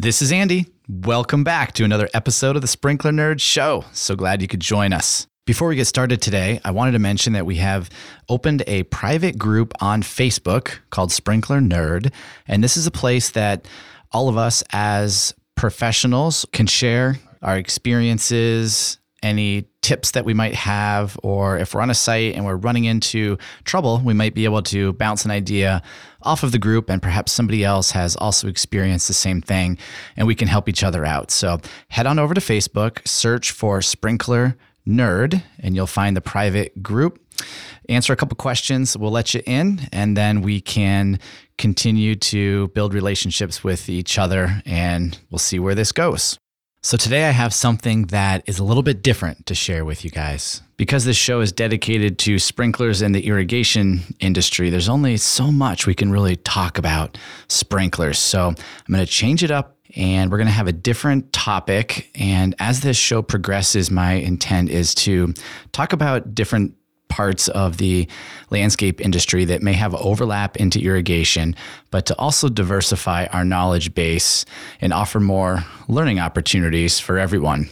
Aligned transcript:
This 0.00 0.22
is 0.22 0.32
Andy. 0.32 0.64
Welcome 0.88 1.44
back 1.44 1.72
to 1.72 1.84
another 1.84 2.08
episode 2.14 2.56
of 2.56 2.62
the 2.62 2.68
Sprinkler 2.68 3.10
Nerd 3.10 3.38
Show. 3.38 3.84
So 3.92 4.16
glad 4.16 4.40
you 4.40 4.48
could 4.48 4.58
join 4.60 4.94
us. 4.94 5.26
Before 5.44 5.68
we 5.68 5.76
get 5.76 5.84
started 5.84 6.22
today, 6.22 6.58
I 6.64 6.70
wanted 6.70 6.92
to 6.92 6.98
mention 6.98 7.34
that 7.34 7.44
we 7.44 7.56
have 7.56 7.90
opened 8.26 8.62
a 8.66 8.84
private 8.84 9.36
group 9.36 9.74
on 9.82 10.00
Facebook 10.02 10.78
called 10.88 11.12
Sprinkler 11.12 11.60
Nerd. 11.60 12.14
And 12.48 12.64
this 12.64 12.78
is 12.78 12.86
a 12.86 12.90
place 12.90 13.32
that 13.32 13.68
all 14.10 14.30
of 14.30 14.38
us 14.38 14.64
as 14.70 15.34
professionals 15.54 16.46
can 16.50 16.66
share 16.66 17.18
our 17.42 17.58
experiences, 17.58 18.96
any 19.22 19.66
tips 19.82 20.12
that 20.12 20.24
we 20.24 20.32
might 20.32 20.54
have, 20.54 21.20
or 21.22 21.58
if 21.58 21.74
we're 21.74 21.82
on 21.82 21.90
a 21.90 21.94
site 21.94 22.34
and 22.36 22.46
we're 22.46 22.56
running 22.56 22.84
into 22.84 23.36
trouble, 23.64 24.00
we 24.02 24.14
might 24.14 24.34
be 24.34 24.46
able 24.46 24.62
to 24.62 24.94
bounce 24.94 25.26
an 25.26 25.30
idea 25.30 25.82
off 26.22 26.42
of 26.42 26.52
the 26.52 26.58
group 26.58 26.90
and 26.90 27.02
perhaps 27.02 27.32
somebody 27.32 27.64
else 27.64 27.92
has 27.92 28.16
also 28.16 28.48
experienced 28.48 29.08
the 29.08 29.14
same 29.14 29.40
thing 29.40 29.78
and 30.16 30.26
we 30.26 30.34
can 30.34 30.48
help 30.48 30.68
each 30.68 30.82
other 30.82 31.04
out. 31.04 31.30
So 31.30 31.58
head 31.88 32.06
on 32.06 32.18
over 32.18 32.34
to 32.34 32.40
Facebook, 32.40 33.06
search 33.06 33.50
for 33.50 33.82
Sprinkler 33.82 34.56
Nerd, 34.86 35.42
and 35.58 35.74
you'll 35.74 35.86
find 35.86 36.16
the 36.16 36.20
private 36.20 36.82
group. 36.82 37.20
Answer 37.88 38.12
a 38.12 38.16
couple 38.16 38.36
questions, 38.36 38.96
we'll 38.96 39.10
let 39.10 39.34
you 39.34 39.42
in, 39.46 39.80
and 39.92 40.16
then 40.16 40.42
we 40.42 40.60
can 40.60 41.18
continue 41.58 42.14
to 42.14 42.68
build 42.68 42.94
relationships 42.94 43.62
with 43.62 43.88
each 43.88 44.18
other 44.18 44.62
and 44.64 45.18
we'll 45.30 45.38
see 45.38 45.58
where 45.58 45.74
this 45.74 45.92
goes. 45.92 46.38
So, 46.82 46.96
today 46.96 47.28
I 47.28 47.32
have 47.32 47.52
something 47.52 48.06
that 48.06 48.42
is 48.46 48.58
a 48.58 48.64
little 48.64 48.82
bit 48.82 49.02
different 49.02 49.44
to 49.44 49.54
share 49.54 49.84
with 49.84 50.02
you 50.02 50.10
guys. 50.10 50.62
Because 50.78 51.04
this 51.04 51.16
show 51.18 51.42
is 51.42 51.52
dedicated 51.52 52.18
to 52.20 52.38
sprinklers 52.38 53.02
in 53.02 53.12
the 53.12 53.26
irrigation 53.26 54.00
industry, 54.18 54.70
there's 54.70 54.88
only 54.88 55.18
so 55.18 55.52
much 55.52 55.86
we 55.86 55.94
can 55.94 56.10
really 56.10 56.36
talk 56.36 56.78
about 56.78 57.18
sprinklers. 57.48 58.18
So, 58.18 58.48
I'm 58.48 58.54
going 58.88 59.04
to 59.04 59.12
change 59.12 59.44
it 59.44 59.50
up 59.50 59.76
and 59.94 60.30
we're 60.30 60.38
going 60.38 60.46
to 60.46 60.54
have 60.54 60.68
a 60.68 60.72
different 60.72 61.34
topic. 61.34 62.10
And 62.14 62.54
as 62.58 62.80
this 62.80 62.96
show 62.96 63.20
progresses, 63.20 63.90
my 63.90 64.12
intent 64.12 64.70
is 64.70 64.94
to 64.96 65.34
talk 65.72 65.92
about 65.92 66.34
different 66.34 66.74
parts 67.10 67.48
of 67.48 67.76
the 67.76 68.08
landscape 68.48 69.00
industry 69.00 69.44
that 69.44 69.62
may 69.62 69.74
have 69.74 69.94
overlap 69.96 70.56
into 70.56 70.80
irrigation, 70.80 71.54
but 71.90 72.06
to 72.06 72.16
also 72.18 72.48
diversify 72.48 73.26
our 73.26 73.44
knowledge 73.44 73.94
base 73.94 74.46
and 74.80 74.92
offer 74.92 75.20
more 75.20 75.64
learning 75.88 76.18
opportunities 76.18 76.98
for 76.98 77.18
everyone. 77.18 77.68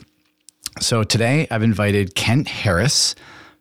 So 0.81 1.03
today 1.03 1.47
I've 1.51 1.63
invited 1.63 2.15
Kent 2.15 2.49
Harris 2.49 3.15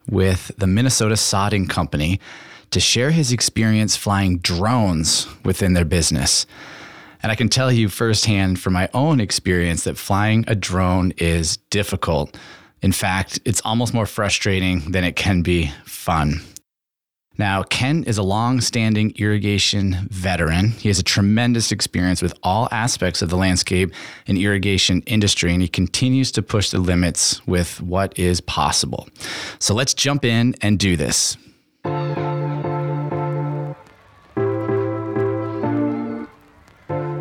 with 0.10 0.52
the 0.58 0.68
Minnesota 0.68 1.16
Sodding 1.16 1.70
Company 1.70 2.20
to 2.72 2.80
share 2.80 3.12
his 3.12 3.32
experience 3.32 3.96
flying 3.96 4.40
drones 4.40 5.28
within 5.44 5.74
their 5.74 5.86
business. 5.86 6.46
And 7.24 7.32
I 7.32 7.36
can 7.36 7.50
tell 7.50 7.72
you 7.72 7.90
firsthand 7.90 8.60
from 8.60 8.74
my 8.74 8.90
own 8.94 9.20
experience 9.20 9.86
that 9.86 9.98
flying 9.98 10.44
a 10.48 10.56
drone 10.56 11.14
is 11.18 11.58
difficult. 11.70 12.38
In 12.82 12.92
fact, 12.92 13.40
it's 13.46 13.62
almost 13.66 13.94
more 13.94 14.06
frustrating 14.06 14.92
than 14.92 15.04
it 15.04 15.16
can 15.16 15.42
be 15.42 15.72
fun. 15.86 16.42
Now, 17.40 17.62
Ken 17.62 18.04
is 18.06 18.18
a 18.18 18.24
long 18.24 18.62
standing 18.62 19.14
irrigation 19.18 20.08
veteran. 20.10 20.70
He 20.70 20.88
has 20.88 20.98
a 20.98 21.04
tremendous 21.04 21.72
experience 21.72 22.22
with 22.22 22.34
all 22.42 22.68
aspects 22.72 23.22
of 23.22 23.30
the 23.30 23.38
landscape 23.38 23.94
and 24.26 24.40
irrigation 24.40 25.04
industry, 25.06 25.54
and 25.54 25.62
he 25.62 25.68
continues 25.68 26.32
to 26.32 26.42
push 26.42 26.72
the 26.72 26.80
limits 26.80 27.46
with 27.46 27.80
what 27.82 28.18
is 28.18 28.42
possible. 28.42 29.08
So 29.60 29.76
let's 29.76 29.94
jump 29.94 30.26
in 30.26 30.56
and 30.62 30.80
do 30.80 30.98
this. 30.98 31.38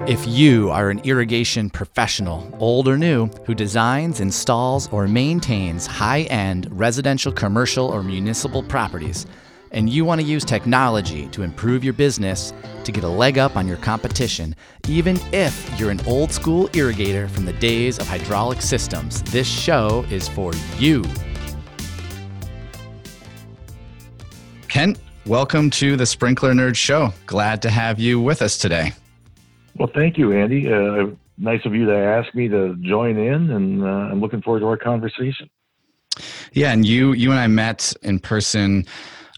If 0.06 0.24
you 0.24 0.70
are 0.70 0.88
an 0.90 1.00
irrigation 1.00 1.68
professional, 1.68 2.48
old 2.60 2.86
or 2.86 2.96
new, 2.96 3.26
who 3.44 3.56
designs, 3.56 4.20
installs, 4.20 4.88
or 4.92 5.08
maintains 5.08 5.84
high 5.84 6.22
end 6.30 6.68
residential, 6.70 7.32
commercial, 7.32 7.88
or 7.88 8.04
municipal 8.04 8.62
properties, 8.62 9.26
and 9.72 9.90
you 9.90 10.04
want 10.04 10.20
to 10.20 10.24
use 10.24 10.44
technology 10.44 11.26
to 11.30 11.42
improve 11.42 11.82
your 11.82 11.92
business 11.92 12.52
to 12.84 12.92
get 12.92 13.02
a 13.02 13.08
leg 13.08 13.36
up 13.36 13.56
on 13.56 13.66
your 13.66 13.78
competition, 13.78 14.54
even 14.86 15.18
if 15.32 15.76
you're 15.76 15.90
an 15.90 16.00
old 16.06 16.30
school 16.30 16.68
irrigator 16.68 17.28
from 17.28 17.44
the 17.44 17.54
days 17.54 17.98
of 17.98 18.06
hydraulic 18.06 18.62
systems, 18.62 19.24
this 19.24 19.48
show 19.48 20.06
is 20.08 20.28
for 20.28 20.52
you. 20.78 21.04
Kent, 24.68 25.00
welcome 25.26 25.68
to 25.70 25.96
the 25.96 26.06
Sprinkler 26.06 26.52
Nerd 26.52 26.76
Show. 26.76 27.12
Glad 27.26 27.60
to 27.62 27.70
have 27.70 27.98
you 27.98 28.20
with 28.20 28.40
us 28.40 28.56
today. 28.56 28.92
Well, 29.78 29.90
thank 29.94 30.16
you, 30.16 30.32
Andy. 30.32 30.72
Uh, 30.72 31.08
nice 31.36 31.60
of 31.66 31.74
you 31.74 31.84
to 31.86 31.96
ask 31.96 32.34
me 32.34 32.48
to 32.48 32.76
join 32.80 33.18
in, 33.18 33.50
and 33.50 33.82
uh, 33.82 33.86
I'm 33.86 34.20
looking 34.20 34.40
forward 34.40 34.60
to 34.60 34.66
our 34.66 34.76
conversation. 34.76 35.50
Yeah, 36.52 36.72
and 36.72 36.86
you 36.86 37.12
you 37.12 37.30
and 37.30 37.38
I 37.38 37.46
met 37.46 37.92
in 38.02 38.18
person 38.18 38.86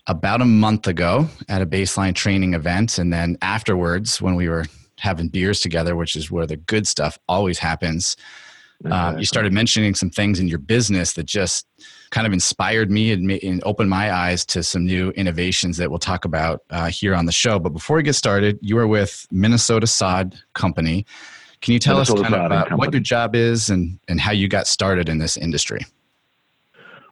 about 0.06 0.40
a 0.40 0.44
month 0.44 0.86
ago 0.86 1.26
at 1.48 1.60
a 1.60 1.66
baseline 1.66 2.14
training 2.14 2.54
event, 2.54 2.98
and 2.98 3.12
then 3.12 3.36
afterwards 3.42 4.22
when 4.22 4.36
we 4.36 4.48
were 4.48 4.66
having 5.00 5.28
beers 5.28 5.60
together, 5.60 5.96
which 5.96 6.14
is 6.14 6.30
where 6.30 6.46
the 6.46 6.56
good 6.56 6.86
stuff 6.86 7.18
always 7.28 7.58
happens. 7.58 8.16
Um, 8.84 9.18
you 9.18 9.24
started 9.24 9.52
mentioning 9.52 9.94
some 9.94 10.10
things 10.10 10.38
in 10.38 10.46
your 10.46 10.58
business 10.60 11.14
that 11.14 11.24
just 11.24 11.66
kind 12.10 12.26
of 12.26 12.32
inspired 12.32 12.90
me 12.90 13.12
and, 13.12 13.30
and, 13.30 13.62
opened 13.64 13.90
my 13.90 14.12
eyes 14.12 14.46
to 14.46 14.62
some 14.62 14.86
new 14.86 15.10
innovations 15.10 15.76
that 15.78 15.90
we'll 15.90 15.98
talk 15.98 16.24
about 16.24 16.62
uh, 16.70 16.86
here 16.86 17.14
on 17.14 17.26
the 17.26 17.32
show. 17.32 17.58
But 17.58 17.70
before 17.70 17.96
we 17.96 18.04
get 18.04 18.14
started, 18.14 18.56
you 18.62 18.78
are 18.78 18.86
with 18.86 19.26
Minnesota 19.32 19.86
Sod 19.86 20.36
Company. 20.54 21.04
Can 21.60 21.72
you 21.72 21.80
tell 21.80 21.96
Minnesota 21.96 22.22
us 22.22 22.28
kind 22.28 22.34
of 22.36 22.46
about 22.46 22.78
what 22.78 22.92
your 22.92 23.00
job 23.00 23.34
is 23.34 23.68
and, 23.68 23.98
and 24.06 24.20
how 24.20 24.30
you 24.30 24.46
got 24.46 24.68
started 24.68 25.08
in 25.08 25.18
this 25.18 25.36
industry? 25.36 25.84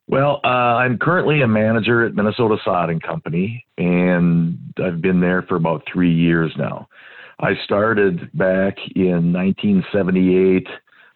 Well, 0.08 0.40
uh, 0.44 0.78
I'm 0.78 0.98
currently 0.98 1.42
a 1.42 1.48
manager 1.48 2.04
at 2.04 2.14
Minnesota 2.14 2.56
Sodding 2.64 3.02
Company, 3.02 3.66
and 3.76 4.56
I've 4.82 5.00
been 5.00 5.20
there 5.20 5.42
for 5.42 5.56
about 5.56 5.82
three 5.92 6.14
years 6.14 6.52
now. 6.56 6.88
I 7.40 7.54
started 7.64 8.30
back 8.32 8.76
in 8.94 9.32
1978, 9.32 10.68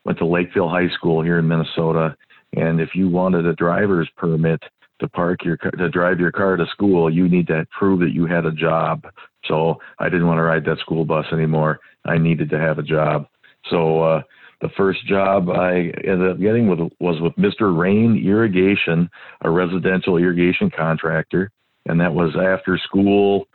went 0.04 0.18
to 0.18 0.26
Lakeville 0.26 0.68
High 0.68 0.88
School 0.94 1.22
here 1.22 1.38
in 1.38 1.48
Minnesota, 1.48 2.16
and 2.56 2.80
if 2.80 2.90
you 2.94 3.08
wanted 3.08 3.46
a 3.46 3.54
driver's 3.54 4.08
permit 4.16 4.62
to 5.00 5.08
park 5.08 5.44
your 5.44 5.56
car 5.56 5.70
to 5.72 5.88
drive 5.88 6.20
your 6.20 6.32
car 6.32 6.56
to 6.56 6.66
school, 6.72 7.12
you 7.12 7.28
need 7.28 7.46
to 7.48 7.66
prove 7.76 8.00
that 8.00 8.12
you 8.12 8.26
had 8.26 8.46
a 8.46 8.52
job. 8.52 9.06
So 9.46 9.76
I 9.98 10.08
didn't 10.08 10.26
want 10.26 10.38
to 10.38 10.42
ride 10.42 10.64
that 10.66 10.78
school 10.78 11.04
bus 11.04 11.26
anymore. 11.32 11.80
I 12.04 12.18
needed 12.18 12.50
to 12.50 12.58
have 12.58 12.78
a 12.78 12.82
job. 12.82 13.26
So 13.68 14.02
uh, 14.02 14.22
the 14.60 14.68
first 14.76 15.06
job 15.06 15.48
I 15.48 15.92
ended 16.04 16.30
up 16.30 16.40
getting 16.40 16.68
with, 16.68 16.80
was 17.00 17.20
with 17.20 17.34
Mr. 17.34 17.76
Rain 17.76 18.22
Irrigation, 18.24 19.08
a 19.42 19.50
residential 19.50 20.18
irrigation 20.18 20.70
contractor, 20.70 21.50
and 21.86 22.00
that 22.00 22.12
was 22.12 22.34
after 22.36 22.78
school, 22.78 23.46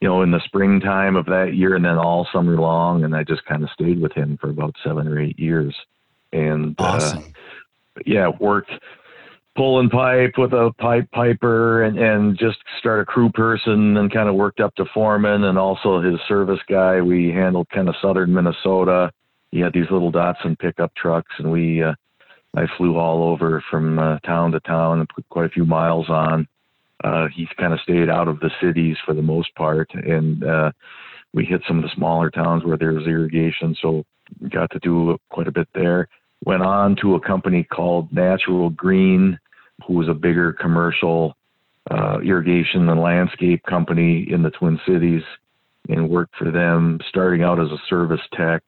you 0.00 0.08
know, 0.08 0.22
in 0.22 0.30
the 0.30 0.40
springtime 0.44 1.16
of 1.16 1.26
that 1.26 1.54
year, 1.54 1.74
and 1.74 1.84
then 1.84 1.98
all 1.98 2.26
summer 2.32 2.56
long. 2.56 3.04
And 3.04 3.14
I 3.14 3.24
just 3.24 3.44
kind 3.44 3.62
of 3.62 3.70
stayed 3.70 4.00
with 4.00 4.12
him 4.12 4.38
for 4.40 4.50
about 4.50 4.74
seven 4.84 5.08
or 5.08 5.20
eight 5.20 5.38
years. 5.38 5.74
And 6.32 6.74
uh, 6.78 6.84
awesome. 6.84 7.18
Uh, 7.18 8.00
yeah, 8.06 8.28
worked 8.40 8.70
pulling 9.58 9.90
pipe 9.90 10.34
with 10.38 10.52
a 10.52 10.72
pipe 10.78 11.10
piper 11.10 11.82
and, 11.82 11.98
and 11.98 12.38
just 12.38 12.58
start 12.78 13.00
a 13.00 13.04
crew 13.04 13.28
person 13.28 13.96
and 13.96 14.12
kind 14.12 14.28
of 14.28 14.36
worked 14.36 14.60
up 14.60 14.72
to 14.76 14.84
foreman 14.94 15.44
and 15.44 15.58
also 15.58 16.00
his 16.00 16.20
service 16.28 16.60
guy. 16.68 17.00
We 17.00 17.30
handled 17.30 17.68
kind 17.70 17.88
of 17.88 17.96
southern 18.00 18.32
Minnesota. 18.32 19.10
He 19.50 19.58
had 19.58 19.72
these 19.72 19.90
little 19.90 20.12
Datsun 20.12 20.56
pickup 20.56 20.94
trucks 20.94 21.34
and 21.38 21.50
we, 21.50 21.82
uh, 21.82 21.94
I 22.56 22.66
flew 22.76 22.98
all 22.98 23.24
over 23.24 23.62
from 23.68 23.98
uh, 23.98 24.20
town 24.20 24.52
to 24.52 24.60
town 24.60 25.00
and 25.00 25.08
put 25.08 25.28
quite 25.28 25.46
a 25.46 25.50
few 25.50 25.66
miles 25.66 26.08
on. 26.08 26.46
Uh, 27.04 27.28
he 27.34 27.48
kind 27.56 27.72
of 27.72 27.80
stayed 27.80 28.08
out 28.08 28.28
of 28.28 28.40
the 28.40 28.50
cities 28.60 28.96
for 29.04 29.14
the 29.14 29.22
most 29.22 29.54
part. 29.54 29.90
And, 29.94 30.44
uh, 30.44 30.72
we 31.34 31.44
hit 31.44 31.62
some 31.68 31.76
of 31.76 31.82
the 31.82 31.94
smaller 31.94 32.30
towns 32.30 32.64
where 32.64 32.78
there 32.78 32.92
was 32.92 33.06
irrigation. 33.06 33.76
So 33.80 34.04
got 34.48 34.70
to 34.70 34.78
do 34.78 35.18
quite 35.30 35.46
a 35.46 35.52
bit 35.52 35.68
there 35.74 36.08
went 36.44 36.62
on 36.62 36.96
to 36.96 37.14
a 37.14 37.20
company 37.20 37.64
called 37.64 38.12
Natural 38.12 38.70
Green, 38.70 39.38
who 39.86 39.94
was 39.94 40.08
a 40.08 40.14
bigger 40.14 40.52
commercial 40.52 41.36
uh, 41.90 42.18
irrigation 42.20 42.88
and 42.88 43.00
landscape 43.00 43.62
company 43.64 44.26
in 44.30 44.42
the 44.42 44.50
Twin 44.50 44.78
Cities, 44.86 45.22
and 45.88 46.08
worked 46.08 46.36
for 46.36 46.50
them, 46.50 47.00
starting 47.08 47.42
out 47.42 47.60
as 47.60 47.70
a 47.70 47.78
service 47.88 48.20
tech, 48.34 48.62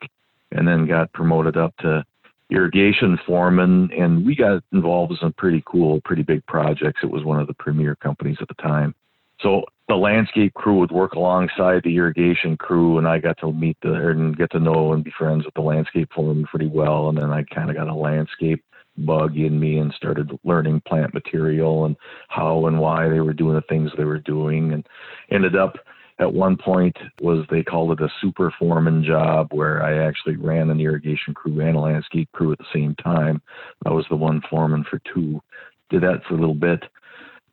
and 0.51 0.67
then 0.67 0.87
got 0.87 1.13
promoted 1.13 1.55
up 1.55 1.75
to 1.77 2.03
irrigation 2.51 3.17
foreman. 3.25 3.89
And 3.97 4.25
we 4.25 4.35
got 4.35 4.63
involved 4.71 5.11
in 5.13 5.17
some 5.17 5.33
pretty 5.33 5.63
cool, 5.65 6.01
pretty 6.01 6.23
big 6.23 6.45
projects. 6.45 7.01
It 7.03 7.09
was 7.11 7.23
one 7.23 7.39
of 7.39 7.47
the 7.47 7.53
premier 7.53 7.95
companies 7.95 8.37
at 8.41 8.47
the 8.47 8.53
time. 8.55 8.93
So 9.41 9.63
the 9.87 9.95
landscape 9.95 10.53
crew 10.53 10.77
would 10.79 10.91
work 10.91 11.13
alongside 11.13 11.81
the 11.83 11.95
irrigation 11.95 12.55
crew, 12.57 12.99
and 12.99 13.07
I 13.07 13.17
got 13.17 13.39
to 13.39 13.51
meet 13.51 13.77
the 13.81 13.93
and 13.93 14.37
get 14.37 14.51
to 14.51 14.59
know 14.59 14.93
and 14.93 15.03
be 15.03 15.11
friends 15.17 15.45
with 15.45 15.55
the 15.55 15.61
landscape 15.61 16.09
foreman 16.13 16.45
pretty 16.45 16.67
well. 16.67 17.09
And 17.09 17.17
then 17.17 17.31
I 17.31 17.43
kind 17.43 17.69
of 17.69 17.75
got 17.75 17.87
a 17.87 17.93
landscape 17.93 18.63
bug 18.97 19.37
in 19.37 19.59
me 19.59 19.79
and 19.79 19.93
started 19.93 20.37
learning 20.43 20.81
plant 20.87 21.13
material 21.13 21.85
and 21.85 21.95
how 22.27 22.67
and 22.67 22.79
why 22.79 23.09
they 23.09 23.21
were 23.21 23.33
doing 23.33 23.55
the 23.55 23.61
things 23.61 23.89
they 23.97 24.03
were 24.03 24.19
doing, 24.19 24.73
and 24.73 24.87
ended 25.31 25.55
up 25.55 25.77
at 26.21 26.33
one 26.33 26.55
point 26.55 26.95
was 27.19 27.45
they 27.49 27.63
called 27.63 27.91
it 27.91 28.03
a 28.03 28.13
super 28.21 28.53
foreman 28.59 29.03
job 29.03 29.47
where 29.51 29.83
I 29.83 30.05
actually 30.07 30.35
ran 30.35 30.69
an 30.69 30.79
irrigation 30.79 31.33
crew 31.33 31.59
and 31.59 31.75
a 31.75 31.79
landscape 31.79 32.29
crew 32.31 32.51
at 32.51 32.59
the 32.59 32.65
same 32.73 32.95
time. 32.95 33.41
I 33.85 33.89
was 33.89 34.05
the 34.09 34.15
one 34.15 34.41
foreman 34.49 34.85
for 34.89 35.01
two. 35.13 35.41
Did 35.89 36.03
that 36.03 36.21
for 36.27 36.35
a 36.35 36.39
little 36.39 36.55
bit. 36.55 36.83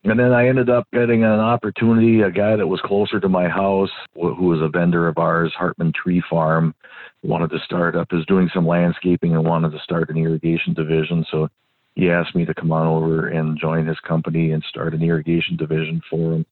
And 0.05 0.19
then 0.19 0.33
I 0.33 0.47
ended 0.49 0.71
up 0.71 0.87
getting 0.93 1.25
an 1.25 1.41
opportunity, 1.41 2.21
a 2.21 2.31
guy 2.31 2.57
that 2.57 2.67
was 2.67 2.81
closer 2.83 3.19
to 3.19 3.29
my 3.29 3.49
house, 3.49 3.91
who 4.15 4.47
was 4.47 4.61
a 4.61 4.69
vendor 4.69 5.09
of 5.09 5.19
ours, 5.19 5.53
Hartman 5.57 5.93
Tree 5.93 6.23
Farm, 6.31 6.75
wanted 7.23 7.51
to 7.51 7.59
start 7.65 7.97
up, 7.97 8.09
is 8.13 8.25
doing 8.27 8.49
some 8.55 8.67
landscaping 8.67 9.35
and 9.35 9.45
wanted 9.45 9.73
to 9.73 9.81
start 9.81 10.11
an 10.11 10.17
irrigation 10.19 10.73
division. 10.73 11.27
So 11.31 11.49
he 11.95 12.11
asked 12.11 12.37
me 12.37 12.45
to 12.45 12.55
come 12.55 12.71
on 12.71 12.87
over 12.87 13.29
and 13.29 13.59
join 13.59 13.87
his 13.87 13.99
company 14.01 14.53
and 14.53 14.63
start 14.69 14.95
an 14.95 15.03
irrigation 15.03 15.57
division 15.57 16.01
for 16.09 16.35
him. 16.35 16.47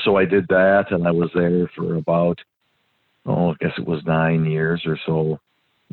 So 0.00 0.16
I 0.16 0.24
did 0.24 0.46
that, 0.48 0.86
and 0.90 1.06
I 1.06 1.10
was 1.10 1.30
there 1.34 1.70
for 1.76 1.96
about, 1.96 2.38
oh, 3.26 3.50
I 3.50 3.54
guess 3.60 3.72
it 3.78 3.86
was 3.86 4.02
nine 4.04 4.44
years 4.44 4.82
or 4.86 4.98
so. 5.06 5.38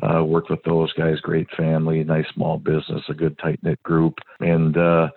Uh, 0.02 0.24
worked 0.24 0.48
with 0.48 0.62
those 0.64 0.92
guys, 0.94 1.20
great 1.20 1.46
family, 1.56 2.02
nice 2.02 2.24
small 2.34 2.56
business, 2.56 3.02
a 3.10 3.14
good 3.14 3.38
tight 3.38 3.60
knit 3.62 3.82
group, 3.82 4.14
and 4.40 4.76
uh, 4.78 5.08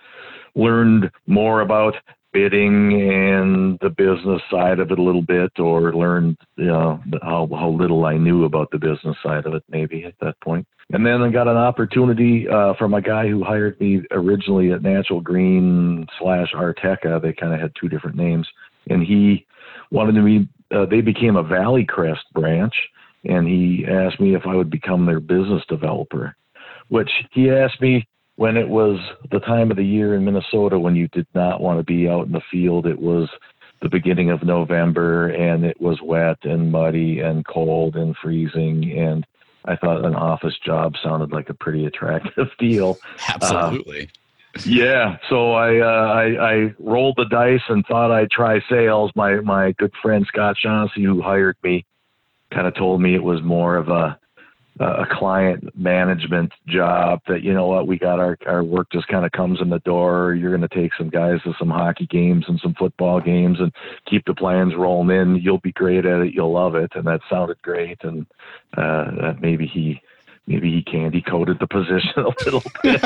learned 0.56 1.10
more 1.26 1.62
about 1.62 1.96
bidding 2.34 2.92
and 3.00 3.78
the 3.82 3.90
business 3.90 4.42
side 4.52 4.80
of 4.80 4.92
it 4.92 5.00
a 5.00 5.02
little 5.02 5.22
bit, 5.22 5.52
or 5.58 5.94
learned 5.94 6.36
you 6.58 6.66
know, 6.66 7.02
how 7.22 7.48
how 7.52 7.70
little 7.70 8.06
I 8.06 8.18
knew 8.18 8.44
about 8.44 8.72
the 8.72 8.80
business 8.80 9.16
side 9.24 9.46
of 9.46 9.54
it, 9.54 9.64
maybe 9.70 10.04
at 10.04 10.16
that 10.20 10.40
point. 10.42 10.68
And 10.92 11.06
then 11.06 11.22
I 11.22 11.30
got 11.30 11.48
an 11.48 11.58
opportunity 11.58 12.48
uh, 12.50 12.74
from 12.78 12.94
a 12.94 13.02
guy 13.02 13.30
who 13.30 13.44
hired 13.44 13.80
me 13.80 14.02
originally 14.12 14.72
at 14.74 14.82
Natural 14.82 15.22
Green 15.22 16.06
slash 16.20 16.52
Arteka. 16.54 17.22
They 17.22 17.34
kind 17.34 17.54
of 17.54 17.62
had 17.62 17.72
two 17.80 17.88
different 17.88 18.18
names, 18.18 18.48
and 18.90 19.04
he 19.04 19.46
wanted 19.92 20.22
me. 20.22 20.48
Uh, 20.72 20.86
they 20.86 21.02
became 21.02 21.36
a 21.36 21.44
Valley 21.44 21.86
Crest 21.86 22.26
branch, 22.34 22.74
and 23.24 23.48
he 23.48 23.86
asked 23.88 24.20
me 24.20 24.36
if 24.36 24.46
I 24.46 24.56
would 24.56 24.70
become 24.70 25.06
their 25.06 25.20
business 25.20 25.64
developer. 25.68 26.36
Which 26.90 27.12
he 27.32 27.50
asked 27.50 27.82
me 27.82 28.08
when 28.36 28.58
it 28.58 28.68
was 28.68 29.00
the 29.32 29.40
time 29.40 29.72
of 29.72 29.78
the 29.78 29.86
year 29.86 30.16
in 30.16 30.26
Minnesota 30.26 30.80
when 30.80 30.96
you 30.96 31.08
did 31.10 31.28
not 31.34 31.62
want 31.62 31.80
to 31.80 31.84
be 31.84 32.08
out 32.08 32.26
in 32.26 32.32
the 32.32 32.42
field. 32.52 32.86
It 32.86 33.00
was 33.00 33.30
the 33.82 33.90
beginning 33.90 34.32
of 34.32 34.44
November 34.44 35.28
and 35.28 35.66
it 35.66 35.80
was 35.80 36.02
wet 36.02 36.38
and 36.44 36.72
muddy 36.72 37.20
and 37.20 37.46
cold 37.46 37.96
and 37.96 38.16
freezing 38.18 38.98
and 38.98 39.26
I 39.66 39.76
thought 39.76 40.06
an 40.06 40.16
office 40.16 40.58
job 40.66 40.96
sounded 41.02 41.32
like 41.32 41.50
a 41.50 41.54
pretty 41.54 41.86
attractive 41.86 42.48
deal. 42.60 42.98
Absolutely. 43.30 44.04
Uh, 44.04 44.23
yeah, 44.66 45.18
so 45.30 45.54
I, 45.54 45.80
uh, 45.80 46.14
I 46.14 46.54
I 46.54 46.76
rolled 46.80 47.16
the 47.18 47.26
dice 47.26 47.62
and 47.70 47.86
thought 47.86 48.12
I'd 48.12 48.32
try 48.32 48.62
sales. 48.70 49.12
My 49.16 49.36
my 49.36 49.72
good 49.74 49.94
friend 50.02 50.26
Scott 50.28 50.58
Chauncey, 50.58 51.04
who 51.04 51.22
hired 51.22 51.58
me, 51.64 51.86
kind 52.52 52.68
of 52.68 52.76
told 52.76 53.02
me 53.02 53.16
it 53.16 53.24
was 53.24 53.42
more 53.42 53.76
of 53.78 53.90
a 53.90 54.20
a 54.80 55.06
client 55.12 55.78
management 55.78 56.52
job 56.68 57.20
that 57.28 57.44
you 57.44 57.54
know 57.54 57.68
what 57.68 57.88
we 57.88 57.98
got 57.98 58.20
our 58.20 58.38
our 58.48 58.64
work 58.64 58.88
just 58.92 59.08
kind 59.08 59.26
of 59.26 59.32
comes 59.32 59.62
in 59.62 59.70
the 59.70 59.80
door. 59.80 60.34
You're 60.34 60.56
going 60.56 60.68
to 60.68 60.76
take 60.76 60.94
some 60.96 61.10
guys 61.10 61.42
to 61.44 61.54
some 61.60 61.70
hockey 61.70 62.08
games 62.08 62.46
and 62.48 62.60
some 62.60 62.74
football 62.74 63.22
games 63.22 63.60
and 63.60 63.72
keep 64.10 64.26
the 64.26 64.34
plans 64.34 64.74
rolling 64.76 65.16
in. 65.16 65.36
You'll 65.36 65.60
be 65.60 65.72
great 65.74 66.06
at 66.06 66.22
it. 66.22 66.34
You'll 66.34 66.54
love 66.54 66.76
it. 66.76 66.92
And 66.96 67.06
that 67.06 67.22
sounded 67.30 67.62
great. 67.62 68.04
And 68.04 68.26
uh 68.76 69.34
maybe 69.40 69.68
he 69.68 70.02
maybe 70.48 70.72
he 70.72 70.82
candy 70.84 71.22
coated 71.22 71.58
the 71.60 71.68
position 71.68 72.12
a 72.18 72.30
little 72.46 72.64
bit. 72.84 73.02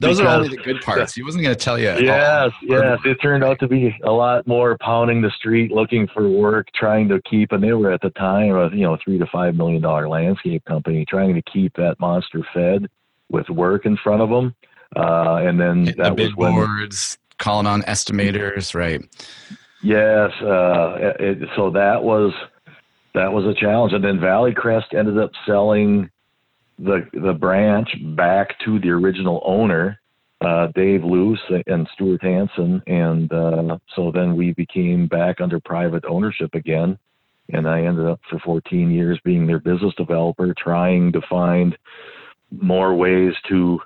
Those 0.00 0.20
are 0.20 0.28
only 0.28 0.48
the 0.48 0.56
good 0.56 0.80
parts. 0.82 1.14
He 1.14 1.22
wasn't 1.22 1.44
going 1.44 1.56
to 1.56 1.64
tell 1.64 1.78
you. 1.78 1.94
Yes, 1.98 2.50
yes. 2.62 2.98
It 3.04 3.16
turned 3.22 3.44
out 3.44 3.58
to 3.60 3.68
be 3.68 3.96
a 4.04 4.10
lot 4.10 4.46
more 4.46 4.76
pounding 4.78 5.22
the 5.22 5.30
street, 5.30 5.70
looking 5.70 6.08
for 6.08 6.28
work, 6.28 6.68
trying 6.74 7.08
to 7.08 7.20
keep. 7.22 7.52
And 7.52 7.62
they 7.62 7.72
were 7.72 7.92
at 7.92 8.00
the 8.00 8.10
time 8.10 8.54
a 8.56 8.70
you 8.70 8.82
know 8.82 8.98
three 9.02 9.18
to 9.18 9.26
five 9.26 9.54
million 9.54 9.82
dollar 9.82 10.08
landscape 10.08 10.64
company, 10.64 11.04
trying 11.08 11.34
to 11.34 11.42
keep 11.42 11.74
that 11.76 11.96
monster 12.00 12.46
fed 12.52 12.88
with 13.30 13.48
work 13.48 13.86
in 13.86 13.96
front 13.96 14.22
of 14.22 14.28
them. 14.28 14.54
Uh, 14.94 15.36
and 15.36 15.58
then 15.58 15.86
Hitting 15.86 16.02
that 16.02 16.16
the 16.16 16.24
was 16.24 16.36
when, 16.36 16.52
boards, 16.52 17.18
calling 17.38 17.66
on 17.66 17.82
estimators, 17.82 18.74
right? 18.74 19.00
Yes. 19.82 20.30
Uh, 20.40 21.14
it, 21.18 21.48
so 21.56 21.70
that 21.70 22.04
was 22.04 22.32
that 23.14 23.32
was 23.32 23.44
a 23.44 23.58
challenge. 23.58 23.92
And 23.92 24.04
then 24.04 24.20
Valley 24.20 24.52
Crest 24.54 24.94
ended 24.94 25.18
up 25.18 25.30
selling 25.46 26.10
the 26.78 27.08
the 27.12 27.32
branch 27.32 27.88
back 28.16 28.58
to 28.64 28.78
the 28.78 28.90
original 28.90 29.42
owner, 29.44 30.00
uh, 30.40 30.68
Dave 30.74 31.04
Luce 31.04 31.40
and 31.66 31.88
Stuart 31.94 32.22
Hanson, 32.22 32.82
and 32.86 33.32
uh, 33.32 33.78
so 33.94 34.10
then 34.12 34.36
we 34.36 34.52
became 34.52 35.06
back 35.06 35.40
under 35.40 35.60
private 35.60 36.04
ownership 36.04 36.54
again. 36.54 36.98
And 37.52 37.68
I 37.68 37.82
ended 37.82 38.06
up 38.06 38.20
for 38.30 38.38
14 38.38 38.90
years 38.90 39.18
being 39.24 39.46
their 39.46 39.58
business 39.58 39.92
developer, 39.96 40.54
trying 40.56 41.12
to 41.12 41.20
find 41.28 41.76
more 42.50 42.94
ways 42.94 43.34
to 43.48 43.80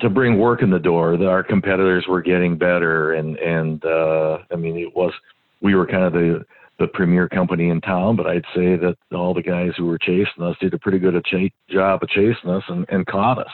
to, 0.00 0.10
bring 0.10 0.38
work 0.38 0.62
in 0.62 0.70
the 0.70 0.78
door. 0.78 1.16
That 1.16 1.28
our 1.28 1.42
competitors 1.42 2.06
were 2.08 2.22
getting 2.22 2.56
better, 2.56 3.14
and 3.14 3.36
and 3.38 3.84
uh, 3.84 4.38
I 4.50 4.56
mean 4.56 4.76
it 4.76 4.94
was 4.94 5.12
we 5.60 5.74
were 5.74 5.86
kind 5.86 6.04
of 6.04 6.12
the 6.12 6.44
the 6.78 6.86
premier 6.86 7.28
company 7.28 7.68
in 7.68 7.80
town, 7.80 8.16
but 8.16 8.26
I'd 8.26 8.44
say 8.54 8.76
that 8.76 8.96
all 9.12 9.34
the 9.34 9.42
guys 9.42 9.72
who 9.76 9.86
were 9.86 9.98
chasing 9.98 10.42
us 10.42 10.56
did 10.60 10.74
a 10.74 10.78
pretty 10.78 10.98
good 10.98 11.22
ch- 11.24 11.52
job 11.70 12.02
of 12.02 12.08
chasing 12.08 12.50
us 12.50 12.62
and, 12.68 12.86
and 12.88 13.06
caught 13.06 13.38
us. 13.38 13.50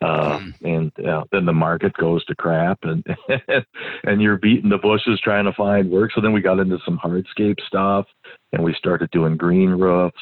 Uh, 0.00 0.38
mm. 0.38 0.52
And 0.62 1.06
uh, 1.06 1.24
then 1.30 1.44
the 1.44 1.52
market 1.52 1.92
goes 1.92 2.24
to 2.24 2.34
crap, 2.34 2.80
and 2.82 3.06
and 4.04 4.20
you're 4.20 4.36
beating 4.38 4.70
the 4.70 4.78
bushes 4.78 5.20
trying 5.20 5.44
to 5.44 5.52
find 5.52 5.90
work. 5.90 6.10
So 6.14 6.20
then 6.20 6.32
we 6.32 6.40
got 6.40 6.58
into 6.58 6.78
some 6.84 6.98
hardscape 6.98 7.60
stuff, 7.66 8.06
and 8.52 8.64
we 8.64 8.74
started 8.74 9.10
doing 9.12 9.36
green 9.36 9.70
roofs, 9.70 10.16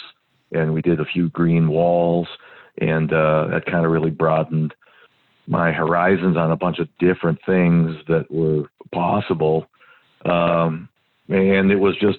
and 0.53 0.75
we 0.75 0.83
did 0.83 1.01
a 1.01 1.07
few 1.07 1.31
green 1.31 1.69
walls, 1.69 2.29
and 2.79 3.11
uh, 3.13 3.47
that 3.53 3.65
kind 3.67 3.87
of 3.87 3.93
really 3.93 4.11
broadened 4.11 4.75
my 5.47 5.73
horizons 5.73 6.37
on 6.37 6.51
a 6.51 6.57
bunch 6.57 6.79
of 6.79 6.89
different 6.99 7.39
things 7.47 7.97
that 8.07 8.31
were 8.31 8.65
possible. 8.93 9.67
Um, 10.25 10.89
and 11.29 11.71
it 11.71 11.77
was 11.77 11.97
just 11.97 12.19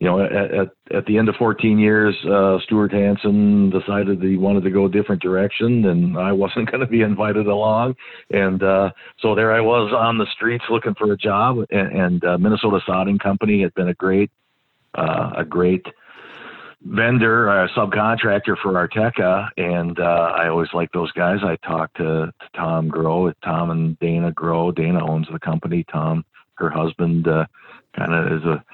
you 0.00 0.08
know, 0.08 0.24
at, 0.24 0.32
at, 0.32 0.68
at 0.96 1.04
the 1.04 1.18
end 1.18 1.28
of 1.28 1.36
14 1.36 1.78
years, 1.78 2.16
uh, 2.24 2.58
Stuart 2.64 2.90
Hanson 2.90 3.68
decided 3.68 4.20
that 4.20 4.26
he 4.26 4.38
wanted 4.38 4.64
to 4.64 4.70
go 4.70 4.86
a 4.86 4.90
different 4.90 5.20
direction, 5.20 5.84
and 5.84 6.18
I 6.18 6.32
wasn't 6.44 6.70
going 6.70 6.80
to 6.80 6.86
be 6.86 7.02
invited 7.02 7.46
along. 7.46 7.96
And 8.30 8.62
uh, 8.62 8.90
so 9.20 9.34
there 9.34 9.52
I 9.52 9.60
was 9.60 9.92
on 9.94 10.16
the 10.16 10.26
streets 10.34 10.64
looking 10.70 10.94
for 10.94 11.12
a 11.12 11.18
job. 11.18 11.58
And, 11.70 11.92
and 11.92 12.24
uh, 12.24 12.38
Minnesota 12.38 12.80
Sodding 12.88 13.20
Company 13.20 13.60
had 13.62 13.74
been 13.74 13.88
a 13.88 13.94
great, 13.94 14.30
uh, 14.94 15.32
a 15.36 15.44
great 15.44 15.84
vendor, 16.82 17.48
a 17.48 17.68
subcontractor 17.68 18.56
for 18.62 18.72
Arteka, 18.72 19.48
and 19.58 20.00
uh, 20.00 20.32
I 20.34 20.48
always 20.48 20.70
liked 20.72 20.94
those 20.94 21.12
guys. 21.12 21.40
I 21.42 21.56
talked 21.56 21.98
to, 21.98 22.32
to 22.32 22.48
Tom 22.56 22.90
Groh, 22.90 23.34
Tom 23.44 23.70
and 23.70 23.98
Dana 23.98 24.32
Groh. 24.32 24.74
Dana 24.74 25.06
owns 25.06 25.26
the 25.30 25.38
company. 25.38 25.84
Tom, 25.92 26.24
her 26.54 26.70
husband, 26.70 27.28
uh, 27.28 27.44
kind 27.94 28.14
of 28.14 28.32
is 28.32 28.44
a 28.44 28.64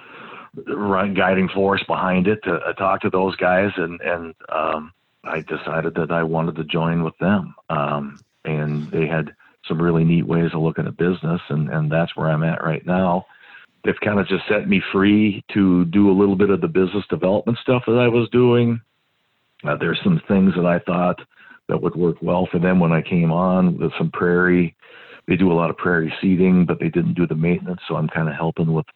run 0.66 1.14
guiding 1.14 1.48
force 1.48 1.82
behind 1.86 2.26
it 2.26 2.42
to 2.44 2.54
uh, 2.54 2.72
talk 2.74 3.00
to 3.02 3.10
those 3.10 3.36
guys 3.36 3.70
and 3.76 4.00
and 4.00 4.34
um, 4.48 4.92
I 5.24 5.40
decided 5.40 5.94
that 5.94 6.10
I 6.10 6.22
wanted 6.22 6.56
to 6.56 6.64
join 6.64 7.02
with 7.02 7.16
them. 7.18 7.54
Um, 7.68 8.20
and 8.44 8.90
they 8.90 9.06
had 9.06 9.34
some 9.66 9.82
really 9.82 10.04
neat 10.04 10.26
ways 10.26 10.50
of 10.54 10.60
looking 10.60 10.86
at 10.86 10.96
business 10.96 11.40
and 11.48 11.68
and 11.70 11.90
that's 11.90 12.16
where 12.16 12.30
I'm 12.30 12.44
at 12.44 12.64
right 12.64 12.84
now. 12.86 13.26
They've 13.84 14.00
kind 14.00 14.18
of 14.18 14.26
just 14.26 14.46
set 14.48 14.68
me 14.68 14.82
free 14.92 15.44
to 15.54 15.84
do 15.86 16.10
a 16.10 16.18
little 16.18 16.36
bit 16.36 16.50
of 16.50 16.60
the 16.60 16.68
business 16.68 17.04
development 17.08 17.58
stuff 17.62 17.84
that 17.86 17.98
I 17.98 18.08
was 18.08 18.28
doing. 18.30 18.80
Uh, 19.64 19.76
there's 19.76 20.00
some 20.02 20.20
things 20.28 20.54
that 20.56 20.66
I 20.66 20.80
thought 20.80 21.20
that 21.68 21.80
would 21.80 21.96
work 21.96 22.16
well 22.20 22.48
for 22.50 22.58
them 22.58 22.78
when 22.78 22.92
I 22.92 23.02
came 23.02 23.32
on 23.32 23.78
with 23.78 23.92
some 23.98 24.10
prairie. 24.10 24.76
They 25.26 25.36
do 25.36 25.50
a 25.50 25.54
lot 25.54 25.70
of 25.70 25.76
prairie 25.76 26.12
seeding 26.20 26.64
but 26.66 26.78
they 26.78 26.88
didn't 26.88 27.14
do 27.14 27.26
the 27.26 27.34
maintenance 27.34 27.80
so 27.88 27.96
I'm 27.96 28.08
kind 28.08 28.28
of 28.28 28.34
helping 28.34 28.72
with 28.72 28.86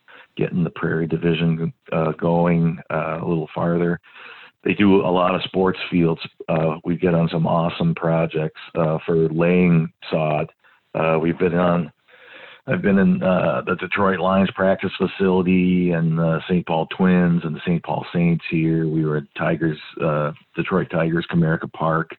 getting 0.41 0.65
the 0.65 0.71
prairie 0.71 1.07
division 1.07 1.73
uh, 1.93 2.13
going 2.13 2.79
uh, 2.91 3.19
a 3.21 3.27
little 3.27 3.49
farther. 3.55 4.01
They 4.65 4.75
do 4.75 4.97
a 4.97 5.13
lot 5.13 5.35
of 5.35 5.43
sports 5.43 5.79
fields. 5.91 6.21
Uh, 6.49 6.77
we 6.85 6.97
get 6.97 7.15
on 7.15 7.29
some 7.29 7.47
awesome 7.47 7.95
projects 7.95 8.61
uh, 8.75 8.99
for 9.05 9.29
laying 9.29 9.93
sod. 10.11 10.51
Uh, 10.95 11.19
we've 11.21 11.39
been 11.39 11.55
on. 11.55 11.93
I've 12.67 12.83
been 12.83 12.99
in 12.99 13.23
uh, 13.23 13.63
the 13.67 13.75
Detroit 13.77 14.21
Lions 14.21 14.51
practice 14.55 14.93
facility 14.97 15.91
and 15.93 16.19
the 16.19 16.41
St. 16.49 16.67
Paul 16.67 16.87
Twins 16.97 17.43
and 17.45 17.55
the 17.55 17.61
St. 17.67 17.83
Paul 17.83 18.07
Saints 18.13 18.45
here. 18.51 18.87
We 18.87 19.05
were 19.05 19.17
at 19.19 19.25
Tigers, 19.37 19.79
Detroit 20.55 20.89
Tigers, 20.91 21.27
Comerica 21.31 21.73
Park. 21.73 22.11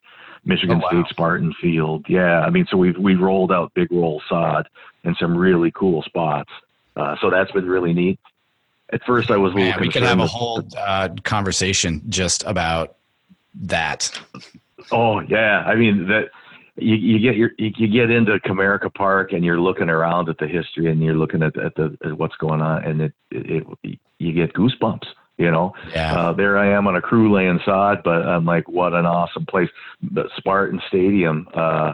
Michigan 0.43 0.77
oh, 0.77 0.79
wow. 0.79 1.03
State 1.03 1.09
Spartan 1.11 1.53
Field. 1.61 2.03
Yeah, 2.09 2.39
I 2.39 2.49
mean, 2.49 2.65
so 2.71 2.75
we've 2.75 2.97
we 2.97 3.13
rolled 3.13 3.51
out 3.51 3.71
big 3.75 3.91
roll 3.91 4.23
sod 4.27 4.67
in 5.03 5.15
some 5.19 5.37
really 5.37 5.71
cool 5.75 6.01
spots. 6.01 6.49
Uh, 6.95 7.15
so 7.21 7.29
that's 7.29 7.51
been 7.51 7.67
really 7.67 7.93
neat. 7.93 8.19
At 8.93 9.01
first, 9.05 9.31
I 9.31 9.38
was 9.38 9.53
a 9.53 9.55
little. 9.55 9.71
Man, 9.71 9.79
we 9.79 9.89
could 9.89 10.03
have 10.03 10.19
a 10.19 10.27
whole 10.27 10.63
uh, 10.77 11.10
conversation 11.24 12.01
just 12.10 12.43
about 12.45 12.98
that. 13.55 14.19
Oh 14.91 15.21
yeah, 15.21 15.63
I 15.65 15.75
mean 15.75 16.07
that 16.07 16.29
you, 16.75 16.95
you 16.95 17.19
get 17.19 17.36
your 17.36 17.51
you 17.57 17.88
get 17.88 18.10
into 18.10 18.38
Comerica 18.39 18.93
Park 18.93 19.33
and 19.33 19.45
you're 19.45 19.60
looking 19.60 19.89
around 19.89 20.29
at 20.29 20.38
the 20.38 20.48
history 20.48 20.91
and 20.91 21.01
you're 21.01 21.15
looking 21.15 21.43
at 21.43 21.57
at 21.57 21.75
the 21.75 21.98
at 22.03 22.17
what's 22.17 22.36
going 22.36 22.62
on 22.62 22.83
and 22.83 23.01
it, 23.01 23.13
it, 23.31 23.67
it 23.83 24.00
you 24.17 24.33
get 24.33 24.53
goosebumps. 24.53 25.05
You 25.38 25.50
know, 25.50 25.74
yeah. 25.91 26.13
uh, 26.13 26.33
there 26.33 26.57
I 26.57 26.71
am 26.71 26.86
on 26.88 26.95
a 26.95 27.01
crew 27.01 27.33
laying 27.33 27.60
sod, 27.65 28.03
but 28.03 28.27
I'm 28.27 28.45
like, 28.45 28.69
what 28.69 28.93
an 28.93 29.07
awesome 29.07 29.45
place. 29.48 29.69
The 30.12 30.29
Spartan 30.38 30.79
Stadium, 30.88 31.48
uh, 31.55 31.93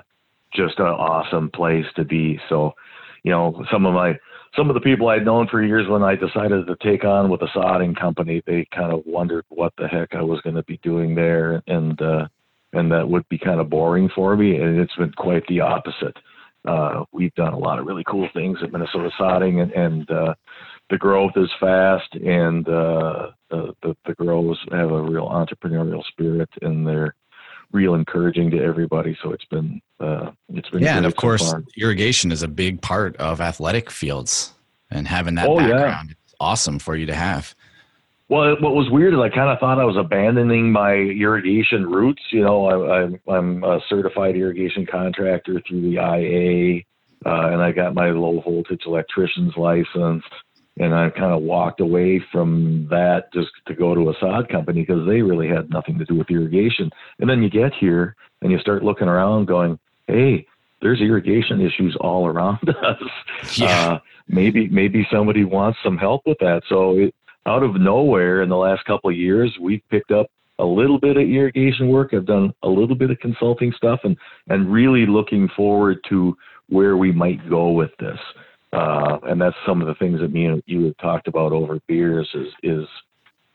just 0.52 0.80
an 0.80 0.88
awesome 0.88 1.50
place 1.52 1.86
to 1.96 2.04
be. 2.04 2.42
So, 2.50 2.74
you 3.24 3.32
know, 3.32 3.64
some 3.72 3.86
of 3.86 3.94
my 3.94 4.20
some 4.58 4.70
of 4.70 4.74
the 4.74 4.82
people 4.82 5.08
I'd 5.08 5.24
known 5.24 5.48
for 5.48 5.62
years 5.62 5.88
when 5.88 6.04
I 6.04 6.16
decided 6.16 6.66
to 6.66 6.76
take 6.82 7.06
on 7.06 7.30
with 7.30 7.42
a 7.44 7.48
sodding 7.56 7.96
company, 7.96 8.42
they 8.46 8.68
kind 8.74 8.92
of 8.92 9.04
wondered 9.06 9.46
what 9.50 9.74
the 9.78 9.88
heck 9.88 10.16
I 10.16 10.24
was 10.24 10.42
going 10.42 10.56
to 10.56 10.64
be 10.64 10.80
doing 10.84 11.14
there, 11.14 11.62
and 11.68 12.02
uh, 12.02 12.28
and 12.74 12.92
that 12.92 13.08
would 13.08 13.28
be 13.30 13.38
kind 13.38 13.60
of 13.60 13.70
boring 13.70 14.10
for 14.14 14.36
me. 14.36 14.58
And 14.58 14.80
it's 14.80 14.96
been 14.96 15.14
quite 15.14 15.46
the 15.48 15.62
opposite. 15.62 16.18
Uh, 16.66 17.06
we've 17.14 17.34
done 17.36 17.54
a 17.54 17.58
lot 17.58 17.80
of 17.80 17.86
really 17.86 18.04
cool 18.06 18.28
things 18.34 18.58
at 18.62 18.72
Minnesota 18.72 19.10
Sodding, 19.20 19.62
and, 19.62 19.72
and 19.72 20.12
uh, 20.12 20.34
the 20.90 20.98
growth 20.98 21.34
is 21.36 21.50
fast, 21.60 22.14
and 22.16 22.68
uh, 22.68 23.32
the, 23.52 23.74
the 23.84 23.96
the 24.06 24.16
girls 24.16 24.58
have 24.72 24.92
a 24.92 25.02
real 25.02 25.30
entrepreneurial 25.30 26.04
spirit, 26.06 26.50
and 26.64 26.86
they're 26.86 27.14
real 27.72 27.94
encouraging 27.96 28.50
to 28.52 28.64
everybody. 28.64 29.18
So 29.22 29.32
it's 29.32 29.46
been 29.46 29.82
uh, 30.00 30.32
it's 30.54 30.70
been 30.70 30.82
yeah, 30.84 30.98
and 30.98 31.06
of 31.06 31.14
so 31.14 31.18
course, 31.18 31.52
far. 31.52 31.64
irrigation 31.78 32.32
is 32.32 32.44
a 32.44 32.48
big 32.48 32.82
part 32.82 33.16
of 33.18 33.42
athletic 33.42 33.90
fields, 33.92 34.54
and 34.92 35.08
having 35.08 35.36
that 35.36 35.48
Oh, 35.48 35.60
yeah. 35.60 35.70
background 35.70 36.12
is 36.28 36.36
awesome 36.40 36.80
for 36.80 36.96
you 36.96 37.06
to 37.06 37.16
have. 37.16 37.54
Well, 38.30 38.58
what 38.60 38.76
was 38.76 38.90
weird 38.90 39.14
is 39.14 39.20
I 39.22 39.30
kind 39.30 39.50
of 39.50 39.58
thought 39.60 39.80
I 39.80 39.86
was 39.86 39.96
abandoning 39.96 40.70
my 40.72 40.94
irrigation 40.94 41.90
roots. 41.90 42.22
You 42.32 42.44
know, 42.44 42.66
I, 42.66 43.04
I'm 43.04 43.20
I'm 43.28 43.64
a 43.64 43.80
certified 43.90 44.36
irrigation 44.36 44.86
contractor 44.86 45.62
through 45.68 45.82
the 45.82 45.94
IA, 45.96 46.84
uh, 47.26 47.48
and 47.54 47.62
I 47.62 47.72
got 47.72 47.94
my 47.94 48.10
low 48.12 48.42
voltage 48.42 48.82
electrician's 48.86 49.56
license. 49.56 50.24
And 50.80 50.94
I 50.94 51.10
kind 51.10 51.34
of 51.34 51.42
walked 51.42 51.82
away 51.82 52.22
from 52.32 52.88
that 52.90 53.34
just 53.34 53.50
to 53.68 53.74
go 53.74 53.96
to 53.96 54.10
a 54.10 54.14
sod 54.20 54.50
company 54.50 54.82
because 54.82 55.08
they 55.08 55.22
really 55.22 55.48
had 55.48 55.70
nothing 55.70 55.98
to 56.00 56.06
do 56.06 56.16
with 56.16 56.30
irrigation. 56.30 56.92
And 57.20 57.30
then 57.30 57.42
you 57.42 57.50
get 57.50 57.74
here 57.74 58.16
and 58.42 58.52
you 58.52 58.60
start 58.60 58.84
looking 58.84 59.08
around, 59.08 59.46
going, 59.46 59.80
"Hey, 60.08 60.46
there's 60.82 61.02
irrigation 61.02 61.62
issues 61.62 61.96
all 62.00 62.28
around 62.28 62.70
us. 62.84 63.58
Yeah. 63.58 63.94
Uh, 63.94 64.00
maybe 64.28 64.68
maybe 64.68 65.08
somebody 65.12 65.44
wants 65.44 65.80
some 65.84 65.98
help 65.98 66.22
with 66.28 66.38
that." 66.40 66.62
So 66.70 66.98
it, 66.98 67.16
out 67.48 67.64
of 67.64 67.80
nowhere 67.80 68.44
in 68.44 68.50
the 68.50 68.58
last 68.58 68.86
couple 68.86 69.10
of 69.10 69.16
years, 69.16 69.58
we've 69.60 69.82
picked 69.90 70.12
up 70.12 70.28
a 70.60 70.66
little 70.66 71.00
bit 71.00 71.18
of 71.18 71.24
irrigation 71.24 71.88
work. 71.88 72.14
I've 72.14 72.26
done 72.26 72.54
a 72.64 72.68
little 72.68 72.96
bit 72.96 73.12
of 73.12 73.20
consulting 73.20 73.72
stuff 73.74 74.02
and, 74.04 74.18
and 74.48 74.72
really 74.72 75.06
looking 75.06 75.48
forward 75.56 76.00
to 76.10 76.36
where 76.70 76.98
we 76.98 77.12
might 77.12 77.48
go 77.50 77.72
with 77.72 77.92
this. 78.00 78.20
Uh, 78.74 79.18
and 79.24 79.42
that's 79.42 79.56
some 79.66 79.82
of 79.82 79.88
the 79.88 79.96
things 79.96 80.20
that 80.20 80.32
me 80.32 80.46
and 80.46 80.62
you 80.66 80.86
have 80.86 80.98
talked 80.98 81.28
about 81.28 81.54
over 81.54 81.80
beers 81.88 82.30
is, 82.34 82.48
is, 82.64 82.88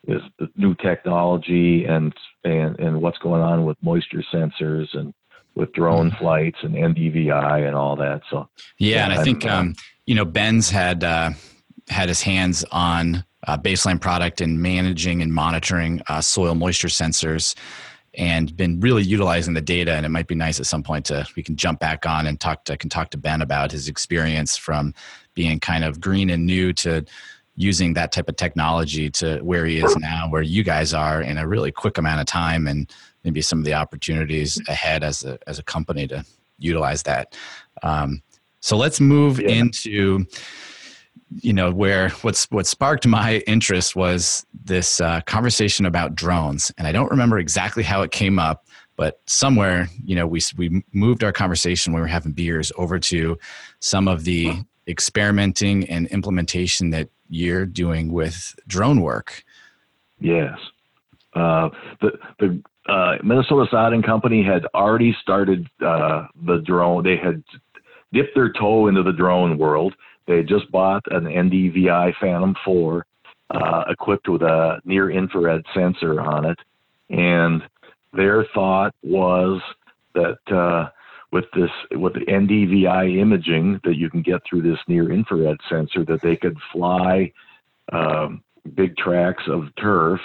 is 0.09 0.23
the 0.38 0.49
new 0.57 0.75
technology 0.76 1.85
and, 1.85 2.14
and, 2.45 2.78
and 2.81 3.00
what's 3.00 3.19
going 3.19 3.42
on 3.42 3.64
with 3.64 3.76
moisture 3.83 4.25
sensors 4.33 4.87
and 4.95 5.12
with 5.54 5.73
drone 5.73 6.11
flights 6.12 6.59
and 6.62 6.75
NDVI 6.75 7.66
and 7.66 7.76
all 7.76 7.97
that. 7.97 8.23
So 8.31 8.49
Yeah, 8.78 9.04
and 9.04 9.12
I 9.12 9.23
think 9.23 9.45
uh, 9.45 9.50
um, 9.50 9.75
you 10.07 10.14
know 10.14 10.25
Ben's 10.25 10.71
had 10.71 11.04
uh, 11.04 11.31
had 11.88 12.09
his 12.09 12.23
hands 12.23 12.64
on 12.73 13.25
uh, 13.47 13.59
baseline 13.59 14.00
product 14.00 14.40
and 14.40 14.61
managing 14.61 15.21
and 15.21 15.33
monitoring 15.33 16.00
uh, 16.09 16.21
soil 16.21 16.54
moisture 16.54 16.88
sensors, 16.88 17.54
and 18.14 18.54
been 18.57 18.81
really 18.81 19.02
utilizing 19.02 19.54
the 19.54 19.61
data. 19.61 19.92
And 19.92 20.04
it 20.04 20.11
might 20.11 20.26
be 20.26 20.35
nice 20.35 20.61
at 20.61 20.66
some 20.66 20.83
point 20.83 21.07
to 21.07 21.26
we 21.37 21.42
can 21.42 21.57
jump 21.57 21.81
back 21.81 22.07
on 22.07 22.26
and 22.26 22.38
talk. 22.38 22.64
To, 22.64 22.75
I 22.75 22.76
can 22.76 22.90
talk 22.90 23.11
to 23.11 23.19
Ben 23.19 23.42
about 23.42 23.73
his 23.73 23.88
experience 23.88 24.57
from 24.57 24.95
being 25.35 25.59
kind 25.61 25.85
of 25.85 26.00
green 26.00 26.31
and 26.31 26.45
new 26.45 26.73
to 26.75 27.04
using 27.57 27.95
that 27.95 28.12
type 28.12 28.28
of 28.28 28.37
technology 28.37 29.11
to 29.11 29.38
where 29.40 29.66
he 29.66 29.78
is 29.78 29.97
now, 29.97 30.28
where 30.31 30.42
you 30.42 30.62
guys 30.62 30.95
are 30.95 31.21
in 31.23 31.38
a 31.38 31.47
really 31.47 31.71
quick 31.71 31.99
amount 31.99 32.21
of 32.21 32.26
time, 32.26 32.66
and 32.66 32.90
maybe 33.25 33.42
some 33.42 33.59
of 33.59 33.64
the 33.64 33.75
opportunities 33.75 34.61
ahead 34.69 35.04
as 35.04 35.25
a 35.25 35.38
as 35.47 35.59
a 35.59 35.62
company 35.62 36.07
to 36.09 36.25
utilize 36.59 37.02
that. 37.02 37.37
Um, 37.83 38.23
so 38.61 38.76
let's 38.76 39.00
move 39.00 39.40
Yeah. 39.40 39.49
into 39.49 40.26
you 41.40 41.52
know 41.52 41.71
where 41.71 42.11
what's 42.23 42.50
what 42.50 42.66
sparked 42.66 43.07
my 43.07 43.38
interest 43.47 43.97
was 43.97 44.47
this 44.64 45.00
uh, 45.00 45.21
conversation 45.23 45.87
about 45.87 46.14
drones, 46.14 46.73
and 46.78 46.87
I 46.87 46.92
don't 46.92 47.11
remember 47.11 47.38
exactly 47.38 47.83
how 47.83 48.02
it 48.02 48.11
came 48.11 48.38
up, 48.38 48.66
but 48.97 49.21
somewhere 49.26 49.88
you 50.04 50.14
know 50.14 50.26
we 50.26 50.40
we 50.57 50.85
moved 50.92 51.25
our 51.25 51.33
conversation 51.33 51.92
when 51.92 52.00
we 52.00 52.04
were 52.04 52.09
having 52.09 52.33
beers 52.33 52.73
over 52.76 52.99
to 52.99 53.38
some 53.81 54.09
of 54.09 54.25
the 54.25 54.52
experimenting 54.88 55.88
and 55.88 56.07
implementation 56.09 56.90
that 56.90 57.09
you're 57.28 57.66
doing 57.66 58.12
with 58.12 58.54
drone 58.66 59.00
work. 59.00 59.45
Yes. 60.21 60.59
Uh, 61.35 61.71
the 62.00 62.12
the 62.38 62.62
uh, 62.92 63.16
Minnesota 63.23 63.66
Sodding 63.73 64.04
Company 64.04 64.42
had 64.42 64.66
already 64.75 65.16
started 65.23 65.69
uh, 65.85 66.26
the 66.45 66.59
drone. 66.59 67.04
They 67.04 67.16
had 67.16 67.42
dipped 68.12 68.35
their 68.35 68.52
toe 68.52 68.88
into 68.88 69.02
the 69.02 69.12
drone 69.12 69.57
world. 69.57 69.95
They 70.26 70.43
just 70.43 70.71
bought 70.71 71.02
an 71.11 71.25
NDVI 71.25 72.14
Phantom 72.21 72.55
4 72.64 73.07
uh, 73.50 73.85
equipped 73.88 74.29
with 74.29 74.43
a 74.43 74.81
near 74.85 75.11
infrared 75.11 75.64
sensor 75.75 76.21
on 76.21 76.45
it. 76.45 76.59
And 77.11 77.62
their 78.12 78.47
thought 78.55 78.95
was 79.02 79.61
that 80.14 80.38
uh, 80.50 80.91
with 81.33 81.47
this 81.55 81.71
with 81.93 82.14
the 82.14 82.21
NDVI 82.21 83.19
imaging 83.19 83.81
that 83.85 83.97
you 83.97 84.11
can 84.11 84.23
get 84.23 84.43
through 84.49 84.62
this 84.62 84.79
near 84.87 85.11
infrared 85.11 85.59
sensor, 85.69 86.05
that 86.05 86.23
they 86.23 86.37
could 86.37 86.57
fly 86.73 87.33
um, 87.93 88.43
big 88.75 88.97
tracts 88.97 89.45
of 89.49 89.75
turf 89.81 90.21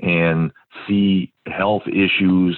and 0.00 0.52
see 0.86 1.32
health 1.46 1.82
issues, 1.86 2.56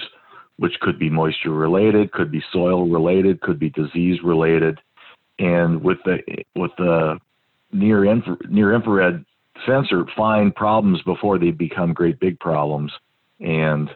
which 0.57 0.79
could 0.81 0.99
be 0.99 1.09
moisture 1.09 1.51
related, 1.51 2.11
could 2.11 2.31
be 2.31 2.43
soil 2.51 2.87
related, 2.87 3.41
could 3.41 3.59
be 3.59 3.69
disease 3.69 4.19
related, 4.23 4.79
and 5.41 5.83
with 5.83 5.97
the 6.05 6.19
with 6.55 6.71
the 6.77 7.19
near 7.71 8.05
infra, 8.05 8.37
near 8.47 8.73
infrared 8.73 9.25
sensor, 9.65 10.05
find 10.15 10.55
problems 10.55 11.01
before 11.03 11.39
they 11.39 11.51
become 11.51 11.93
great 11.93 12.19
big 12.19 12.39
problems, 12.39 12.91
and 13.39 13.89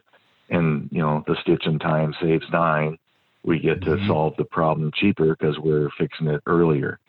and 0.49 0.89
you 0.91 1.01
know 1.01 1.23
the 1.27 1.35
stitch 1.41 1.65
in 1.65 1.79
time 1.79 2.13
saves 2.21 2.45
nine. 2.51 2.97
We 3.43 3.59
get 3.59 3.81
to 3.83 3.91
Mhm. 3.91 4.07
solve 4.07 4.35
the 4.37 4.45
problem 4.45 4.91
cheaper 4.95 5.35
because 5.35 5.59
we're 5.59 5.89
fixing 5.91 6.27
it 6.27 6.41
earlier. 6.47 6.99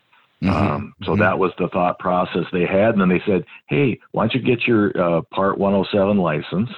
Mhm. 0.43 0.50
Um, 0.50 0.95
so 1.05 1.12
Mhm. 1.12 1.21
that 1.21 1.38
was 1.38 1.52
the 1.57 1.69
thought 1.69 1.99
process 1.99 2.45
they 2.52 2.66
had, 2.66 2.90
and 2.90 3.00
then 3.00 3.09
they 3.09 3.21
said, 3.21 3.47
"Hey, 3.69 3.99
why 4.12 4.25
don't 4.25 4.35
you 4.35 4.40
get 4.40 4.66
your 4.66 4.93
uh, 5.00 5.23
Part 5.31 5.57
107 5.57 6.19
license?" 6.19 6.71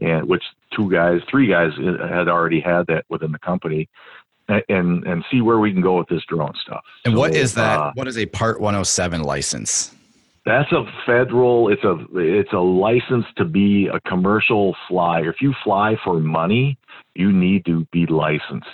And 0.00 0.28
which 0.28 0.42
two 0.72 0.90
guys, 0.90 1.22
three 1.30 1.46
guys 1.46 1.70
uh, 1.78 2.08
had 2.08 2.26
already 2.26 2.58
had 2.58 2.88
that 2.88 3.04
within 3.08 3.30
the 3.30 3.38
company, 3.38 3.88
and 4.48 5.04
and 5.04 5.24
see 5.30 5.40
where 5.40 5.58
we 5.58 5.72
can 5.72 5.80
go 5.82 5.98
with 5.98 6.08
this 6.08 6.22
drone 6.28 6.52
stuff. 6.62 6.82
and 7.04 7.16
what 7.16 7.32
So, 7.34 7.40
is 7.40 7.54
that? 7.54 7.78
uh, 7.80 7.92
what 7.94 8.08
is 8.08 8.18
a 8.18 8.26
Part 8.26 8.60
107 8.60 9.22
license? 9.22 9.94
that's 10.46 10.70
a 10.72 10.84
federal. 11.06 11.70
It's 11.72 11.84
a 11.84 11.96
it's 12.14 12.52
a 12.52 12.58
license 12.58 13.24
to 13.36 13.44
be 13.44 13.88
a 13.88 13.98
commercial 14.00 14.76
flyer. 14.88 15.30
If 15.30 15.40
you 15.40 15.54
fly 15.64 15.96
for 16.04 16.20
money, 16.20 16.76
you 17.14 17.32
need 17.32 17.64
to 17.64 17.86
be 17.92 18.04
licensed, 18.06 18.66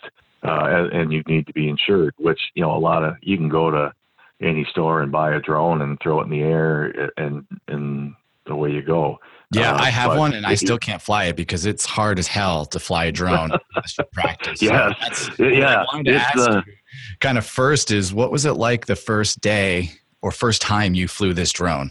uh, 0.42 0.64
and, 0.64 0.92
and 0.92 1.12
you 1.12 1.22
need 1.28 1.46
to 1.46 1.52
be 1.52 1.68
insured. 1.68 2.14
Which 2.18 2.40
you 2.54 2.62
know 2.62 2.76
a 2.76 2.78
lot 2.78 3.04
of 3.04 3.14
you 3.22 3.36
can 3.36 3.48
go 3.48 3.70
to 3.70 3.92
any 4.40 4.64
store 4.70 5.02
and 5.02 5.12
buy 5.12 5.34
a 5.36 5.40
drone 5.40 5.82
and 5.82 5.98
throw 6.02 6.20
it 6.20 6.24
in 6.24 6.30
the 6.30 6.40
air, 6.42 7.10
and 7.16 7.46
and 7.68 8.14
away 8.48 8.70
you 8.72 8.82
go. 8.82 9.20
Yeah, 9.52 9.72
Uh, 9.74 9.78
I 9.78 9.90
have 9.90 10.16
one, 10.16 10.32
and 10.32 10.46
I 10.46 10.54
still 10.54 10.78
can't 10.78 11.02
fly 11.02 11.24
it 11.24 11.36
because 11.36 11.66
it's 11.66 11.84
hard 11.84 12.18
as 12.18 12.28
hell 12.28 12.66
to 12.66 12.78
fly 12.78 13.06
a 13.06 13.12
drone 13.12 13.50
unless 13.74 13.98
you 13.98 14.04
practice. 14.12 14.62
Yeah, 14.62 14.92
to 15.38 16.14
ask 16.14 16.38
uh, 16.38 16.62
you 16.66 16.72
kind 17.20 17.36
of 17.36 17.44
first 17.44 17.90
is 17.90 18.14
what 18.14 18.30
was 18.30 18.44
it 18.44 18.52
like 18.54 18.86
the 18.86 18.96
first 18.96 19.40
day 19.40 19.90
or 20.22 20.30
first 20.30 20.62
time 20.62 20.94
you 20.94 21.08
flew 21.08 21.34
this 21.34 21.50
drone? 21.52 21.90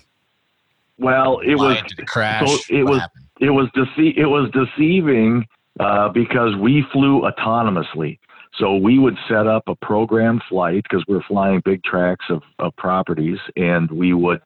Well, 0.97 1.39
it 1.39 1.55
was 1.55 1.77
Fly 1.77 1.87
Did 1.87 1.99
it 1.99 2.07
crash? 2.07 2.47
so 2.49 2.57
it 2.75 2.83
What 2.83 2.91
was- 2.91 2.99
happened? 3.01 3.25
it 3.41 3.49
was 3.51 3.67
dece- 3.75 4.17
it 4.17 4.25
was 4.25 4.49
deceiving 4.51 5.45
uh, 5.79 6.09
because 6.09 6.55
we 6.57 6.83
flew 6.91 7.21
autonomously. 7.21 8.19
So 8.57 8.75
we 8.75 8.99
would 8.99 9.15
set 9.29 9.47
up 9.47 9.63
a 9.67 9.75
program 9.75 10.41
flight 10.49 10.83
because 10.83 11.03
we're 11.07 11.21
flying 11.23 11.61
big 11.63 11.83
tracts 11.83 12.25
of, 12.29 12.41
of 12.59 12.75
properties, 12.75 13.37
and 13.55 13.89
we 13.91 14.13
would. 14.13 14.41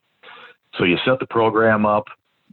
So 0.78 0.84
you 0.84 0.98
set 1.06 1.20
the 1.20 1.26
program 1.26 1.86
up 1.88 2.06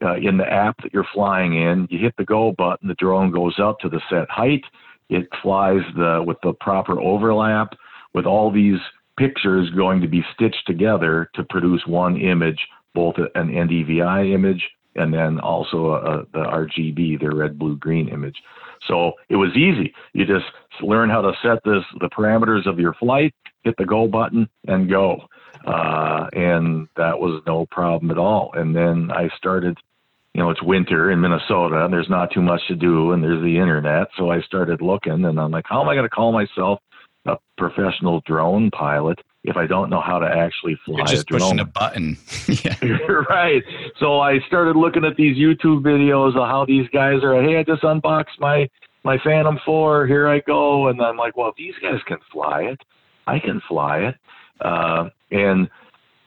uh, 0.02 0.16
in 0.16 0.36
the 0.36 0.50
app 0.50 0.80
that 0.82 0.92
you're 0.92 1.06
flying 1.12 1.54
in. 1.54 1.86
You 1.90 1.98
hit 1.98 2.14
the 2.16 2.24
go 2.24 2.52
button. 2.52 2.88
The 2.88 2.94
drone 2.94 3.30
goes 3.30 3.58
up 3.58 3.78
to 3.80 3.88
the 3.88 4.00
set 4.10 4.30
height. 4.30 4.64
It 5.08 5.28
flies 5.42 5.82
the 5.96 6.22
with 6.24 6.38
the 6.42 6.52
proper 6.54 7.00
overlap 7.00 7.74
with 8.14 8.26
all 8.26 8.50
these 8.50 8.78
pictures 9.18 9.70
going 9.70 10.00
to 10.00 10.08
be 10.08 10.24
stitched 10.34 10.66
together 10.66 11.30
to 11.34 11.44
produce 11.44 11.82
one 11.86 12.16
image, 12.16 12.58
both 12.94 13.16
an 13.34 13.48
NDVI 13.48 14.32
image 14.32 14.62
and 14.96 15.12
then 15.12 15.38
also 15.40 15.92
uh, 15.92 16.24
the 16.32 16.40
RGB, 16.40 17.20
the 17.20 17.34
red, 17.34 17.58
blue, 17.58 17.76
green 17.76 18.08
image. 18.08 18.36
So 18.88 19.12
it 19.28 19.36
was 19.36 19.50
easy. 19.56 19.92
You 20.14 20.26
just 20.26 20.46
learn 20.82 21.10
how 21.10 21.20
to 21.20 21.32
set 21.42 21.62
this 21.64 21.84
the 22.00 22.08
parameters 22.08 22.66
of 22.66 22.78
your 22.78 22.94
flight, 22.94 23.34
hit 23.62 23.74
the 23.78 23.84
go 23.84 24.06
button, 24.06 24.48
and 24.66 24.88
go. 24.88 25.20
Uh, 25.66 26.26
and 26.32 26.88
that 26.96 27.18
was 27.18 27.42
no 27.46 27.66
problem 27.70 28.10
at 28.10 28.18
all. 28.18 28.50
And 28.54 28.74
then 28.74 29.10
I 29.12 29.28
started, 29.36 29.76
you 30.34 30.42
know, 30.42 30.50
it's 30.50 30.62
winter 30.62 31.10
in 31.10 31.20
Minnesota, 31.20 31.84
and 31.84 31.92
there's 31.92 32.08
not 32.08 32.32
too 32.32 32.42
much 32.42 32.60
to 32.68 32.76
do, 32.76 33.12
and 33.12 33.22
there's 33.22 33.42
the 33.42 33.58
internet. 33.58 34.08
So 34.16 34.30
I 34.30 34.40
started 34.42 34.80
looking, 34.80 35.24
and 35.24 35.40
I'm 35.40 35.50
like, 35.50 35.64
how 35.68 35.82
am 35.82 35.88
I 35.88 35.94
going 35.94 36.04
to 36.04 36.10
call 36.10 36.32
myself 36.32 36.80
a 37.26 37.36
professional 37.58 38.22
drone 38.26 38.70
pilot 38.70 39.18
if 39.42 39.56
I 39.56 39.66
don't 39.66 39.90
know 39.90 40.00
how 40.00 40.18
to 40.18 40.26
actually 40.26 40.78
fly 40.84 40.98
You're 40.98 41.06
just 41.06 41.22
a 41.22 41.24
drone? 41.24 41.40
pushing 41.40 41.60
a 41.60 41.64
button. 41.64 42.16
yeah. 42.64 42.76
right. 43.28 43.62
So 43.98 44.20
I 44.20 44.38
started 44.46 44.76
looking 44.76 45.04
at 45.04 45.16
these 45.16 45.36
YouTube 45.36 45.82
videos 45.82 46.36
of 46.36 46.48
how 46.48 46.64
these 46.66 46.88
guys 46.92 47.24
are. 47.24 47.42
Hey, 47.42 47.56
I 47.56 47.64
just 47.64 47.82
unboxed 47.82 48.38
my 48.38 48.68
my 49.02 49.18
Phantom 49.24 49.58
Four. 49.64 50.06
Here 50.06 50.28
I 50.28 50.40
go, 50.40 50.88
and 50.88 51.00
I'm 51.00 51.16
like, 51.16 51.36
well, 51.36 51.48
if 51.48 51.56
these 51.56 51.74
guys 51.82 52.00
can 52.06 52.18
fly 52.32 52.62
it, 52.62 52.80
I 53.26 53.38
can 53.38 53.60
fly 53.66 53.98
it. 54.00 54.14
Uh, 54.60 55.08
and 55.30 55.68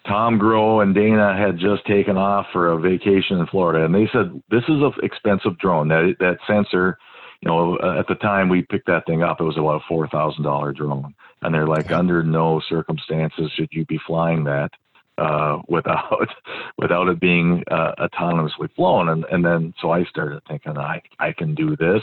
Tom 0.08 0.38
Groh 0.38 0.84
and 0.84 0.94
Dana 0.94 1.36
had 1.38 1.58
just 1.58 1.86
taken 1.86 2.18
off 2.18 2.48
for 2.52 2.72
a 2.72 2.80
vacation 2.80 3.40
in 3.40 3.48
Florida, 3.48 3.86
and 3.86 3.96
they 3.96 4.10
said 4.12 4.42
this 4.50 4.64
is 4.64 4.82
an 4.82 4.92
expensive 5.02 5.58
drone. 5.60 5.88
That 5.88 6.16
that 6.20 6.38
sensor, 6.46 6.98
you 7.42 7.50
know, 7.50 7.76
at 7.98 8.08
the 8.08 8.16
time 8.16 8.50
we 8.50 8.64
picked 8.64 8.88
that 8.88 9.06
thing 9.06 9.24
up, 9.24 9.40
it 9.40 9.46
was 9.46 9.58
about 9.58 9.82
a 9.82 9.86
four 9.88 10.08
thousand 10.10 10.44
dollar 10.44 10.74
drone, 10.74 11.14
and 11.42 11.54
they're 11.54 11.68
like, 11.68 11.92
under 11.92 12.22
no 12.22 12.62
circumstances 12.68 13.52
should 13.56 13.70
you 13.72 13.86
be 13.86 14.00
flying 14.06 14.44
that 14.44 14.72
uh, 15.18 15.60
without 15.70 16.28
without 16.78 17.08
it 17.08 17.22
being 17.22 17.64
uh, 17.72 17.94
autonomously 18.00 18.74
flown. 18.76 19.08
And 19.08 19.26
and 19.32 19.46
then 19.46 19.74
so 19.82 19.92
I 19.92 20.04
started 20.06 20.42
thinking, 20.50 20.78
I 20.78 21.02
I 21.20 21.32
can 21.32 21.56
do 21.56 21.78
this. 21.78 22.02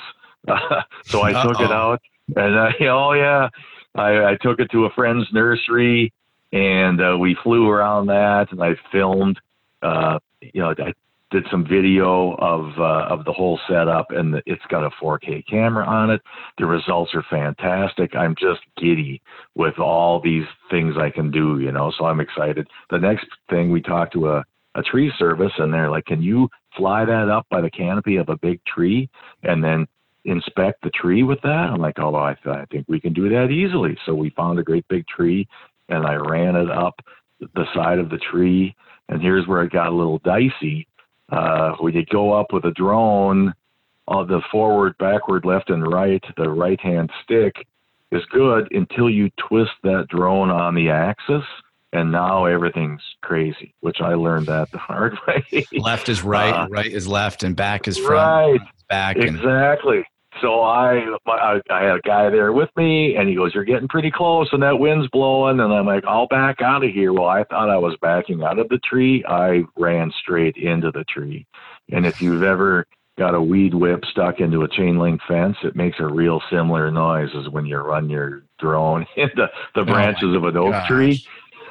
so 1.04 1.20
I 1.20 1.32
took 1.42 1.60
it 1.60 1.70
out, 1.70 2.00
and 2.34 2.58
I, 2.58 2.72
oh 2.88 3.12
yeah, 3.12 3.50
I, 3.94 4.30
I 4.30 4.36
took 4.40 4.58
it 4.58 4.70
to 4.70 4.86
a 4.86 4.90
friend's 4.90 5.26
nursery 5.34 6.14
and 6.52 7.00
uh, 7.00 7.16
we 7.18 7.36
flew 7.42 7.68
around 7.68 8.06
that, 8.06 8.48
and 8.50 8.62
I 8.62 8.72
filmed. 8.92 9.38
Uh, 9.82 10.18
you 10.40 10.60
know, 10.60 10.70
I 10.78 10.92
did 11.30 11.46
some 11.50 11.64
video 11.64 12.34
of 12.36 12.78
uh, 12.78 13.12
of 13.12 13.24
the 13.24 13.32
whole 13.32 13.58
setup, 13.68 14.10
and 14.10 14.42
it's 14.46 14.64
got 14.68 14.84
a 14.84 14.90
4K 15.02 15.46
camera 15.46 15.86
on 15.86 16.10
it. 16.10 16.20
The 16.58 16.66
results 16.66 17.12
are 17.14 17.24
fantastic. 17.30 18.14
I'm 18.16 18.34
just 18.38 18.60
giddy 18.76 19.22
with 19.54 19.78
all 19.78 20.20
these 20.20 20.46
things 20.70 20.96
I 20.98 21.10
can 21.10 21.30
do. 21.30 21.60
You 21.60 21.72
know, 21.72 21.92
so 21.96 22.06
I'm 22.06 22.20
excited. 22.20 22.66
The 22.90 22.98
next 22.98 23.26
thing 23.48 23.70
we 23.70 23.80
talked 23.80 24.12
to 24.14 24.28
a 24.28 24.44
a 24.76 24.82
tree 24.82 25.12
service, 25.18 25.52
and 25.58 25.72
they're 25.72 25.90
like, 25.90 26.06
"Can 26.06 26.22
you 26.22 26.48
fly 26.76 27.04
that 27.04 27.28
up 27.28 27.46
by 27.50 27.60
the 27.60 27.70
canopy 27.70 28.16
of 28.16 28.28
a 28.28 28.36
big 28.36 28.60
tree, 28.64 29.08
and 29.42 29.62
then 29.62 29.86
inspect 30.24 30.82
the 30.82 30.90
tree 30.90 31.22
with 31.22 31.40
that?" 31.42 31.70
I'm 31.70 31.80
like, 31.80 31.98
"Oh, 31.98 32.14
I, 32.14 32.34
th- 32.42 32.56
I 32.56 32.64
think 32.66 32.86
we 32.88 33.00
can 33.00 33.12
do 33.12 33.28
that 33.28 33.50
easily." 33.50 33.96
So 34.04 34.14
we 34.14 34.30
found 34.30 34.58
a 34.58 34.64
great 34.64 34.86
big 34.88 35.06
tree 35.06 35.48
and 35.90 36.06
I 36.06 36.14
ran 36.14 36.56
it 36.56 36.70
up 36.70 37.00
the 37.40 37.66
side 37.74 37.98
of 37.98 38.10
the 38.10 38.18
tree. 38.18 38.74
And 39.08 39.20
here's 39.20 39.46
where 39.46 39.62
it 39.62 39.72
got 39.72 39.88
a 39.88 39.94
little 39.96 40.18
dicey. 40.18 40.86
Uh, 41.30 41.72
when 41.80 41.94
you 41.94 42.04
go 42.06 42.32
up 42.32 42.52
with 42.52 42.64
a 42.64 42.70
drone, 42.72 43.54
uh, 44.08 44.24
the 44.24 44.40
forward, 44.50 44.96
backward, 44.98 45.44
left, 45.44 45.70
and 45.70 45.86
right, 45.86 46.22
the 46.36 46.48
right 46.48 46.80
hand 46.80 47.10
stick 47.22 47.54
is 48.10 48.22
good 48.30 48.72
until 48.72 49.08
you 49.08 49.30
twist 49.48 49.70
that 49.82 50.06
drone 50.08 50.50
on 50.50 50.74
the 50.74 50.90
axis. 50.90 51.44
And 51.92 52.12
now 52.12 52.44
everything's 52.44 53.02
crazy, 53.20 53.74
which 53.80 54.00
I 54.00 54.14
learned 54.14 54.46
that 54.46 54.70
the 54.70 54.78
hard 54.78 55.16
way. 55.26 55.66
left 55.72 56.08
is 56.08 56.22
right, 56.22 56.54
uh, 56.54 56.68
right 56.68 56.90
is 56.90 57.08
left, 57.08 57.42
and 57.42 57.56
back 57.56 57.88
is 57.88 57.98
front. 57.98 58.60
Right. 58.60 58.68
Back. 58.88 59.16
Exactly. 59.16 60.04
So 60.40 60.60
I, 60.60 61.04
I, 61.26 61.60
I 61.70 61.82
had 61.82 61.96
a 61.96 62.00
guy 62.00 62.30
there 62.30 62.52
with 62.52 62.70
me, 62.76 63.16
and 63.16 63.28
he 63.28 63.34
goes, 63.34 63.54
"You're 63.54 63.64
getting 63.64 63.88
pretty 63.88 64.10
close, 64.10 64.48
and 64.52 64.62
that 64.62 64.78
wind's 64.78 65.08
blowing." 65.08 65.60
And 65.60 65.72
I'm 65.72 65.86
like, 65.86 66.04
"I'll 66.06 66.26
back 66.28 66.62
out 66.62 66.84
of 66.84 66.90
here." 66.90 67.12
Well, 67.12 67.28
I 67.28 67.44
thought 67.44 67.70
I 67.70 67.76
was 67.76 67.96
backing 68.00 68.42
out 68.42 68.58
of 68.58 68.68
the 68.68 68.78
tree. 68.78 69.24
I 69.28 69.64
ran 69.76 70.12
straight 70.20 70.56
into 70.56 70.90
the 70.90 71.04
tree. 71.04 71.46
And 71.92 72.06
if 72.06 72.22
you've 72.22 72.42
ever 72.42 72.86
got 73.18 73.34
a 73.34 73.42
weed 73.42 73.74
whip 73.74 74.04
stuck 74.10 74.40
into 74.40 74.62
a 74.62 74.68
chain 74.68 74.98
link 74.98 75.20
fence, 75.28 75.56
it 75.62 75.76
makes 75.76 75.98
a 76.00 76.06
real 76.06 76.40
similar 76.50 76.90
noise 76.90 77.30
as 77.36 77.48
when 77.50 77.66
you 77.66 77.76
run 77.76 78.08
your 78.08 78.42
drone 78.58 79.06
into 79.16 79.48
the 79.74 79.80
oh 79.80 79.84
branches 79.84 80.30
oh 80.32 80.36
of 80.36 80.44
an 80.44 80.56
oak 80.56 80.72
gosh. 80.72 80.88
tree. 80.88 81.24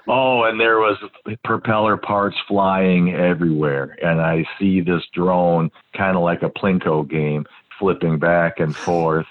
Oh, 0.07 0.43
and 0.43 0.59
there 0.59 0.79
was 0.79 0.97
propeller 1.43 1.95
parts 1.95 2.35
flying 2.47 3.13
everywhere. 3.13 3.95
And 4.01 4.19
I 4.19 4.43
see 4.57 4.81
this 4.81 5.03
drone 5.13 5.69
kind 5.95 6.17
of 6.17 6.23
like 6.23 6.41
a 6.41 6.49
Plinko 6.49 7.07
game 7.07 7.45
flipping 7.79 8.19
back 8.19 8.59
and 8.59 8.75
forth 8.75 9.25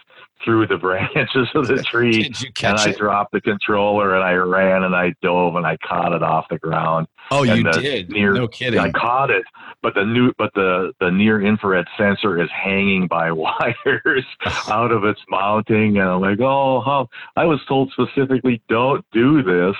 through 0.45 0.67
the 0.67 0.77
branches 0.77 1.49
of 1.55 1.67
the 1.67 1.83
tree. 1.83 2.23
Did 2.23 2.41
you 2.41 2.53
catch 2.53 2.81
and 2.81 2.91
it? 2.91 2.97
I 2.97 2.99
dropped 2.99 3.33
the 3.33 3.41
controller 3.41 4.15
and 4.15 4.25
I 4.25 4.35
ran 4.35 4.85
and 4.85 4.95
I 4.95 5.15
dove 5.23 5.57
and 5.57 5.67
I 5.67 5.77
caught 5.79 6.13
it 6.13 6.23
off 6.23 6.47
the 6.49 6.59
ground. 6.59 7.07
Oh, 7.31 7.45
and 7.45 7.59
you 7.59 7.73
did? 7.73 8.11
Near, 8.11 8.33
no 8.33 8.49
kidding. 8.49 8.81
I 8.81 8.91
caught 8.91 9.31
it, 9.31 9.45
but 9.83 9.95
the 9.95 10.05
new, 10.05 10.33
but 10.39 10.51
the 10.55 10.93
the 10.99 11.11
near 11.11 11.43
infrared 11.43 11.87
sensor 11.99 12.41
is 12.43 12.49
hanging 12.51 13.07
by 13.07 13.31
wires 13.33 14.25
out 14.69 14.93
of 14.93 15.05
its 15.05 15.21
mounting, 15.29 15.99
and 15.99 16.09
I'm 16.09 16.21
like, 16.23 16.41
oh, 16.41 16.81
how? 16.81 17.09
I 17.37 17.45
was 17.45 17.61
told 17.69 17.93
specifically, 17.93 18.63
don't 18.69 19.05
do 19.13 19.43
this 19.43 19.77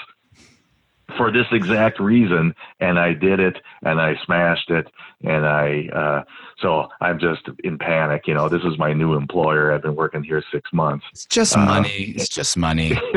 for 1.17 1.33
this 1.33 1.47
exact 1.53 1.99
reason 1.99 2.55
and 2.81 2.99
I 2.99 3.15
did 3.15 3.41
it 3.41 3.57
and 3.83 4.01
I 4.01 4.15
smashed 4.25 4.71
it 4.71 4.87
and 5.25 5.47
I 5.47 5.89
uh 5.95 6.23
so 6.61 6.89
I'm 7.01 7.19
just 7.19 7.43
in 7.65 7.79
panic 7.79 8.23
you 8.27 8.35
know 8.35 8.49
this 8.49 8.63
is 8.63 8.79
my 8.79 8.93
new 8.93 9.15
employer. 9.15 9.73
I've 9.73 9.83
been 9.83 9.97
working 9.97 10.23
here 10.23 10.43
6 10.53 10.73
months. 10.73 11.07
It's 11.13 11.27
just 11.27 11.57
uh, 11.57 11.65
money. 11.65 12.15
It's 12.17 12.29
just 12.29 12.57
money. 12.57 12.99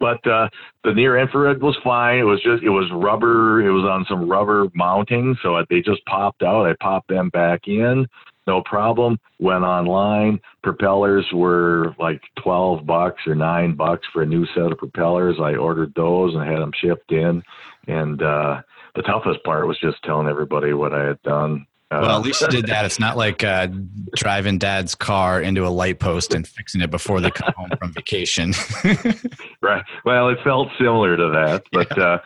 But 0.00 0.24
uh 0.26 0.48
the 0.84 0.94
near 0.94 1.18
infrared 1.18 1.60
was 1.60 1.76
fine. 1.82 2.18
It 2.18 2.24
was 2.24 2.42
just 2.42 2.62
it 2.62 2.70
was 2.70 2.90
rubber. 2.92 3.60
It 3.66 3.72
was 3.72 3.84
on 3.84 4.04
some 4.08 4.28
rubber 4.28 4.68
mounting 4.74 5.36
so 5.42 5.62
they 5.68 5.80
just 5.80 6.04
popped 6.06 6.42
out. 6.42 6.66
I 6.66 6.74
popped 6.80 7.08
them 7.08 7.30
back 7.30 7.66
in 7.66 8.06
no 8.48 8.62
problem. 8.62 9.20
Went 9.38 9.62
online. 9.62 10.40
Propellers 10.64 11.26
were 11.32 11.94
like 12.00 12.20
12 12.42 12.84
bucks 12.84 13.22
or 13.26 13.36
nine 13.36 13.76
bucks 13.76 14.06
for 14.12 14.22
a 14.22 14.26
new 14.26 14.46
set 14.46 14.72
of 14.72 14.78
propellers. 14.78 15.36
I 15.40 15.54
ordered 15.54 15.92
those 15.94 16.34
and 16.34 16.42
had 16.42 16.58
them 16.58 16.72
shipped 16.74 17.12
in. 17.12 17.42
And 17.86 18.20
uh, 18.20 18.62
the 18.96 19.02
toughest 19.02 19.44
part 19.44 19.68
was 19.68 19.78
just 19.78 20.02
telling 20.02 20.26
everybody 20.26 20.72
what 20.72 20.92
I 20.92 21.04
had 21.04 21.22
done. 21.22 21.66
Uh, 21.90 22.00
well, 22.02 22.18
at 22.18 22.22
least 22.22 22.42
you 22.42 22.48
did 22.48 22.66
that. 22.66 22.84
It's 22.84 23.00
not 23.00 23.16
like 23.16 23.42
uh, 23.42 23.68
driving 24.14 24.58
dad's 24.58 24.94
car 24.94 25.40
into 25.40 25.66
a 25.66 25.70
light 25.70 25.98
post 25.98 26.34
and 26.34 26.46
fixing 26.46 26.82
it 26.82 26.90
before 26.90 27.20
they 27.20 27.30
come 27.30 27.54
home 27.56 27.70
from 27.78 27.92
vacation. 27.92 28.52
right. 29.62 29.82
Well, 30.04 30.28
it 30.28 30.38
felt 30.44 30.68
similar 30.78 31.16
to 31.16 31.30
that. 31.30 31.64
But 31.72 31.96
yeah. 31.96 32.04
uh, 32.04 32.18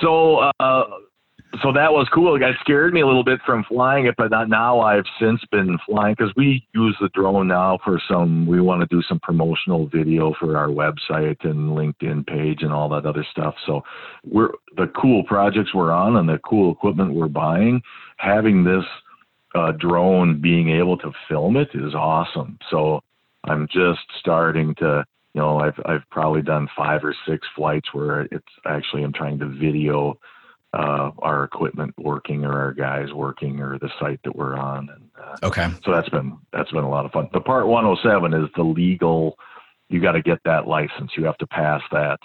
so 0.00 0.50
uh, 0.58 0.84
so 1.62 1.72
that 1.72 1.92
was 1.92 2.08
cool. 2.12 2.34
It 2.36 2.56
scared 2.60 2.92
me 2.92 3.00
a 3.00 3.06
little 3.06 3.24
bit 3.24 3.40
from 3.44 3.64
flying 3.64 4.06
it, 4.06 4.14
but 4.16 4.30
not 4.30 4.48
now. 4.48 4.80
I've 4.80 5.04
since 5.20 5.40
been 5.50 5.78
flying 5.86 6.14
because 6.18 6.34
we 6.36 6.66
use 6.74 6.96
the 7.00 7.08
drone 7.10 7.48
now 7.48 7.78
for 7.84 8.00
some. 8.08 8.46
We 8.46 8.60
want 8.60 8.80
to 8.80 8.94
do 8.94 9.02
some 9.02 9.20
promotional 9.20 9.86
video 9.88 10.34
for 10.38 10.56
our 10.56 10.68
website 10.68 11.44
and 11.44 11.76
LinkedIn 11.76 12.26
page 12.26 12.62
and 12.62 12.72
all 12.72 12.88
that 12.90 13.06
other 13.06 13.26
stuff. 13.30 13.54
So 13.66 13.82
we're 14.24 14.50
the 14.76 14.90
cool 15.00 15.24
projects 15.24 15.74
we're 15.74 15.92
on 15.92 16.16
and 16.16 16.28
the 16.28 16.38
cool 16.38 16.72
equipment 16.72 17.14
we're 17.14 17.28
buying. 17.28 17.82
Having 18.16 18.64
this 18.64 18.84
uh, 19.54 19.72
drone 19.72 20.40
being 20.40 20.70
able 20.70 20.96
to 20.98 21.12
film 21.28 21.56
it 21.56 21.68
is 21.74 21.94
awesome. 21.94 22.58
So 22.70 23.00
I'm 23.44 23.66
just 23.72 24.00
starting 24.20 24.74
to. 24.76 25.04
You 25.34 25.40
know, 25.40 25.58
I've 25.58 25.80
I've 25.84 26.08
probably 26.12 26.42
done 26.42 26.68
five 26.76 27.02
or 27.02 27.12
six 27.26 27.44
flights 27.56 27.92
where 27.92 28.22
it's 28.30 28.46
actually 28.66 29.02
I'm 29.02 29.12
trying 29.12 29.40
to 29.40 29.48
video 29.48 30.16
uh, 30.74 31.12
our 31.20 31.44
equipment 31.44 31.94
working 31.96 32.44
or 32.44 32.58
our 32.58 32.72
guys 32.72 33.12
working 33.12 33.60
or 33.60 33.78
the 33.78 33.90
site 34.00 34.20
that 34.24 34.34
we're 34.34 34.56
on. 34.56 34.88
And, 34.90 35.10
uh, 35.16 35.46
okay. 35.46 35.70
So 35.84 35.92
that's 35.92 36.08
been 36.08 36.36
that's 36.52 36.70
been 36.72 36.84
a 36.84 36.90
lot 36.90 37.04
of 37.04 37.12
fun. 37.12 37.28
The 37.32 37.40
part 37.40 37.66
107 37.68 38.34
is 38.34 38.50
the 38.56 38.64
legal. 38.64 39.38
You 39.88 40.00
got 40.00 40.12
to 40.12 40.22
get 40.22 40.38
that 40.44 40.66
license. 40.66 41.12
You 41.16 41.24
have 41.24 41.38
to 41.38 41.46
pass 41.46 41.80
that 41.92 42.18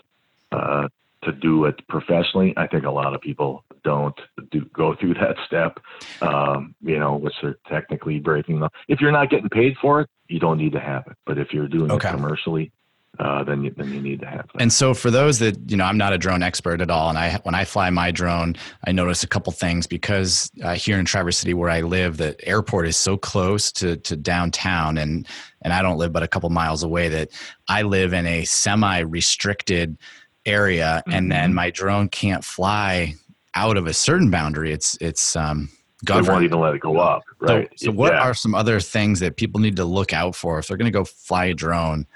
uh, 0.51 0.87
to 1.23 1.31
do 1.31 1.65
it 1.65 1.87
professionally. 1.87 2.53
I 2.57 2.65
think 2.65 2.85
a 2.85 2.91
lot 2.91 3.13
of 3.13 3.21
people 3.21 3.65
don't 3.83 4.19
do 4.49 4.65
go 4.73 4.95
through 4.95 5.13
that 5.21 5.35
step. 5.45 5.79
Um, 6.21 6.73
you 6.81 6.97
know, 6.97 7.17
which 7.17 7.35
they're 7.43 7.57
technically 7.67 8.19
breaking 8.19 8.61
the. 8.61 8.69
If 8.87 8.99
you're 8.99 9.11
not 9.11 9.29
getting 9.29 9.49
paid 9.49 9.75
for 9.79 10.01
it, 10.01 10.09
you 10.27 10.39
don't 10.39 10.57
need 10.57 10.71
to 10.71 10.79
have 10.79 11.03
it. 11.05 11.17
But 11.25 11.37
if 11.37 11.53
you're 11.53 11.67
doing 11.67 11.91
okay. 11.91 12.09
it 12.09 12.13
commercially, 12.13 12.71
uh, 13.17 13.43
then 13.43 13.63
you, 13.63 13.73
then 13.75 13.91
you 13.91 13.99
need 13.99 14.19
to 14.21 14.25
have 14.25 14.47
that. 14.53 14.61
And 14.61 14.71
so 14.71 14.93
for 14.93 15.11
those 15.11 15.39
that 15.39 15.69
you 15.69 15.75
know, 15.75 15.83
I'm 15.83 15.97
not 15.97 16.13
a 16.13 16.17
drone 16.17 16.43
expert 16.43 16.79
at 16.79 16.89
all, 16.89 17.09
and 17.09 17.17
I 17.17 17.39
when 17.43 17.55
I 17.55 17.65
fly 17.65 17.89
my 17.89 18.11
drone, 18.11 18.55
I 18.85 18.91
notice 18.91 19.23
a 19.23 19.27
couple 19.27 19.51
things 19.51 19.87
because 19.87 20.51
uh, 20.63 20.75
here 20.75 20.97
in 20.97 21.05
Traverse 21.05 21.37
City 21.37 21.53
where 21.53 21.69
I 21.69 21.81
live, 21.81 22.17
the 22.17 22.35
airport 22.47 22.87
is 22.87 22.95
so 22.95 23.17
close 23.17 23.71
to 23.73 23.97
to 23.97 24.15
downtown, 24.15 24.97
and 24.97 25.27
and 25.61 25.73
I 25.73 25.81
don't 25.81 25.97
live 25.97 26.13
but 26.13 26.23
a 26.23 26.27
couple 26.27 26.49
miles 26.49 26.83
away. 26.83 27.09
That 27.09 27.29
I 27.67 27.81
live 27.81 28.13
in 28.13 28.25
a 28.25 28.45
semi 28.45 28.99
restricted 28.99 29.97
area, 30.45 31.03
mm-hmm. 31.05 31.17
and 31.17 31.31
then 31.31 31.53
my 31.53 31.71
drone 31.71 32.07
can't 32.07 32.43
fly 32.43 33.15
out 33.55 33.75
of 33.75 33.87
a 33.87 33.93
certain 33.93 34.29
boundary. 34.31 34.71
It's 34.71 34.97
it's 35.01 35.35
um 35.35 35.69
Governed. 36.05 36.27
They 36.27 36.31
won't 36.31 36.43
even 36.45 36.59
let 36.59 36.75
it 36.75 36.79
go 36.79 36.97
up. 36.97 37.23
Right. 37.41 37.69
So, 37.75 37.87
so 37.87 37.91
what 37.91 38.13
yeah. 38.13 38.21
are 38.21 38.33
some 38.33 38.55
other 38.55 38.79
things 38.79 39.19
that 39.19 39.35
people 39.35 39.59
need 39.59 39.75
to 39.75 39.83
look 39.83 40.13
out 40.13 40.33
for 40.33 40.57
if 40.57 40.67
they're 40.67 40.77
going 40.77 40.85
to 40.85 40.97
go 40.97 41.03
fly 41.03 41.45
a 41.45 41.53
drone? 41.53 42.07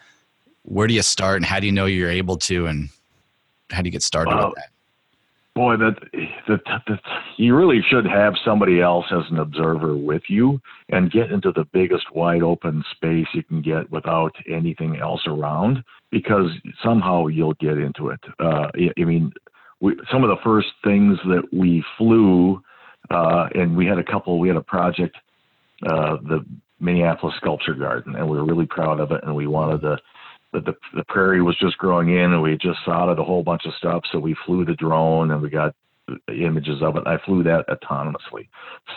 Where 0.63 0.87
do 0.87 0.93
you 0.93 1.01
start, 1.01 1.37
and 1.37 1.45
how 1.45 1.59
do 1.59 1.65
you 1.65 1.71
know 1.71 1.85
you're 1.85 2.09
able 2.09 2.37
to, 2.37 2.67
and 2.67 2.89
how 3.69 3.81
do 3.81 3.87
you 3.87 3.91
get 3.91 4.03
started 4.03 4.35
with 4.35 4.55
that? 4.55 4.69
Boy, 5.55 5.77
that, 5.77 5.95
that, 6.47 6.61
that 6.87 6.99
you 7.37 7.55
really 7.55 7.81
should 7.87 8.07
have 8.07 8.33
somebody 8.43 8.81
else 8.81 9.05
as 9.11 9.23
an 9.29 9.37
observer 9.37 9.95
with 9.95 10.23
you 10.27 10.59
and 10.89 11.11
get 11.11 11.31
into 11.31 11.51
the 11.51 11.65
biggest 11.65 12.05
wide 12.15 12.41
open 12.41 12.83
space 12.95 13.27
you 13.35 13.43
can 13.43 13.61
get 13.61 13.91
without 13.91 14.35
anything 14.49 14.97
else 14.97 15.21
around 15.27 15.83
because 16.09 16.49
somehow 16.83 17.27
you'll 17.27 17.53
get 17.55 17.77
into 17.77 18.09
it. 18.09 18.19
Uh, 18.39 18.67
I 18.97 19.03
mean, 19.03 19.31
we, 19.79 19.95
some 20.11 20.23
of 20.23 20.29
the 20.29 20.41
first 20.43 20.69
things 20.83 21.19
that 21.25 21.43
we 21.51 21.83
flew, 21.99 22.63
uh, 23.11 23.49
and 23.53 23.77
we 23.77 23.85
had 23.85 23.99
a 23.99 24.03
couple, 24.03 24.39
we 24.39 24.47
had 24.47 24.57
a 24.57 24.61
project, 24.61 25.15
uh, 25.85 26.17
the 26.23 26.43
Minneapolis 26.79 27.35
Sculpture 27.37 27.75
Garden, 27.75 28.15
and 28.15 28.27
we 28.27 28.37
were 28.37 28.45
really 28.45 28.65
proud 28.65 28.99
of 28.99 29.11
it, 29.11 29.21
and 29.23 29.35
we 29.35 29.45
wanted 29.45 29.81
to 29.81 29.97
the, 30.53 30.61
the, 30.61 30.75
the 30.95 31.03
prairie 31.07 31.41
was 31.41 31.57
just 31.59 31.77
growing 31.77 32.09
in 32.09 32.33
and 32.33 32.41
we 32.41 32.57
just 32.57 32.79
sodded 32.85 33.19
a 33.19 33.23
whole 33.23 33.43
bunch 33.43 33.65
of 33.65 33.73
stuff. 33.77 34.03
So 34.11 34.19
we 34.19 34.35
flew 34.45 34.63
the 34.63 34.75
drone 34.75 35.31
and 35.31 35.41
we 35.41 35.49
got 35.49 35.75
images 36.29 36.81
of 36.81 36.95
it. 36.95 37.03
I 37.05 37.17
flew 37.25 37.43
that 37.43 37.65
autonomously, 37.67 38.47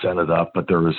set 0.02 0.16
it 0.18 0.30
up, 0.30 0.52
but 0.54 0.68
there 0.68 0.80
was 0.80 0.94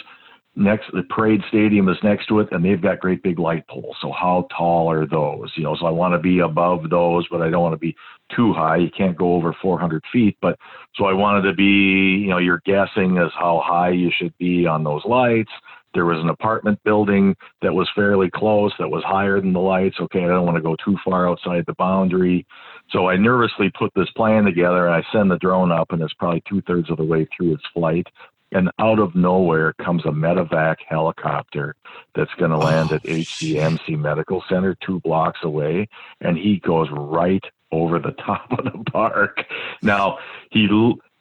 next, 0.56 0.92
the 0.94 1.04
parade 1.04 1.42
stadium 1.50 1.90
is 1.90 1.98
next 2.04 2.28
to 2.28 2.40
it 2.40 2.50
and 2.52 2.66
they've 2.66 2.82
got 2.82 3.00
great 3.00 3.22
big 3.24 3.40
light 3.40 3.68
poles. 3.68 3.96
So 4.02 4.12
how 4.12 4.48
tall 4.56 4.90
are 4.90 5.06
those? 5.06 5.52
You 5.56 5.64
know, 5.64 5.76
so 5.76 5.86
I 5.86 5.92
want 5.92 6.14
to 6.14 6.20
be 6.20 6.40
above 6.40 6.90
those, 6.90 7.28
but 7.30 7.42
I 7.42 7.50
don't 7.50 7.62
want 7.62 7.74
to 7.74 7.80
be 7.80 7.96
too 8.36 8.54
high. 8.54 8.78
You 8.78 8.90
can't 8.90 9.18
go 9.18 9.36
over 9.36 9.56
400 9.62 10.04
feet, 10.12 10.38
but 10.42 10.58
so 10.96 11.06
I 11.06 11.14
wanted 11.14 11.48
to 11.50 11.54
be, 11.54 12.22
you 12.24 12.30
know, 12.30 12.40
you're 12.40 12.62
guessing 12.66 13.18
as 13.18 13.32
how 13.38 13.62
high 13.64 13.92
you 13.92 14.12
should 14.18 14.38
be 14.38 14.66
on 14.66 14.84
those 14.84 15.04
lights 15.06 15.52
there 15.98 16.06
was 16.06 16.22
an 16.22 16.30
apartment 16.30 16.80
building 16.84 17.36
that 17.64 17.74
was 17.74 17.90
fairly 17.96 18.30
close, 18.30 18.72
that 18.78 18.88
was 18.88 19.04
higher 19.04 19.42
than 19.42 19.52
the 19.52 19.60
lights. 19.60 19.96
Okay, 20.00 20.24
I 20.24 20.28
don't 20.28 20.46
want 20.46 20.56
to 20.56 20.62
go 20.62 20.76
too 20.76 20.96
far 21.04 21.28
outside 21.28 21.64
the 21.66 21.74
boundary. 21.74 22.46
So 22.92 23.10
I 23.10 23.18
nervously 23.18 23.72
put 23.76 23.92
this 23.96 24.12
plan 24.12 24.44
together 24.44 24.86
and 24.86 24.94
I 24.94 25.04
send 25.12 25.32
the 25.32 25.40
drone 25.40 25.72
up, 25.72 25.92
and 25.92 26.00
it's 26.04 26.14
probably 26.14 26.44
two 26.48 26.62
thirds 26.62 26.92
of 26.92 26.98
the 26.98 27.04
way 27.04 27.28
through 27.36 27.56
its 27.56 27.64
flight. 27.74 28.06
And 28.52 28.70
out 28.78 29.00
of 29.00 29.16
nowhere 29.16 29.74
comes 29.74 30.06
a 30.06 30.10
medevac 30.10 30.76
helicopter 30.88 31.76
that's 32.14 32.34
going 32.36 32.52
to 32.52 32.58
oh, 32.58 32.60
land 32.60 32.90
oh, 32.92 32.96
at 32.98 33.04
HCMC 33.04 33.98
Medical 33.98 34.44
Center 34.48 34.78
two 34.86 35.00
blocks 35.00 35.40
away. 35.42 35.90
And 36.22 36.38
he 36.38 36.60
goes 36.60 36.90
right 36.92 37.44
over 37.72 37.98
the 37.98 38.12
top 38.26 38.52
of 38.52 38.66
the 38.66 38.84
park. 38.92 39.44
Now, 39.82 40.20
he 40.52 40.68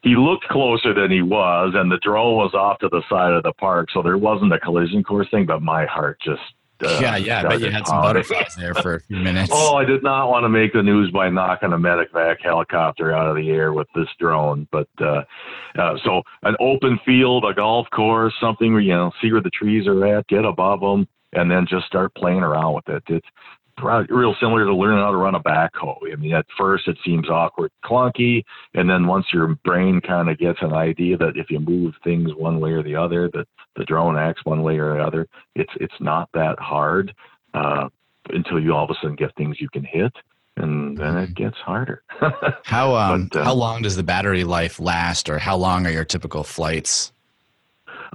he 0.07 0.15
looked 0.15 0.45
closer 0.45 0.95
than 0.95 1.11
he 1.11 1.21
was, 1.21 1.73
and 1.75 1.91
the 1.91 1.99
drone 1.99 2.37
was 2.37 2.55
off 2.55 2.79
to 2.79 2.89
the 2.89 3.03
side 3.11 3.33
of 3.33 3.43
the 3.43 3.53
park, 3.55 3.89
so 3.93 4.03
there 4.03 4.17
wasn't 4.17 4.53
a 4.53 4.61
collision 4.61 5.03
course 5.03 5.29
thing. 5.33 5.47
But 5.47 5.63
my 5.63 5.85
heart 5.85 6.21
just 6.25 6.41
uh, 6.81 6.99
yeah, 7.03 7.17
yeah. 7.17 7.41
I 7.41 7.49
bet 7.49 7.61
you 7.61 7.73
had 7.73 7.89
some 7.89 8.03
butterflies 8.03 8.55
there 8.55 8.73
for 8.75 8.95
a 8.95 9.01
few 9.01 9.17
minutes. 9.17 9.51
oh, 9.53 9.75
I 9.75 9.85
did 9.85 10.05
not 10.05 10.29
want 10.29 10.45
to 10.45 10.49
make 10.49 10.73
the 10.73 10.83
news 10.83 11.11
by 11.11 11.29
knocking 11.29 11.73
a 11.73 11.77
medevac 11.77 12.37
helicopter 12.41 13.13
out 13.13 13.29
of 13.29 13.35
the 13.35 13.51
air 13.51 13.73
with 13.73 13.89
this 13.97 14.07
drone. 14.21 14.69
But 14.71 14.89
uh, 15.01 15.23
uh, 15.77 15.97
so 16.05 16.23
an 16.45 16.55
open 16.61 17.01
field, 17.05 17.45
a 17.45 17.53
golf 17.53 17.89
course, 17.91 18.35
something 18.41 18.75
where 18.75 18.83
you 18.83 18.95
know 18.95 19.11
see 19.21 19.33
where 19.33 19.43
the 19.43 19.51
trees 19.51 19.89
are 19.89 20.07
at, 20.07 20.29
get 20.29 20.45
above 20.45 20.81
them, 20.81 21.09
and 21.33 21.51
then 21.51 21.67
just 21.69 21.87
start 21.87 22.15
playing 22.15 22.45
around 22.45 22.75
with 22.75 22.89
it. 22.91 23.03
It's 23.09 23.27
real 23.83 24.35
similar 24.41 24.65
to 24.65 24.75
learning 24.75 25.03
how 25.03 25.11
to 25.11 25.17
run 25.17 25.35
a 25.35 25.41
backhoe. 25.41 25.97
I 26.13 26.17
mean, 26.17 26.35
at 26.35 26.47
first 26.57 26.89
it 26.89 26.97
seems 27.05 27.29
awkward, 27.29 27.71
clunky, 27.85 28.43
and 28.75 28.89
then 28.89 29.07
once 29.07 29.27
your 29.33 29.49
brain 29.65 30.01
kind 30.01 30.29
of 30.31 30.39
gets 30.39 30.59
an 30.63 30.73
idea 30.73 31.17
that 31.19 31.37
if 31.37 31.51
you 31.51 31.61
move 31.61 31.95
things 32.03 32.31
one 32.37 32.61
way 32.61 32.73
or 32.73 32.83
the 32.83 32.97
other, 32.97 33.29
that 33.35 33.47
the 33.77 33.85
drone 33.85 34.17
acts 34.17 34.45
one 34.45 34.63
way 34.63 34.79
or 34.79 34.95
the 34.95 35.03
other, 35.03 35.27
it's 35.55 35.73
it's 35.81 35.95
not 36.01 36.29
that 36.35 36.59
hard 36.59 37.15
uh, 37.55 37.89
until 38.31 38.61
you 38.61 38.73
all 38.75 38.85
of 38.85 38.91
a 38.91 38.95
sudden 39.01 39.17
get 39.17 39.35
things 39.37 39.57
you 39.61 39.69
can 39.69 39.85
hit. 39.85 40.13
And 40.59 40.97
then 40.97 41.19
it 41.19 41.25
mm-hmm. 41.31 41.45
gets 41.45 41.57
harder. 41.59 42.03
how 42.65 42.95
um, 42.97 43.29
but, 43.31 43.41
uh, 43.41 43.45
how 43.45 43.53
long 43.53 43.83
does 43.83 43.95
the 43.95 44.03
battery 44.03 44.45
life 44.45 44.81
last, 44.81 45.29
or 45.29 45.39
how 45.39 45.57
long 45.57 45.87
are 45.87 45.91
your 45.91 46.07
typical 46.07 46.45
flights? 46.45 47.13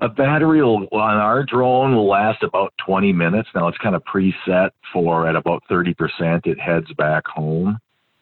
A 0.01 0.10
battery 0.10 0.62
will, 0.63 0.88
on 0.91 1.17
our 1.17 1.43
drone 1.43 1.95
will 1.95 2.08
last 2.08 2.43
about 2.43 2.73
20 2.86 3.13
minutes. 3.13 3.49
Now 3.54 3.67
it's 3.67 3.77
kind 3.77 3.95
of 3.95 4.04
preset 4.04 4.71
for 4.93 5.27
at 5.27 5.36
about 5.36 5.63
30%. 5.69 6.45
It 6.45 6.60
heads 6.60 6.91
back 6.97 7.27
home. 7.27 7.80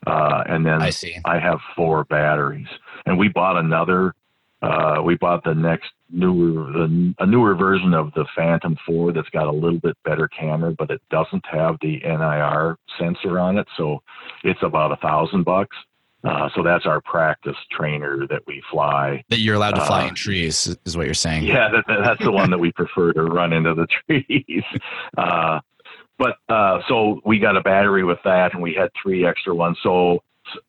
Uh, 0.08 0.44
and 0.48 0.66
then 0.66 0.82
I, 0.82 0.90
see. 0.92 1.18
I 1.26 1.40
have 1.40 1.60
four 1.76 2.06
batteries 2.06 2.68
and 3.06 3.18
we 3.18 3.28
bought 3.28 3.58
another, 3.58 4.14
uh, 4.62 5.02
we 5.04 5.16
bought 5.16 5.44
the 5.44 5.54
next 5.54 5.90
newer, 6.10 6.72
the, 6.72 7.14
a 7.20 7.26
newer 7.26 7.54
version 7.54 7.94
of 7.94 8.14
the 8.14 8.26
Phantom 8.36 8.78
4 8.86 9.12
that's 9.14 9.30
got 9.30 9.48
a 9.48 9.52
little 9.52 9.80
bit 9.80 9.98
better 10.06 10.28
camera, 10.28 10.74
but 10.78 10.90
it 10.90 11.02
doesn't 11.12 11.46
have 11.46 11.78
the 11.82 12.00
NIR 12.00 12.78
sensor 12.98 13.40
on 13.40 13.58
it. 13.58 13.68
So 13.78 14.02
it's 14.44 14.64
about 14.64 14.92
a 14.92 14.98
thousand 14.98 15.44
bucks. 15.44 15.76
Uh, 16.24 16.50
so 16.54 16.62
that's 16.62 16.86
our 16.86 17.00
practice 17.00 17.56
trainer 17.72 18.28
that 18.28 18.42
we 18.46 18.62
fly. 18.70 19.24
That 19.30 19.40
you're 19.40 19.56
allowed 19.56 19.76
to 19.76 19.86
fly 19.86 20.04
uh, 20.04 20.10
in 20.10 20.16
trees, 20.16 20.76
is 20.86 20.98
what 20.98 21.06
you're 21.06 21.14
saying. 21.14 21.46
Yeah, 21.46 21.70
that, 21.70 21.86
that's 21.88 22.24
the 22.24 22.32
one 22.32 22.50
that 22.50 22.58
we 22.58 22.74
prefer 22.74 23.14
to 23.14 23.24
run 23.24 23.54
into 23.54 23.74
the 23.74 23.88
trees. 24.08 24.64
Uh, 25.18 25.62
but 26.18 26.36
uh, 26.50 26.82
so 26.90 27.22
we 27.26 27.40
got 27.40 27.56
a 27.56 27.62
battery 27.62 28.04
with 28.04 28.20
that, 28.26 28.54
and 28.54 28.62
we 28.62 28.74
had 28.74 28.90
three 29.02 29.26
extra 29.26 29.56
ones. 29.56 29.78
So 29.82 30.22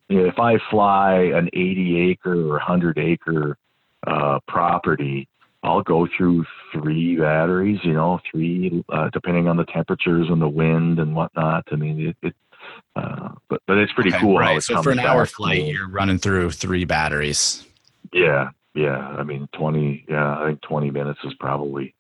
if 0.09 0.39
I 0.39 0.59
fly 0.71 1.15
an 1.35 1.49
80 1.53 2.11
acre 2.11 2.33
or 2.33 2.53
100 2.53 2.99
acre 2.99 3.59
uh, 4.07 4.39
property, 4.47 5.29
I'll 5.63 5.83
go 5.83 6.07
through 6.17 6.45
three 6.73 7.17
batteries. 7.17 7.81
You 7.83 7.95
know, 7.95 8.21
three 8.31 8.85
uh, 8.89 9.11
depending 9.13 9.49
on 9.49 9.57
the 9.57 9.65
temperatures 9.65 10.29
and 10.31 10.41
the 10.41 10.49
wind 10.49 11.01
and 11.01 11.15
whatnot. 11.15 11.65
I 11.73 11.77
mean, 11.77 12.09
it, 12.09 12.17
it 12.23 12.35
uh, 12.97 13.31
but 13.49 13.61
but 13.67 13.79
it's 13.79 13.93
pretty 13.93 14.11
okay, 14.11 14.21
cool. 14.21 14.39
Right. 14.39 14.63
so 14.63 14.83
for 14.83 14.91
an 14.91 14.99
hour 14.99 15.27
flight, 15.27 15.65
you're 15.65 15.89
running 15.89 16.19
through 16.19 16.51
three 16.53 16.85
batteries. 16.85 17.67
Yeah, 18.13 18.51
yeah. 18.75 18.99
I 18.99 19.23
mean, 19.23 19.49
twenty. 19.53 20.05
Yeah, 20.09 20.39
I 20.39 20.49
think 20.49 20.61
twenty 20.63 20.91
minutes 20.91 21.21
is 21.25 21.35
probably 21.35 21.95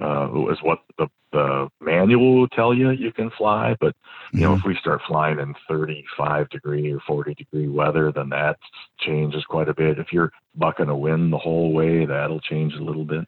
uh, 0.00 0.28
is 0.50 0.58
what 0.62 0.78
the, 0.98 1.08
the 1.32 1.68
manual 1.80 2.40
will 2.40 2.48
tell 2.48 2.72
you 2.72 2.90
you 2.90 3.12
can 3.12 3.30
fly. 3.30 3.76
But 3.80 3.94
you 4.32 4.40
mm-hmm. 4.40 4.48
know, 4.48 4.54
if 4.54 4.64
we 4.64 4.76
start 4.76 5.02
flying 5.06 5.38
in 5.38 5.54
thirty-five 5.68 6.48
degree 6.50 6.92
or 6.92 7.00
forty 7.06 7.34
degree 7.34 7.68
weather, 7.68 8.12
then 8.12 8.30
that 8.30 8.58
changes 8.98 9.44
quite 9.44 9.68
a 9.68 9.74
bit. 9.74 9.98
If 9.98 10.12
you're 10.12 10.32
bucking 10.54 10.88
a 10.88 10.96
wind 10.96 11.32
the 11.32 11.38
whole 11.38 11.72
way, 11.72 12.06
that'll 12.06 12.40
change 12.40 12.74
a 12.74 12.82
little 12.82 13.04
bit. 13.04 13.26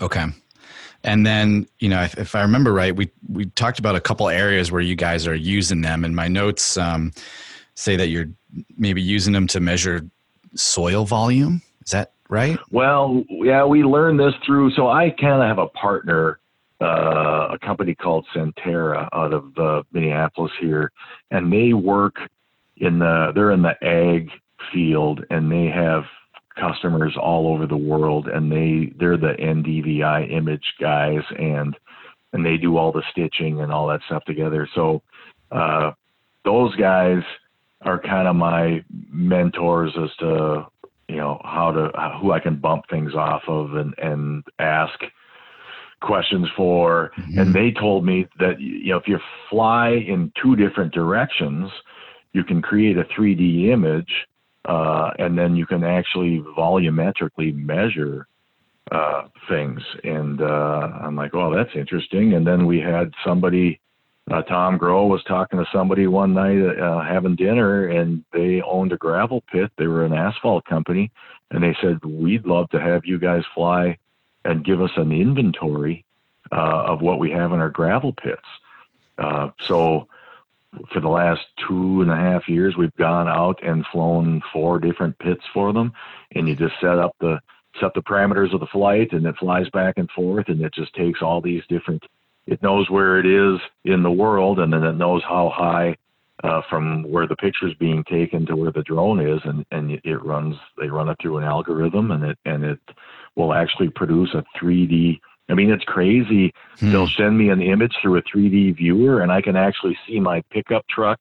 Okay. 0.00 0.26
And 1.04 1.26
then, 1.26 1.66
you 1.78 1.88
know, 1.88 2.02
if, 2.02 2.16
if, 2.16 2.34
I 2.34 2.42
remember 2.42 2.72
right, 2.72 2.94
we 2.94 3.10
we 3.28 3.46
talked 3.46 3.78
about 3.78 3.96
a 3.96 4.00
couple 4.00 4.28
areas 4.28 4.70
where 4.70 4.80
you 4.80 4.94
guys 4.94 5.26
are 5.26 5.34
using 5.34 5.80
them, 5.80 6.04
and 6.04 6.14
my 6.14 6.28
notes 6.28 6.76
um, 6.76 7.12
say 7.74 7.96
that 7.96 8.08
you're 8.08 8.28
maybe 8.76 9.02
using 9.02 9.32
them 9.32 9.46
to 9.48 9.60
measure 9.60 10.06
soil 10.54 11.04
volume. 11.04 11.62
Is 11.84 11.90
that 11.90 12.12
right? 12.28 12.58
Well, 12.70 13.24
yeah, 13.28 13.64
we 13.64 13.82
learned 13.82 14.20
this 14.20 14.34
through. 14.46 14.72
So 14.72 14.88
I 14.88 15.10
kind 15.10 15.42
of 15.42 15.48
have 15.48 15.58
a 15.58 15.68
partner, 15.68 16.38
uh, 16.80 17.48
a 17.52 17.58
company 17.58 17.94
called 17.94 18.26
Sentera 18.34 19.08
out 19.12 19.32
of 19.32 19.58
uh, 19.58 19.82
Minneapolis 19.92 20.52
here, 20.60 20.92
and 21.30 21.52
they 21.52 21.72
work 21.72 22.16
in 22.76 22.98
the 23.00 23.32
they're 23.34 23.50
in 23.50 23.62
the 23.62 23.74
ag 23.84 24.30
field, 24.72 25.24
and 25.30 25.50
they 25.50 25.66
have 25.66 26.04
customers 26.54 27.16
all 27.20 27.52
over 27.52 27.66
the 27.66 27.76
world, 27.76 28.28
and 28.28 28.50
they 28.50 28.92
they're 28.98 29.16
the 29.16 29.34
NDVI 29.38 30.30
image 30.30 30.74
guys, 30.80 31.22
and 31.38 31.76
and 32.32 32.44
they 32.44 32.56
do 32.56 32.76
all 32.76 32.92
the 32.92 33.02
stitching 33.10 33.60
and 33.60 33.72
all 33.72 33.86
that 33.88 34.00
stuff 34.06 34.24
together. 34.24 34.68
So 34.74 35.02
uh, 35.50 35.92
those 36.44 36.74
guys 36.76 37.22
are 37.82 38.00
kind 38.00 38.28
of 38.28 38.36
my 38.36 38.84
mentors 39.10 39.92
as 40.02 40.14
to 40.20 40.66
you 41.08 41.16
know 41.16 41.40
how 41.44 41.72
to 41.72 41.90
who 42.20 42.32
I 42.32 42.40
can 42.40 42.56
bump 42.56 42.84
things 42.90 43.14
off 43.14 43.42
of 43.48 43.74
and 43.74 43.94
and 43.98 44.44
ask 44.58 44.98
questions 46.00 46.48
for 46.56 47.12
mm-hmm. 47.16 47.38
and 47.38 47.54
they 47.54 47.70
told 47.70 48.04
me 48.04 48.26
that 48.38 48.60
you 48.60 48.90
know 48.90 48.96
if 48.96 49.06
you 49.06 49.18
fly 49.48 49.90
in 49.90 50.32
two 50.42 50.56
different 50.56 50.92
directions 50.92 51.70
you 52.32 52.42
can 52.42 52.60
create 52.60 52.96
a 52.98 53.04
3D 53.04 53.68
image 53.68 54.10
uh, 54.64 55.10
and 55.18 55.36
then 55.36 55.56
you 55.56 55.66
can 55.66 55.84
actually 55.84 56.40
volumetrically 56.56 57.54
measure 57.54 58.26
uh, 58.90 59.22
things. 59.48 59.80
And 60.04 60.40
uh, 60.40 60.90
I'm 61.00 61.16
like, 61.16 61.34
oh, 61.34 61.54
that's 61.54 61.74
interesting. 61.74 62.34
And 62.34 62.46
then 62.46 62.66
we 62.66 62.78
had 62.78 63.12
somebody, 63.24 63.80
uh, 64.30 64.42
Tom 64.42 64.78
Groh 64.78 65.08
was 65.08 65.22
talking 65.24 65.58
to 65.58 65.66
somebody 65.72 66.06
one 66.06 66.34
night 66.34 66.78
uh, 66.78 67.02
having 67.02 67.36
dinner, 67.36 67.88
and 67.88 68.24
they 68.32 68.62
owned 68.62 68.92
a 68.92 68.96
gravel 68.96 69.42
pit. 69.50 69.70
They 69.78 69.86
were 69.86 70.04
an 70.04 70.12
asphalt 70.12 70.64
company, 70.64 71.10
and 71.50 71.62
they 71.62 71.76
said, 71.80 72.04
we'd 72.04 72.46
love 72.46 72.70
to 72.70 72.80
have 72.80 73.04
you 73.04 73.18
guys 73.18 73.42
fly 73.54 73.98
and 74.44 74.64
give 74.64 74.80
us 74.80 74.90
an 74.96 75.12
inventory 75.12 76.04
of 76.50 77.00
what 77.00 77.18
we 77.18 77.30
have 77.30 77.52
in 77.52 77.60
our 77.60 77.70
gravel 77.70 78.12
pits. 78.12 78.42
so 79.66 80.06
for 80.92 81.00
the 81.00 81.08
last 81.08 81.40
two 81.68 82.02
and 82.02 82.10
a 82.10 82.16
half 82.16 82.48
years, 82.48 82.76
we've 82.76 82.94
gone 82.96 83.28
out 83.28 83.62
and 83.62 83.84
flown 83.92 84.40
four 84.52 84.78
different 84.78 85.18
pits 85.18 85.42
for 85.52 85.72
them, 85.72 85.92
and 86.34 86.48
you 86.48 86.56
just 86.56 86.74
set 86.80 86.98
up 86.98 87.14
the 87.20 87.38
set 87.80 87.94
the 87.94 88.02
parameters 88.02 88.52
of 88.52 88.60
the 88.60 88.66
flight, 88.66 89.12
and 89.12 89.26
it 89.26 89.34
flies 89.38 89.68
back 89.70 89.94
and 89.96 90.10
forth, 90.10 90.48
and 90.48 90.60
it 90.60 90.74
just 90.74 90.94
takes 90.94 91.22
all 91.22 91.40
these 91.40 91.62
different. 91.68 92.02
It 92.46 92.62
knows 92.62 92.90
where 92.90 93.18
it 93.18 93.26
is 93.26 93.60
in 93.84 94.02
the 94.02 94.10
world, 94.10 94.58
and 94.58 94.72
then 94.72 94.82
it 94.82 94.94
knows 94.94 95.22
how 95.26 95.50
high 95.54 95.96
uh, 96.42 96.60
from 96.68 97.04
where 97.04 97.26
the 97.26 97.36
picture 97.36 97.68
is 97.68 97.74
being 97.74 98.04
taken 98.04 98.44
to 98.46 98.56
where 98.56 98.72
the 98.72 98.82
drone 98.82 99.20
is, 99.26 99.40
and 99.44 99.64
and 99.70 99.92
it 99.92 100.24
runs. 100.24 100.56
They 100.78 100.88
run 100.88 101.08
it 101.08 101.16
through 101.20 101.38
an 101.38 101.44
algorithm, 101.44 102.10
and 102.10 102.24
it 102.24 102.38
and 102.44 102.64
it 102.64 102.80
will 103.36 103.52
actually 103.52 103.88
produce 103.90 104.34
a 104.34 104.44
3D. 104.60 105.20
I 105.52 105.54
mean, 105.54 105.70
it's 105.70 105.84
crazy. 105.84 106.52
Hmm. 106.80 106.90
They'll 106.90 107.08
send 107.08 107.38
me 107.38 107.50
an 107.50 107.62
image 107.62 107.94
through 108.02 108.16
a 108.16 108.22
3D 108.22 108.76
viewer, 108.76 109.20
and 109.20 109.30
I 109.30 109.40
can 109.40 109.54
actually 109.54 109.96
see 110.06 110.18
my 110.18 110.42
pickup 110.50 110.86
truck 110.88 111.20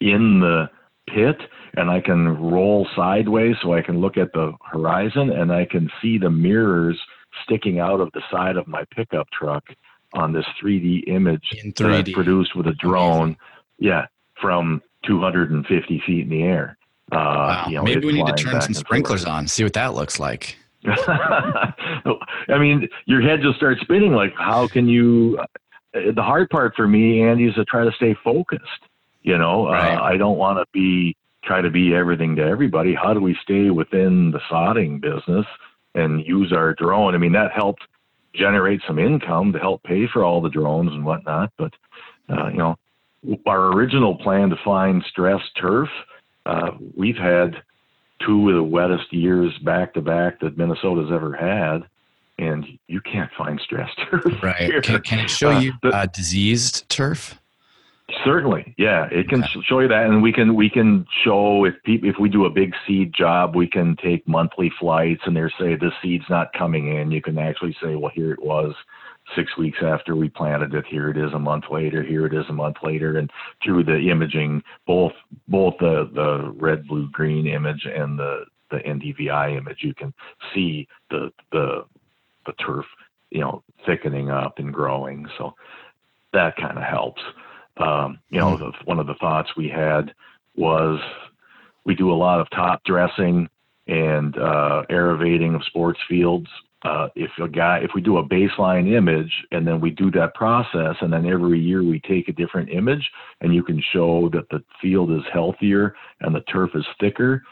in 0.00 0.40
the 0.40 0.68
pit 1.08 1.36
and 1.76 1.90
I 1.90 2.00
can 2.00 2.28
roll 2.28 2.86
sideways 2.94 3.56
so 3.62 3.74
I 3.74 3.82
can 3.82 4.00
look 4.00 4.16
at 4.16 4.32
the 4.32 4.52
horizon 4.64 5.30
and 5.30 5.52
I 5.52 5.64
can 5.64 5.90
see 6.00 6.18
the 6.18 6.30
mirrors 6.30 7.00
sticking 7.44 7.78
out 7.78 8.00
of 8.00 8.10
the 8.12 8.22
side 8.30 8.56
of 8.56 8.66
my 8.66 8.84
pickup 8.94 9.28
truck 9.30 9.64
on 10.12 10.32
this 10.32 10.46
3D 10.62 11.08
image 11.08 11.52
in 11.62 11.72
3D. 11.72 12.12
produced 12.12 12.54
with 12.54 12.66
a 12.66 12.74
drone. 12.74 13.22
Amazing. 13.22 13.36
Yeah, 13.78 14.06
from 14.40 14.82
250 15.06 16.02
feet 16.06 16.22
in 16.22 16.28
the 16.28 16.42
air. 16.42 16.78
Uh, 17.10 17.16
wow. 17.16 17.64
You 17.68 17.76
know, 17.76 17.82
Maybe 17.82 18.06
we 18.06 18.12
need 18.12 18.26
to 18.26 18.32
turn 18.32 18.60
some 18.60 18.74
sprinklers 18.74 19.24
on, 19.24 19.48
see 19.48 19.64
what 19.64 19.72
that 19.74 19.94
looks 19.94 20.18
like. 20.18 20.56
I 20.86 22.58
mean, 22.58 22.88
your 23.06 23.22
head 23.22 23.40
just 23.42 23.56
starts 23.56 23.80
spinning. 23.80 24.12
Like, 24.12 24.34
how 24.36 24.68
can 24.68 24.88
you? 24.88 25.38
Uh, 25.40 26.12
the 26.14 26.22
hard 26.22 26.50
part 26.50 26.74
for 26.74 26.86
me, 26.86 27.22
Andy, 27.22 27.46
is 27.46 27.54
to 27.54 27.64
try 27.64 27.84
to 27.84 27.92
stay 27.92 28.14
focused. 28.22 28.62
You 29.22 29.38
know, 29.38 29.68
uh, 29.68 29.72
right. 29.72 29.96
uh, 29.96 30.02
I 30.02 30.16
don't 30.16 30.36
want 30.36 30.58
to 30.58 30.66
be 30.72 31.16
try 31.42 31.60
to 31.60 31.70
be 31.70 31.94
everything 31.94 32.36
to 32.36 32.42
everybody. 32.42 32.94
How 32.94 33.14
do 33.14 33.20
we 33.20 33.36
stay 33.42 33.70
within 33.70 34.30
the 34.30 34.40
sodding 34.50 35.00
business 35.00 35.46
and 35.94 36.26
use 36.26 36.52
our 36.52 36.74
drone? 36.74 37.14
I 37.14 37.18
mean, 37.18 37.32
that 37.32 37.52
helped 37.52 37.82
generate 38.34 38.80
some 38.86 38.98
income 38.98 39.52
to 39.52 39.58
help 39.58 39.82
pay 39.84 40.06
for 40.12 40.24
all 40.24 40.40
the 40.40 40.48
drones 40.48 40.90
and 40.90 41.04
whatnot. 41.04 41.52
But 41.56 41.72
uh, 42.28 42.48
you 42.48 42.58
know, 42.58 42.76
our 43.46 43.72
original 43.72 44.16
plan 44.16 44.50
to 44.50 44.56
find 44.64 45.02
stressed 45.08 45.56
turf, 45.58 45.88
uh, 46.44 46.72
we've 46.96 47.16
had 47.16 47.62
two 48.24 48.48
of 48.48 48.54
the 48.54 48.62
wettest 48.62 49.12
years 49.12 49.56
back 49.58 49.94
to 49.94 50.00
back 50.00 50.40
that 50.40 50.56
Minnesota's 50.56 51.10
ever 51.12 51.34
had. 51.34 51.88
And 52.36 52.66
you 52.88 53.00
can't 53.00 53.30
find 53.38 53.60
stressed 53.60 53.96
turf. 54.10 54.24
Right. 54.42 54.82
Can, 54.82 55.00
can, 55.02 55.18
it 55.20 55.30
show 55.30 55.52
uh, 55.52 55.60
you 55.60 55.72
uh, 55.84 56.06
diseased 56.06 56.88
turf? 56.88 57.38
Certainly, 58.24 58.74
yeah, 58.76 59.08
it 59.10 59.28
can 59.28 59.42
okay. 59.44 59.60
show 59.62 59.78
you 59.78 59.88
that, 59.88 60.04
and 60.04 60.22
we 60.22 60.30
can 60.30 60.54
we 60.54 60.68
can 60.68 61.06
show 61.24 61.64
if 61.64 61.74
people 61.84 62.08
if 62.08 62.16
we 62.20 62.28
do 62.28 62.44
a 62.44 62.50
big 62.50 62.74
seed 62.86 63.14
job, 63.14 63.56
we 63.56 63.66
can 63.66 63.96
take 63.96 64.28
monthly 64.28 64.70
flights, 64.78 65.22
and 65.24 65.34
they 65.34 65.48
say 65.58 65.74
this 65.74 65.92
seed's 66.02 66.28
not 66.28 66.52
coming 66.52 66.94
in. 66.94 67.10
You 67.10 67.22
can 67.22 67.38
actually 67.38 67.74
say, 67.82 67.94
well, 67.94 68.12
here 68.14 68.32
it 68.32 68.42
was 68.42 68.74
six 69.36 69.56
weeks 69.56 69.78
after 69.82 70.14
we 70.16 70.28
planted 70.28 70.74
it. 70.74 70.84
Here 70.86 71.10
it 71.10 71.16
is 71.16 71.32
a 71.32 71.38
month 71.38 71.64
later. 71.70 72.02
Here 72.02 72.26
it 72.26 72.34
is 72.34 72.44
a 72.48 72.52
month 72.52 72.76
later, 72.82 73.18
and 73.18 73.30
through 73.62 73.84
the 73.84 74.10
imaging, 74.10 74.62
both 74.86 75.12
both 75.48 75.74
the 75.80 76.10
the 76.14 76.52
red, 76.56 76.86
blue, 76.86 77.08
green 77.10 77.46
image 77.46 77.86
and 77.86 78.18
the 78.18 78.44
the 78.70 78.78
NDVI 78.78 79.56
image, 79.56 79.78
you 79.80 79.94
can 79.94 80.12
see 80.52 80.88
the 81.10 81.30
the 81.52 81.84
the 82.46 82.52
turf, 82.54 82.84
you 83.30 83.40
know, 83.40 83.62
thickening 83.86 84.30
up 84.30 84.58
and 84.58 84.72
growing. 84.72 85.26
So 85.38 85.54
that 86.32 86.56
kind 86.56 86.76
of 86.76 86.84
helps. 86.84 87.22
Um, 87.76 88.18
you 88.30 88.38
know, 88.38 88.56
the, 88.56 88.72
one 88.84 89.00
of 89.00 89.06
the 89.06 89.14
thoughts 89.14 89.50
we 89.56 89.68
had 89.68 90.12
was 90.56 91.00
we 91.84 91.94
do 91.94 92.12
a 92.12 92.14
lot 92.14 92.40
of 92.40 92.48
top 92.50 92.84
dressing 92.84 93.48
and 93.86 94.36
uh, 94.38 94.82
of 95.54 95.64
sports 95.64 96.00
fields. 96.08 96.48
Uh, 96.84 97.08
if 97.16 97.30
a 97.42 97.48
guy, 97.48 97.78
if 97.78 97.92
we 97.94 98.02
do 98.02 98.18
a 98.18 98.28
baseline 98.28 98.92
image 98.92 99.32
and 99.52 99.66
then 99.66 99.80
we 99.80 99.90
do 99.90 100.10
that 100.10 100.34
process, 100.34 100.96
and 101.00 101.10
then 101.10 101.26
every 101.26 101.58
year 101.58 101.82
we 101.82 101.98
take 102.00 102.28
a 102.28 102.32
different 102.32 102.68
image, 102.68 103.10
and 103.40 103.54
you 103.54 103.62
can 103.62 103.82
show 103.92 104.28
that 104.30 104.48
the 104.50 104.62
field 104.82 105.10
is 105.10 105.22
healthier 105.32 105.94
and 106.20 106.34
the 106.34 106.42
turf 106.42 106.72
is 106.74 106.84
thicker, 107.00 107.42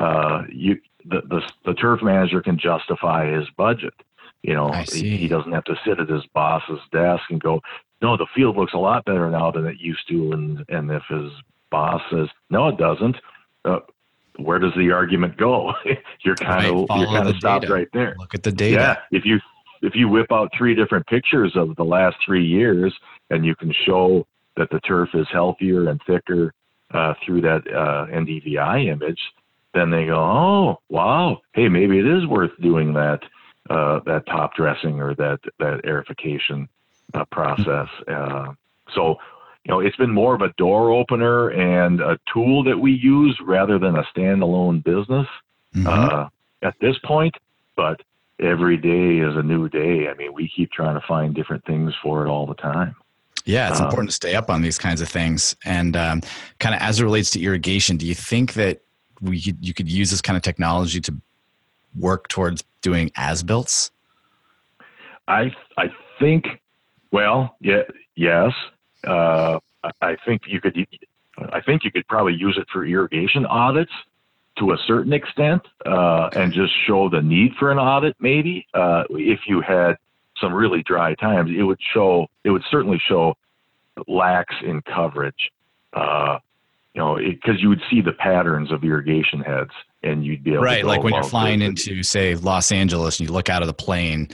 uh, 0.00 0.42
you 0.50 0.76
the, 1.04 1.20
the 1.28 1.40
the 1.64 1.74
turf 1.74 2.02
manager 2.02 2.42
can 2.42 2.58
justify 2.58 3.30
his 3.30 3.48
budget. 3.56 3.94
You 4.42 4.54
know, 4.54 4.72
he, 4.72 5.16
he, 5.18 5.28
doesn't 5.28 5.52
have 5.52 5.64
to 5.64 5.76
sit 5.84 6.00
at 6.00 6.08
his 6.08 6.24
boss's 6.34 6.80
desk 6.92 7.24
and 7.28 7.40
go, 7.40 7.60
no, 8.00 8.16
the 8.16 8.26
field 8.34 8.56
looks 8.56 8.72
a 8.72 8.78
lot 8.78 9.04
better 9.04 9.30
now 9.30 9.50
than 9.50 9.66
it 9.66 9.78
used 9.78 10.08
to. 10.08 10.32
And, 10.32 10.64
and 10.68 10.90
if 10.90 11.02
his 11.10 11.30
boss 11.70 12.00
says, 12.10 12.28
no, 12.48 12.68
it 12.68 12.78
doesn't, 12.78 13.16
uh, 13.66 13.80
where 14.44 14.58
does 14.58 14.72
the 14.76 14.92
argument 14.92 15.36
go? 15.36 15.72
you're 16.20 16.36
kind 16.36 16.66
of, 16.66 16.86
right, 16.88 16.98
you're 16.98 17.08
kind 17.08 17.28
of 17.28 17.36
stopped 17.36 17.62
data. 17.62 17.74
right 17.74 17.88
there. 17.92 18.16
Look 18.18 18.34
at 18.34 18.42
the 18.42 18.52
data. 18.52 18.98
Yeah. 19.12 19.18
If 19.18 19.24
you, 19.24 19.38
if 19.82 19.94
you 19.94 20.08
whip 20.08 20.30
out 20.32 20.50
three 20.56 20.74
different 20.74 21.06
pictures 21.06 21.52
of 21.56 21.76
the 21.76 21.84
last 21.84 22.16
three 22.24 22.44
years 22.44 22.94
and 23.30 23.44
you 23.44 23.54
can 23.54 23.72
show 23.86 24.26
that 24.56 24.70
the 24.70 24.80
turf 24.80 25.10
is 25.14 25.26
healthier 25.32 25.88
and 25.88 26.00
thicker 26.06 26.52
uh, 26.92 27.14
through 27.24 27.40
that 27.42 27.62
uh, 27.68 28.06
NDVI 28.12 28.88
image, 28.88 29.20
then 29.74 29.90
they 29.90 30.06
go, 30.06 30.16
oh, 30.16 30.80
wow, 30.88 31.40
hey, 31.52 31.68
maybe 31.68 31.98
it 31.98 32.06
is 32.06 32.26
worth 32.26 32.50
doing 32.60 32.92
that 32.94 33.20
uh, 33.68 34.00
that 34.04 34.26
top 34.26 34.54
dressing 34.54 35.00
or 35.00 35.14
that 35.14 35.38
that 35.58 35.80
aerification 35.84 36.66
uh, 37.14 37.24
process. 37.26 37.88
Uh, 38.08 38.52
so, 38.94 39.16
you 39.64 39.70
know, 39.70 39.80
it's 39.80 39.96
been 39.96 40.12
more 40.12 40.34
of 40.34 40.40
a 40.40 40.52
door 40.56 40.90
opener 40.90 41.50
and 41.50 42.00
a 42.00 42.18
tool 42.32 42.64
that 42.64 42.78
we 42.78 42.92
use 42.92 43.38
rather 43.44 43.78
than 43.78 43.96
a 43.96 44.04
standalone 44.14 44.82
business 44.82 45.26
mm-hmm. 45.74 45.86
uh, 45.86 46.28
at 46.62 46.74
this 46.80 46.96
point. 47.04 47.34
But 47.76 48.00
every 48.40 48.76
day 48.76 49.18
is 49.18 49.36
a 49.36 49.42
new 49.42 49.68
day. 49.68 50.08
I 50.08 50.14
mean, 50.14 50.32
we 50.32 50.48
keep 50.48 50.72
trying 50.72 50.98
to 50.98 51.06
find 51.06 51.34
different 51.34 51.64
things 51.66 51.92
for 52.02 52.24
it 52.24 52.30
all 52.30 52.46
the 52.46 52.54
time. 52.54 52.94
Yeah, 53.44 53.70
it's 53.70 53.80
um, 53.80 53.86
important 53.86 54.10
to 54.10 54.14
stay 54.14 54.34
up 54.34 54.50
on 54.50 54.62
these 54.62 54.78
kinds 54.78 55.00
of 55.00 55.08
things. 55.08 55.56
And 55.64 55.96
um, 55.96 56.22
kind 56.58 56.74
of 56.74 56.80
as 56.80 57.00
it 57.00 57.04
relates 57.04 57.30
to 57.30 57.40
irrigation, 57.40 57.96
do 57.96 58.06
you 58.06 58.14
think 58.14 58.54
that 58.54 58.80
we 59.20 59.40
could, 59.40 59.58
you 59.60 59.74
could 59.74 59.90
use 59.90 60.10
this 60.10 60.22
kind 60.22 60.36
of 60.36 60.42
technology 60.42 61.00
to 61.02 61.14
work 61.98 62.28
towards 62.28 62.64
doing 62.82 63.10
as 63.16 63.42
builts? 63.42 63.90
I 65.28 65.54
I 65.76 65.86
think 66.18 66.46
well, 67.12 67.56
yeah, 67.60 67.82
yes. 68.16 68.52
Uh, 69.06 69.58
I 70.00 70.16
think 70.26 70.42
you 70.46 70.60
could. 70.60 70.86
I 71.52 71.60
think 71.60 71.84
you 71.84 71.90
could 71.90 72.06
probably 72.06 72.34
use 72.34 72.58
it 72.58 72.66
for 72.72 72.84
irrigation 72.84 73.46
audits 73.46 73.92
to 74.58 74.72
a 74.72 74.76
certain 74.86 75.12
extent, 75.12 75.62
uh, 75.86 76.28
and 76.34 76.52
just 76.52 76.72
show 76.86 77.08
the 77.08 77.22
need 77.22 77.52
for 77.58 77.70
an 77.70 77.78
audit. 77.78 78.14
Maybe 78.20 78.66
uh, 78.74 79.04
if 79.10 79.40
you 79.46 79.62
had 79.62 79.94
some 80.38 80.52
really 80.52 80.82
dry 80.82 81.14
times, 81.14 81.50
it 81.56 81.62
would 81.62 81.80
show. 81.94 82.26
It 82.44 82.50
would 82.50 82.64
certainly 82.70 83.00
show 83.08 83.34
lacks 84.06 84.54
in 84.62 84.82
coverage. 84.82 85.50
Uh, 85.92 86.38
you 86.94 87.00
know, 87.00 87.16
because 87.16 87.60
you 87.60 87.68
would 87.68 87.82
see 87.88 88.00
the 88.00 88.12
patterns 88.12 88.72
of 88.72 88.82
irrigation 88.82 89.40
heads, 89.40 89.70
and 90.02 90.24
you'd 90.24 90.42
be 90.42 90.54
able 90.54 90.64
right. 90.64 90.84
like 90.84 91.02
when 91.02 91.14
you're 91.14 91.22
flying 91.22 91.62
into, 91.62 92.02
say, 92.02 92.34
Los 92.34 92.72
Angeles, 92.72 93.20
and 93.20 93.28
you 93.28 93.32
look 93.32 93.48
out 93.48 93.62
of 93.62 93.68
the 93.68 93.74
plane, 93.74 94.28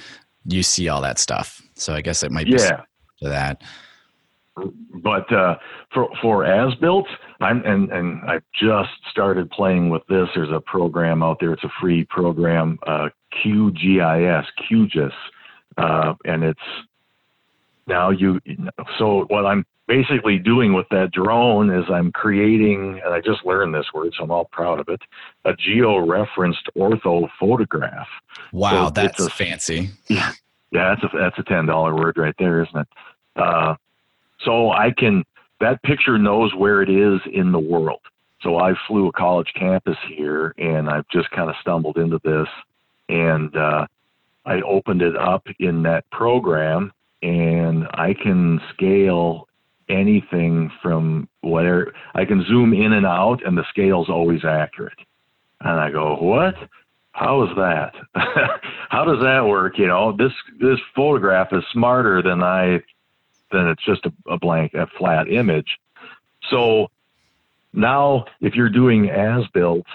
you 0.47 0.63
see 0.63 0.89
all 0.89 1.03
that 1.03 1.19
stuff. 1.19 1.61
So 1.75 1.95
I 1.95 2.01
guess 2.01 2.23
it 2.23 2.33
might 2.33 2.47
be 2.47 2.53
yeah. 2.53 2.83
to 3.23 3.29
that. 3.29 3.63
But 4.57 5.31
uh, 5.33 5.57
for 5.93 6.09
for 6.23 6.45
as 6.45 6.75
built, 6.77 7.07
I'm 7.41 7.63
and 7.65 7.91
and 7.93 8.23
I've 8.23 8.43
just 8.59 8.91
started 9.11 9.51
playing 9.51 9.91
with 9.91 10.03
this. 10.09 10.29
There's 10.35 10.51
a 10.51 10.61
program 10.61 11.23
out 11.23 11.39
there. 11.41 11.53
It's 11.53 11.65
a 11.65 11.73
free 11.81 12.05
program, 12.05 12.79
uh, 12.87 13.09
QGIS, 13.45 14.45
QGIS, 14.71 15.13
uh, 15.77 16.15
and 16.25 16.43
it's 16.43 16.61
now 17.87 18.11
you. 18.11 18.41
So 18.99 19.27
what 19.29 19.45
I'm 19.45 19.67
basically 19.87 20.39
doing 20.39 20.73
with 20.73 20.87
that 20.91 21.13
drone 21.13 21.71
is 21.71 21.85
I'm 21.93 22.11
creating, 22.13 23.01
and 23.05 23.13
I 23.15 23.21
just 23.21 23.45
learned 23.45 23.75
this 23.75 23.87
word, 23.95 24.15
so 24.17 24.25
I'm 24.25 24.31
all 24.31 24.47
proud 24.47 24.81
of 24.81 24.89
it, 24.89 25.01
a 25.45 25.55
geo-referenced 25.55 26.69
ortho 26.77 27.29
photograph. 27.39 28.09
Wow, 28.53 28.87
so 28.87 28.91
that's 28.91 29.21
a, 29.21 29.31
fancy. 29.31 29.91
Yeah, 30.09 30.33
yeah, 30.73 30.95
that's 30.95 31.13
a 31.13 31.19
that's 31.19 31.39
a 31.39 31.43
ten 31.43 31.67
dollar 31.67 31.95
word 31.95 32.17
right 32.17 32.35
there, 32.39 32.63
isn't 32.63 32.79
it? 32.81 32.89
Uh, 33.37 33.75
so 34.45 34.71
I 34.71 34.93
can 34.97 35.25
that 35.61 35.83
picture 35.83 36.19
knows 36.19 36.55
where 36.55 36.83
it 36.83 36.91
is 36.91 37.21
in 37.33 37.53
the 37.53 37.59
world. 37.59 38.01
So 38.43 38.59
I 38.59 38.75
flew 38.87 39.09
a 39.09 39.13
college 39.13 39.51
campus 39.59 39.97
here, 40.15 40.55
and 40.59 40.91
I've 40.91 41.09
just 41.09 41.31
kind 41.31 41.49
of 41.49 41.57
stumbled 41.63 41.97
into 41.97 42.21
this, 42.23 42.47
and 43.09 43.57
uh, 43.57 43.87
I 44.45 44.61
opened 44.61 45.01
it 45.01 45.17
up 45.17 45.47
in 45.59 45.83
that 45.85 46.09
program, 46.11 46.93
and 47.23 47.87
I 47.95 48.15
can 48.23 48.61
scale 48.75 49.49
anything 49.89 50.71
from 50.83 51.29
where 51.41 51.93
I 52.15 52.27
can 52.27 52.45
zoom 52.47 52.75
in 52.75 52.93
and 52.93 53.07
out, 53.07 53.39
and 53.47 53.57
the 53.57 53.65
scale's 53.71 54.11
always 54.11 54.45
accurate. 54.45 54.99
And 55.63 55.81
I 55.81 55.91
go, 55.91 56.17
what? 56.17 56.55
how 57.17 57.43
is 57.45 57.51
that? 57.57 57.93
how 58.91 59.05
does 59.05 59.21
that 59.23 59.41
work? 59.47 59.79
You 59.79 59.87
know, 59.87 60.15
this 60.15 60.33
this 60.61 60.79
photograph 60.95 61.49
is 61.53 61.65
smarter 61.73 62.23
than 62.23 62.43
I 62.43 62.81
than 63.57 63.69
it's 63.69 63.85
just 63.85 64.05
a, 64.07 64.13
a 64.31 64.39
blank, 64.39 64.75
a 64.75 64.87
flat 64.99 65.29
image. 65.31 65.79
So 66.51 66.91
now, 67.73 68.27
if 68.41 68.55
you're 68.55 68.71
doing 68.71 69.11
as 69.11 69.47
builts, 69.53 69.91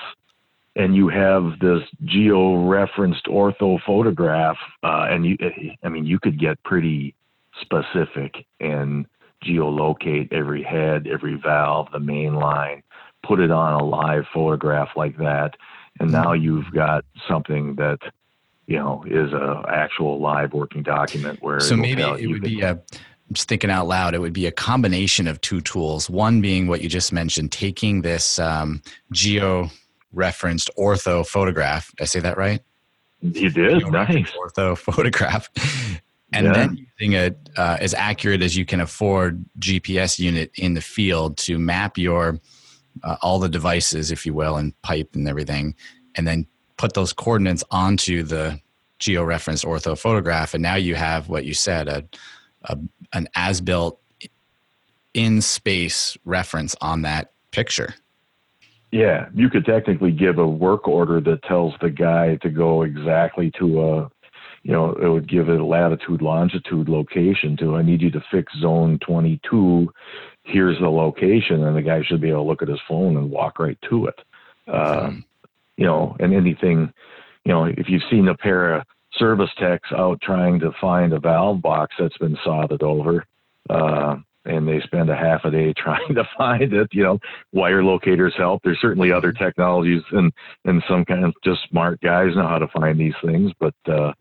and 0.76 0.96
you 0.96 1.10
have 1.10 1.60
this 1.60 1.84
geo-referenced 2.06 3.26
ortho 3.26 3.78
photograph, 3.86 4.58
uh, 4.84 5.08
and 5.10 5.26
you, 5.26 5.38
I 5.84 5.90
mean, 5.90 6.06
you 6.06 6.18
could 6.18 6.40
get 6.40 6.64
pretty 6.64 7.14
specific 7.60 8.46
and 8.60 9.06
geolocate 9.46 10.32
every 10.32 10.64
head, 10.64 11.08
every 11.08 11.36
valve, 11.36 11.88
the 11.92 12.00
main 12.00 12.36
line, 12.36 12.84
put 13.24 13.40
it 13.40 13.52
on 13.52 13.82
a 13.82 13.84
live 13.84 14.24
photograph 14.34 14.90
like 14.96 15.18
that, 15.18 15.56
and 16.00 16.12
now 16.12 16.28
mm-hmm. 16.28 16.44
you've 16.44 16.72
got 16.72 17.04
something 17.28 17.76
that 17.76 18.00
you 18.68 18.78
know 18.78 19.04
is 19.08 19.34
a 19.34 19.64
actual 19.68 20.20
live 20.22 20.54
working 20.54 20.84
document 20.84 21.42
where 21.42 21.60
so 21.60 21.76
maybe 21.76 22.02
it 22.02 22.28
would 22.28 22.42
be 22.42 22.62
a 22.62 22.80
just 23.32 23.48
thinking 23.48 23.70
out 23.70 23.88
loud, 23.88 24.14
it 24.14 24.20
would 24.20 24.34
be 24.34 24.46
a 24.46 24.52
combination 24.52 25.28
of 25.28 25.40
two 25.42 25.62
tools. 25.62 26.10
One 26.10 26.42
being 26.42 26.68
what 26.68 26.82
you 26.82 26.90
just 26.90 27.14
mentioned, 27.14 27.52
taking 27.52 28.02
this 28.02 28.40
um, 28.40 28.82
geo 29.12 29.70
referenced 30.14 30.70
ortho 30.78 31.26
photograph. 31.26 31.92
Did 31.96 32.04
I 32.04 32.06
say 32.06 32.20
that 32.20 32.38
right? 32.38 32.62
You 33.22 33.50
did. 33.50 33.86
Nice. 33.92 34.32
Ortho 34.32 34.78
photograph. 34.78 35.50
And 36.34 36.46
yeah. 36.46 36.54
then 36.54 36.88
using 36.98 37.16
a 37.16 37.36
uh, 37.58 37.78
as 37.82 37.94
accurate 37.94 38.42
as 38.42 38.56
you 38.56 38.66
can 38.66 38.80
afford 38.80 39.44
GPS 39.60 40.18
unit 40.18 40.50
in 40.56 40.76
the 40.76 40.82
field 40.82 41.38
to 41.40 41.60
map 41.60 41.98
your 41.98 42.40
uh, 43.04 43.18
all 43.22 43.38
the 43.38 43.50
devices, 43.50 44.12
if 44.12 44.26
you 44.26 44.34
will, 44.34 44.56
and 44.56 44.80
pipe 44.82 45.10
and 45.14 45.28
everything, 45.28 45.76
and 46.16 46.26
then 46.26 46.48
put 46.78 46.94
those 46.94 47.12
coordinates 47.12 47.66
onto 47.70 48.24
the 48.24 48.62
geo-referenced 49.00 49.66
ortho 49.66 49.98
photograph, 49.98 50.54
and 50.54 50.64
now 50.64 50.76
you 50.76 50.96
have 50.96 51.28
what 51.28 51.44
you 51.44 51.54
said 51.54 51.90
a, 51.90 52.06
a 52.66 52.78
an 53.14 53.28
as-built 53.36 54.00
in 55.14 55.42
space 55.42 56.18
reference 56.26 56.76
on 56.82 57.02
that 57.02 57.32
picture. 57.52 57.94
Yeah, 58.92 59.30
you 59.34 59.50
could 59.50 59.66
technically 59.66 60.12
give 60.12 60.38
a 60.38 60.48
work 60.48 60.88
order 60.88 61.22
that 61.22 61.44
tells 61.44 61.74
the 61.82 61.90
guy 61.90 62.36
to 62.42 62.50
go 62.50 62.84
exactly 62.84 63.52
to 63.58 63.82
a, 63.82 64.12
you 64.64 64.72
know, 64.72 64.94
it 64.94 65.08
would 65.08 65.30
give 65.30 65.50
it 65.50 65.60
a 65.60 65.66
latitude, 65.66 66.22
longitude, 66.22 66.90
location 66.90 67.56
to, 67.58 67.78
I 67.78 67.84
need 67.84 68.02
you 68.02 68.12
to 68.12 68.24
fix 68.30 68.52
zone 68.60 69.00
22. 69.00 69.90
Here's 70.44 70.78
the 70.80 70.90
location. 70.90 71.64
And 71.64 71.76
the 71.76 71.82
guy 71.82 72.02
should 72.04 72.20
be 72.20 72.30
able 72.30 72.44
to 72.44 72.50
look 72.50 72.62
at 72.62 72.68
his 72.68 72.82
phone 72.88 73.16
and 73.16 73.32
walk 73.32 73.60
right 73.60 73.78
to 73.90 74.08
it. 74.08 74.20
Uh, 74.68 75.12
you 75.78 75.86
know, 75.86 76.16
and 76.20 76.34
anything, 76.34 76.92
you 77.46 77.52
know, 77.52 77.66
if 77.66 77.88
you've 77.88 78.04
seen 78.10 78.28
a 78.28 78.36
pair 78.36 78.76
of 78.76 78.84
service 79.22 79.52
techs 79.60 79.90
out 79.96 80.20
trying 80.22 80.60
to 80.60 80.72
find 80.82 81.14
a 81.14 81.20
valve 81.20 81.62
box 81.62 81.96
that's 82.00 82.18
been 82.18 82.38
soldered 82.44 82.82
over, 82.82 83.24
uh, 83.70 84.16
and 84.46 84.68
they 84.68 84.82
spend 84.82 85.10
a 85.12 85.16
half 85.16 85.46
a 85.46 85.52
day 85.52 85.72
trying 85.78 86.16
to 86.16 86.28
find 86.38 86.74
it. 86.74 86.90
You 86.92 87.04
know, 87.04 87.20
wire 87.54 87.84
locators 87.84 88.34
help. 88.36 88.64
There's 88.64 88.82
certainly 88.82 89.12
other 89.12 89.32
technologies, 89.32 90.02
and 90.12 90.34
and 90.66 90.84
some 90.90 91.06
kind 91.06 91.24
of 91.24 91.34
just 91.44 91.62
smart 91.70 92.02
guys 92.02 92.36
know 92.36 92.48
how 92.48 92.58
to 92.58 92.68
find 92.68 93.00
these 93.00 93.14
things, 93.24 93.52
but 93.60 93.76
uh, 93.88 94.14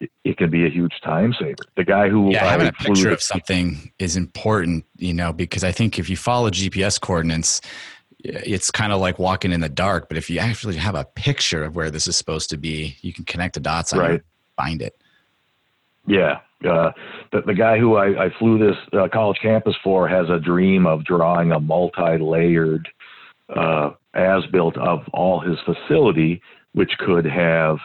it, 0.00 0.10
it 0.24 0.36
can 0.36 0.50
be 0.50 0.66
a 0.66 0.70
huge 0.70 0.94
time 1.02 1.34
saver. 1.38 1.54
The 1.76 1.84
guy 1.84 2.10
who 2.10 2.30
yeah, 2.30 2.44
having 2.44 2.68
a 2.68 2.72
picture 2.72 3.10
of 3.10 3.22
something 3.22 3.90
is 3.98 4.16
important, 4.16 4.84
you 4.98 5.14
know, 5.14 5.32
because 5.32 5.64
I 5.64 5.72
think 5.72 5.98
if 5.98 6.10
you 6.10 6.16
follow 6.16 6.50
GPS 6.50 7.00
coordinates. 7.00 7.60
It's 8.26 8.70
kind 8.70 8.90
of 8.90 9.02
like 9.02 9.18
walking 9.18 9.52
in 9.52 9.60
the 9.60 9.68
dark, 9.68 10.08
but 10.08 10.16
if 10.16 10.30
you 10.30 10.38
actually 10.38 10.76
have 10.76 10.94
a 10.94 11.04
picture 11.04 11.62
of 11.62 11.76
where 11.76 11.90
this 11.90 12.08
is 12.08 12.16
supposed 12.16 12.48
to 12.48 12.56
be, 12.56 12.96
you 13.02 13.12
can 13.12 13.26
connect 13.26 13.52
the 13.52 13.60
dots 13.60 13.92
on 13.92 13.98
right. 13.98 14.10
it, 14.12 14.24
find 14.56 14.82
it. 14.82 14.96
Yeah, 16.06 16.40
uh, 16.68 16.92
the, 17.32 17.42
the 17.46 17.54
guy 17.54 17.78
who 17.78 17.96
I, 17.96 18.26
I 18.26 18.30
flew 18.38 18.58
this 18.58 18.76
uh, 18.92 19.08
college 19.12 19.38
campus 19.40 19.74
for 19.82 20.08
has 20.08 20.28
a 20.28 20.38
dream 20.38 20.86
of 20.86 21.04
drawing 21.04 21.52
a 21.52 21.60
multi-layered 21.60 22.88
uh, 23.54 23.90
as-built 24.14 24.76
of 24.76 25.00
all 25.12 25.40
his 25.40 25.58
facility, 25.64 26.40
which 26.72 26.92
could 26.98 27.24
have 27.24 27.78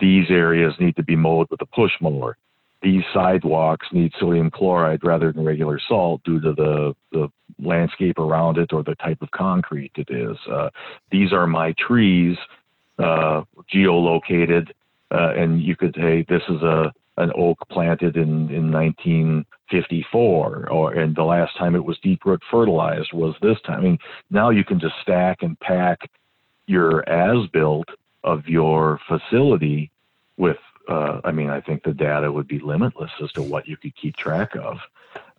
these 0.00 0.30
areas 0.30 0.74
need 0.80 0.96
to 0.96 1.02
be 1.02 1.16
mowed 1.16 1.48
with 1.50 1.60
a 1.60 1.66
push 1.66 1.92
mower. 2.00 2.36
These 2.82 3.02
sidewalks 3.12 3.86
need 3.92 4.12
sodium 4.18 4.50
chloride 4.50 5.04
rather 5.04 5.32
than 5.32 5.44
regular 5.44 5.78
salt 5.86 6.22
due 6.24 6.40
to 6.40 6.52
the, 6.54 6.94
the 7.12 7.28
landscape 7.58 8.18
around 8.18 8.56
it 8.56 8.72
or 8.72 8.82
the 8.82 8.94
type 8.94 9.20
of 9.20 9.30
concrete 9.32 9.92
it 9.96 10.08
is. 10.10 10.36
Uh, 10.50 10.70
these 11.10 11.32
are 11.32 11.46
my 11.46 11.74
trees, 11.78 12.38
uh, 12.98 13.42
geolocated, 13.72 14.70
uh, 15.10 15.32
and 15.36 15.62
you 15.62 15.76
could 15.76 15.94
say 15.96 16.24
this 16.28 16.42
is 16.48 16.62
a 16.62 16.92
an 17.16 17.32
oak 17.36 17.58
planted 17.68 18.16
in, 18.16 18.48
in 18.50 18.72
1954, 18.72 20.68
or 20.70 20.92
and 20.92 21.14
the 21.14 21.22
last 21.22 21.56
time 21.58 21.74
it 21.74 21.84
was 21.84 21.98
deep 22.02 22.24
root 22.24 22.42
fertilized 22.50 23.12
was 23.12 23.34
this 23.42 23.58
time. 23.66 23.80
I 23.80 23.82
mean, 23.82 23.98
now 24.30 24.48
you 24.50 24.64
can 24.64 24.80
just 24.80 24.94
stack 25.02 25.42
and 25.42 25.58
pack 25.60 26.10
your 26.66 27.06
as 27.08 27.46
built 27.48 27.88
of 28.24 28.48
your 28.48 29.00
facility 29.06 29.90
with. 30.36 30.56
Uh, 30.88 31.20
I 31.22 31.30
mean, 31.30 31.50
I 31.50 31.60
think 31.60 31.84
the 31.84 31.92
data 31.92 32.32
would 32.32 32.48
be 32.48 32.58
limitless 32.58 33.10
as 33.22 33.30
to 33.32 33.42
what 33.42 33.68
you 33.68 33.76
could 33.76 33.94
keep 33.94 34.16
track 34.16 34.56
of. 34.56 34.78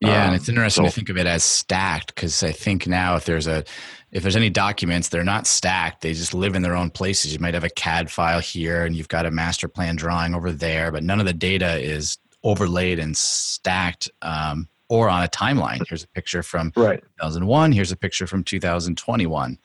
Yeah, 0.02 0.24
um, 0.24 0.28
and 0.28 0.36
it's 0.36 0.50
interesting 0.50 0.86
so, 0.86 0.90
to 0.90 0.96
think 0.96 1.10
of 1.10 1.18
it 1.18 1.28
as 1.28 1.44
stacked 1.44 2.16
because 2.16 2.42
I 2.42 2.52
think 2.52 2.88
now 2.88 3.16
if 3.16 3.26
there's 3.26 3.48
a 3.48 3.64
if 4.12 4.24
there's 4.24 4.36
any 4.36 4.50
documents, 4.50 5.10
they're 5.10 5.24
not 5.24 5.48
stacked. 5.48 6.02
They 6.02 6.14
just 6.14 6.34
live 6.34 6.56
in 6.56 6.64
their 6.64 6.76
own 6.76 6.90
places. 6.90 7.32
You 7.32 7.40
might 7.40 7.54
have 7.54 7.64
a 7.64 7.70
CAD 7.70 8.12
file 8.12 8.42
here 8.42 8.84
and 8.84 8.96
you've 8.96 9.08
got 9.08 9.26
a 9.26 9.32
master 9.32 9.68
plan 9.68 9.96
drawing 9.96 10.36
over 10.36 10.52
there, 10.52 10.92
but 10.92 11.04
none 11.04 11.20
of 11.20 11.28
the 11.28 11.34
data 11.34 11.78
is 11.80 12.18
overlaid 12.44 13.00
and 13.00 13.16
stacked 13.16 14.10
um, 14.24 14.68
or 14.90 15.08
on 15.08 15.24
a 15.24 15.28
timeline. 15.28 15.82
Here's 15.88 16.04
a 16.04 16.08
picture 16.10 16.44
from 16.44 16.74
right. 16.76 17.00
2001. 17.22 17.72
Here's 17.72 17.92
a 17.92 17.96
picture 17.96 18.28
from 18.28 18.44
2021. 18.44 19.58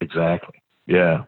Exactly. 0.00 0.62
Yeah. 0.86 1.24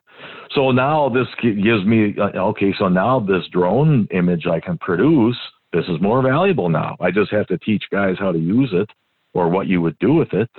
So 0.54 0.70
now 0.70 1.08
this 1.08 1.26
gives 1.42 1.84
me 1.84 2.14
uh, 2.18 2.38
okay. 2.38 2.72
So 2.78 2.88
now 2.88 3.20
this 3.20 3.46
drone 3.50 4.06
image 4.12 4.46
I 4.46 4.60
can 4.60 4.78
produce 4.78 5.36
this 5.72 5.84
is 5.88 6.00
more 6.00 6.22
valuable 6.22 6.68
now. 6.68 6.96
I 7.00 7.10
just 7.10 7.30
have 7.32 7.46
to 7.48 7.58
teach 7.58 7.84
guys 7.90 8.16
how 8.18 8.32
to 8.32 8.38
use 8.38 8.70
it 8.72 8.90
or 9.32 9.48
what 9.48 9.66
you 9.66 9.80
would 9.80 9.98
do 9.98 10.14
with 10.14 10.32
it. 10.32 10.50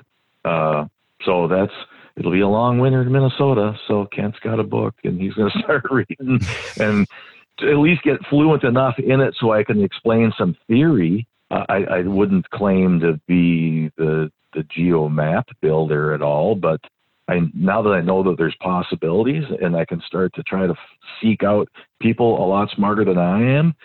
Uh, 0.44 0.86
so 1.26 1.48
that's 1.48 1.72
it'll 2.18 2.32
be 2.32 2.42
a 2.42 2.48
long 2.48 2.80
winter 2.80 3.02
in 3.02 3.12
Minnesota. 3.12 3.78
So 3.88 4.06
Kent's 4.06 4.40
got 4.40 4.60
a 4.60 4.64
book 4.64 4.96
and 5.04 5.20
he's 5.20 5.34
going 5.34 5.52
to 5.56 5.60
start 5.60 5.84
reading 5.90 6.40
and 6.80 7.08
at 7.62 7.78
least 7.78 8.04
get 8.04 8.26
fluent 8.30 8.64
enough 8.64 8.98
in 8.98 9.22
it 9.22 9.36
so 9.40 9.52
I 9.52 9.64
can 9.64 9.84
explain 9.84 10.34
some 10.38 10.58
theory. 10.68 11.28
I, 11.52 11.84
I 11.84 12.02
wouldn't 12.02 12.50
claim 12.50 13.00
to 13.02 13.20
be 13.28 13.92
the 13.98 14.32
the 14.54 14.64
geo 14.64 15.10
map 15.10 15.48
builder 15.62 16.14
at 16.14 16.22
all, 16.22 16.56
but 16.56 16.82
I 17.28 17.42
now 17.54 17.82
that 17.84 17.92
I 17.92 18.02
know 18.02 18.24
that 18.24 18.38
there's 18.38 18.56
possibilities 18.60 19.44
and 19.62 19.76
I 19.76 19.86
can 19.86 20.02
start 20.06 20.34
to 20.36 20.44
try 20.44 20.66
to 20.66 20.74
seek 21.22 21.44
out 21.44 21.70
people 22.02 22.44
a 22.44 22.46
lot 22.48 22.70
smarter 22.72 23.06
than 23.06 23.18
I 23.18 23.42
am 23.42 23.76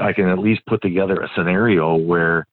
I 0.00 0.12
can 0.12 0.28
at 0.28 0.38
least 0.38 0.64
put 0.66 0.82
together 0.82 1.20
a 1.20 1.30
scenario 1.34 1.96
where 1.96 2.46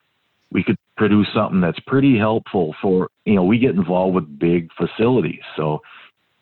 we 0.51 0.63
could 0.63 0.77
produce 0.97 1.27
something 1.33 1.61
that's 1.61 1.79
pretty 1.81 2.17
helpful 2.17 2.75
for 2.81 3.09
you 3.25 3.35
know 3.35 3.43
we 3.43 3.59
get 3.59 3.75
involved 3.75 4.15
with 4.15 4.39
big 4.39 4.69
facilities. 4.73 5.41
So 5.55 5.81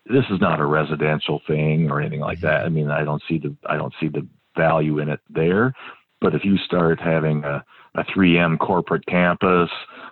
this 0.05 0.25
is 0.29 0.39
not 0.39 0.59
a 0.59 0.65
residential 0.65 1.41
thing 1.45 1.91
or 1.91 1.99
anything 1.99 2.21
like 2.21 2.41
that. 2.41 2.65
I 2.65 2.69
mean 2.69 2.89
i 2.89 3.03
don't 3.03 3.21
see 3.27 3.37
the 3.37 3.55
i 3.65 3.75
don't 3.77 3.93
see 3.99 4.07
the 4.07 4.25
value 4.55 4.99
in 4.99 5.09
it 5.09 5.19
there. 5.29 5.73
But 6.19 6.33
if 6.33 6.43
you 6.43 6.57
start 6.57 6.99
having 6.99 7.43
a, 7.43 7.63
a 7.93 8.03
3m 8.05 8.57
corporate 8.57 9.05
campus 9.05 9.69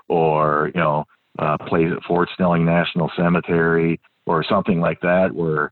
or 0.08 0.72
you 0.76 0.82
know 0.82 1.06
place 1.68 1.92
at 1.96 2.04
fort 2.04 2.30
snelling 2.36 2.66
national 2.66 3.12
cemetery 3.16 4.00
or 4.26 4.44
something 4.44 4.80
like 4.80 5.02
that 5.02 5.34
where 5.34 5.72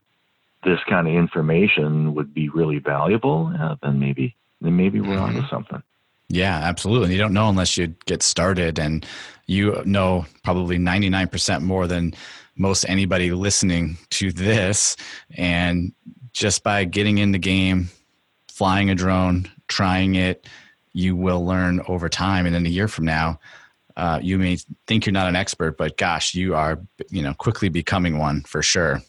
this 0.64 0.78
kind 0.88 1.06
of 1.06 1.14
information 1.14 2.14
would 2.14 2.32
be 2.32 2.48
really 2.48 2.78
valuable 2.78 3.52
uh, 3.60 3.76
then 3.82 3.98
maybe 3.98 4.34
then 4.64 4.76
maybe 4.76 5.00
we're 5.00 5.16
mm-hmm. 5.16 5.36
onto 5.36 5.48
something. 5.48 5.82
Yeah, 6.28 6.56
absolutely. 6.56 7.12
You 7.12 7.18
don't 7.18 7.34
know 7.34 7.48
unless 7.48 7.76
you 7.76 7.88
get 8.06 8.22
started, 8.22 8.78
and 8.78 9.06
you 9.46 9.82
know 9.84 10.26
probably 10.42 10.78
99% 10.78 11.62
more 11.62 11.86
than 11.86 12.14
most 12.56 12.84
anybody 12.88 13.32
listening 13.32 13.98
to 14.10 14.32
this. 14.32 14.96
And 15.36 15.92
just 16.32 16.62
by 16.62 16.84
getting 16.84 17.18
in 17.18 17.32
the 17.32 17.38
game, 17.38 17.90
flying 18.48 18.90
a 18.90 18.94
drone, 18.94 19.50
trying 19.68 20.14
it, 20.14 20.48
you 20.92 21.16
will 21.16 21.44
learn 21.44 21.82
over 21.88 22.08
time. 22.08 22.46
And 22.46 22.54
then 22.54 22.66
a 22.66 22.70
year 22.70 22.88
from 22.88 23.04
now, 23.04 23.40
uh, 23.96 24.18
you 24.22 24.38
may 24.38 24.58
think 24.86 25.06
you're 25.06 25.12
not 25.12 25.28
an 25.28 25.36
expert, 25.36 25.76
but 25.76 25.96
gosh, 25.96 26.34
you 26.34 26.54
are, 26.54 26.80
you 27.10 27.22
know, 27.22 27.34
quickly 27.34 27.68
becoming 27.68 28.18
one 28.18 28.42
for 28.42 28.62
sure. 28.62 29.02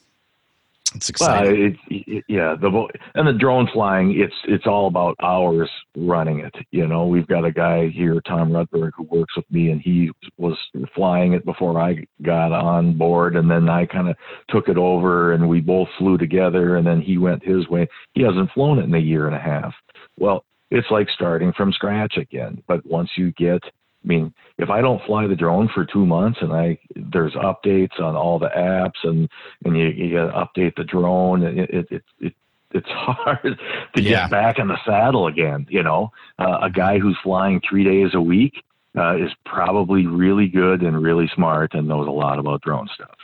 It's 0.96 1.10
exciting. 1.10 1.52
Well, 1.52 1.72
it, 1.90 2.04
it, 2.08 2.24
yeah, 2.28 2.56
the 2.60 2.88
and 3.16 3.28
the 3.28 3.34
drone 3.34 3.68
flying, 3.74 4.20
it's 4.20 4.36
it's 4.48 4.66
all 4.66 4.88
about 4.88 5.16
hours 5.22 5.70
running 5.98 6.40
it. 6.40 6.56
You 6.72 6.88
know, 6.88 7.06
we've 7.06 7.28
got 7.28 7.46
a 7.46 7.52
guy 7.52 7.90
here, 7.90 8.22
Tom 8.22 8.52
Rudberg, 8.52 8.92
who 8.96 9.04
works 9.04 9.36
with 9.36 9.50
me, 9.52 9.72
and 9.72 9.82
he 9.82 10.12
was 10.38 10.58
flying 10.96 11.34
it 11.34 11.46
before 11.46 11.80
I 11.80 12.06
got 12.22 12.52
on 12.52 12.98
board, 12.98 13.36
and 13.36 13.50
then 13.50 13.70
I 13.70 13.86
kind 13.86 14.10
of 14.10 14.16
took 14.50 14.70
it 14.70 14.78
over, 14.78 15.34
and 15.34 15.48
we 15.48 15.60
both 15.60 15.90
flew 15.98 16.18
together, 16.18 16.78
and 16.78 16.88
then 16.88 17.02
he 17.02 17.18
went 17.18 17.44
his 17.44 17.68
way. 17.68 17.88
He 18.14 18.22
hasn't 18.22 18.52
flown 18.52 18.80
it 18.80 18.86
in 18.86 18.94
a 18.96 19.00
year 19.00 19.28
and 19.28 19.36
a 19.36 19.40
half. 19.40 19.74
Well, 20.18 20.46
it's 20.72 20.90
like 20.90 21.10
starting 21.10 21.54
from 21.54 21.72
scratch 21.74 22.18
again. 22.18 22.64
But 22.68 22.86
once 22.86 23.10
you 23.18 23.32
get 23.34 23.62
I 24.06 24.08
mean, 24.08 24.34
if 24.58 24.70
I 24.70 24.82
don't 24.82 25.04
fly 25.06 25.26
the 25.28 25.36
drone 25.36 25.68
for 25.74 25.84
two 25.84 26.06
months 26.06 26.40
and 26.42 26.54
I 26.54 26.78
there's 26.96 27.34
updates 27.34 28.00
on 28.00 28.16
all 28.16 28.38
the 28.40 28.50
apps, 28.50 29.04
and 29.04 29.28
and 29.66 29.76
you, 29.78 29.88
you 29.88 30.14
got 30.16 30.32
to 30.32 30.62
update 30.62 30.76
the 30.76 30.84
drone. 30.84 31.44
It 31.44 31.70
it 31.72 31.88
it, 31.92 32.04
it 32.20 32.34
it's 32.72 32.90
hard 32.90 33.60
to 33.96 34.02
Yeah. 34.02 34.24
get 34.24 34.32
back 34.32 34.60
in 34.60 34.68
the 34.68 34.78
saddle 34.86 35.28
again. 35.28 35.66
You 35.70 35.82
know, 35.84 36.12
uh, 36.40 36.60
a 36.62 36.70
guy 36.70 37.00
who's 37.00 37.18
flying 37.24 37.62
three 37.68 37.84
days 37.84 38.14
a 38.14 38.22
week 38.22 38.64
uh, 38.98 39.16
is 39.18 39.32
probably 39.46 40.06
really 40.06 40.48
good 40.48 40.82
and 40.82 41.02
really 41.02 41.28
smart 41.34 41.74
and 41.74 41.88
knows 41.88 42.08
a 42.08 42.12
lot 42.12 42.38
about 42.40 42.62
drone 42.62 42.88
stuff. 42.94 43.18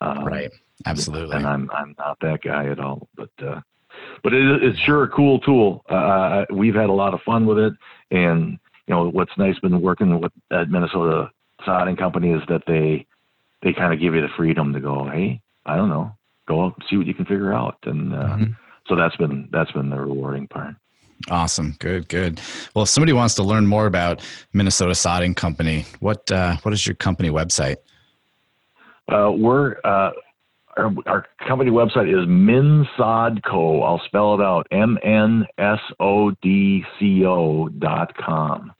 Um, 0.00 0.24
Right. 0.24 0.50
Absolutely. 0.84 1.36
and 1.36 1.46
I'm 1.46 1.70
I'm 1.72 1.94
not 1.98 2.18
that 2.20 2.42
guy 2.42 2.66
at 2.66 2.78
all. 2.80 3.08
But 3.16 3.30
uh, 3.42 3.60
but 4.22 4.34
it, 4.34 4.62
it's 4.62 4.78
sure 4.80 5.04
a 5.04 5.08
cool 5.08 5.38
tool. 5.40 5.84
Uh, 5.88 6.44
we've 6.52 6.74
had 6.74 6.90
a 6.90 6.92
lot 6.92 7.14
of 7.14 7.22
fun 7.22 7.46
with 7.46 7.58
it, 7.58 7.72
and 8.10 8.58
you 8.86 8.94
know 8.94 9.08
what's 9.08 9.36
nice 9.36 9.58
been 9.58 9.80
working 9.80 10.20
with 10.20 10.32
at 10.50 10.70
Minnesota 10.70 11.30
Sodding 11.66 11.98
Company 11.98 12.30
is 12.32 12.42
that 12.48 12.62
they 12.66 13.06
they 13.62 13.72
kind 13.72 13.92
of 13.92 14.00
give 14.00 14.14
you 14.14 14.20
the 14.20 14.28
freedom 14.36 14.72
to 14.72 14.80
go, 14.80 15.08
hey, 15.08 15.40
I 15.64 15.76
don't 15.76 15.88
know, 15.88 16.12
go 16.46 16.64
out 16.64 16.74
and 16.76 16.84
see 16.88 16.96
what 16.96 17.06
you 17.06 17.14
can 17.14 17.24
figure 17.24 17.52
out, 17.52 17.78
and 17.84 18.14
uh, 18.14 18.36
Mhm. 18.36 18.56
so 18.88 18.94
that's 18.96 19.16
been 19.16 19.48
that's 19.50 19.72
been 19.72 19.90
the 19.90 20.00
rewarding 20.00 20.46
part. 20.48 20.74
Awesome. 21.30 21.74
Good, 21.78 22.08
good. 22.08 22.40
Well, 22.74 22.82
if 22.82 22.90
somebody 22.90 23.14
wants 23.14 23.34
to 23.36 23.42
learn 23.42 23.66
more 23.66 23.86
about 23.86 24.22
Minnesota 24.52 24.92
Sodding 24.92 25.34
Company, 25.34 25.86
what 26.00 26.30
uh, 26.30 26.56
what 26.62 26.74
is 26.74 26.86
your 26.86 26.94
company 26.94 27.30
website? 27.30 27.76
Uh, 29.08 29.32
we're 29.32 29.76
uh, 29.84 30.10
our, 30.76 30.92
our 31.06 31.26
company 31.46 31.70
website 31.70 32.08
is 32.08 32.26
Minsodco. 32.28 33.84
I'll 33.84 34.02
spell 34.06 34.34
it 34.34 34.40
out: 34.40 34.66
M 34.70 34.98
N 35.02 35.46
S 35.58 35.80
O 36.00 36.30
D 36.42 36.84
C 36.98 37.24
O 37.24 37.68
dot 37.68 38.16
com. 38.16 38.72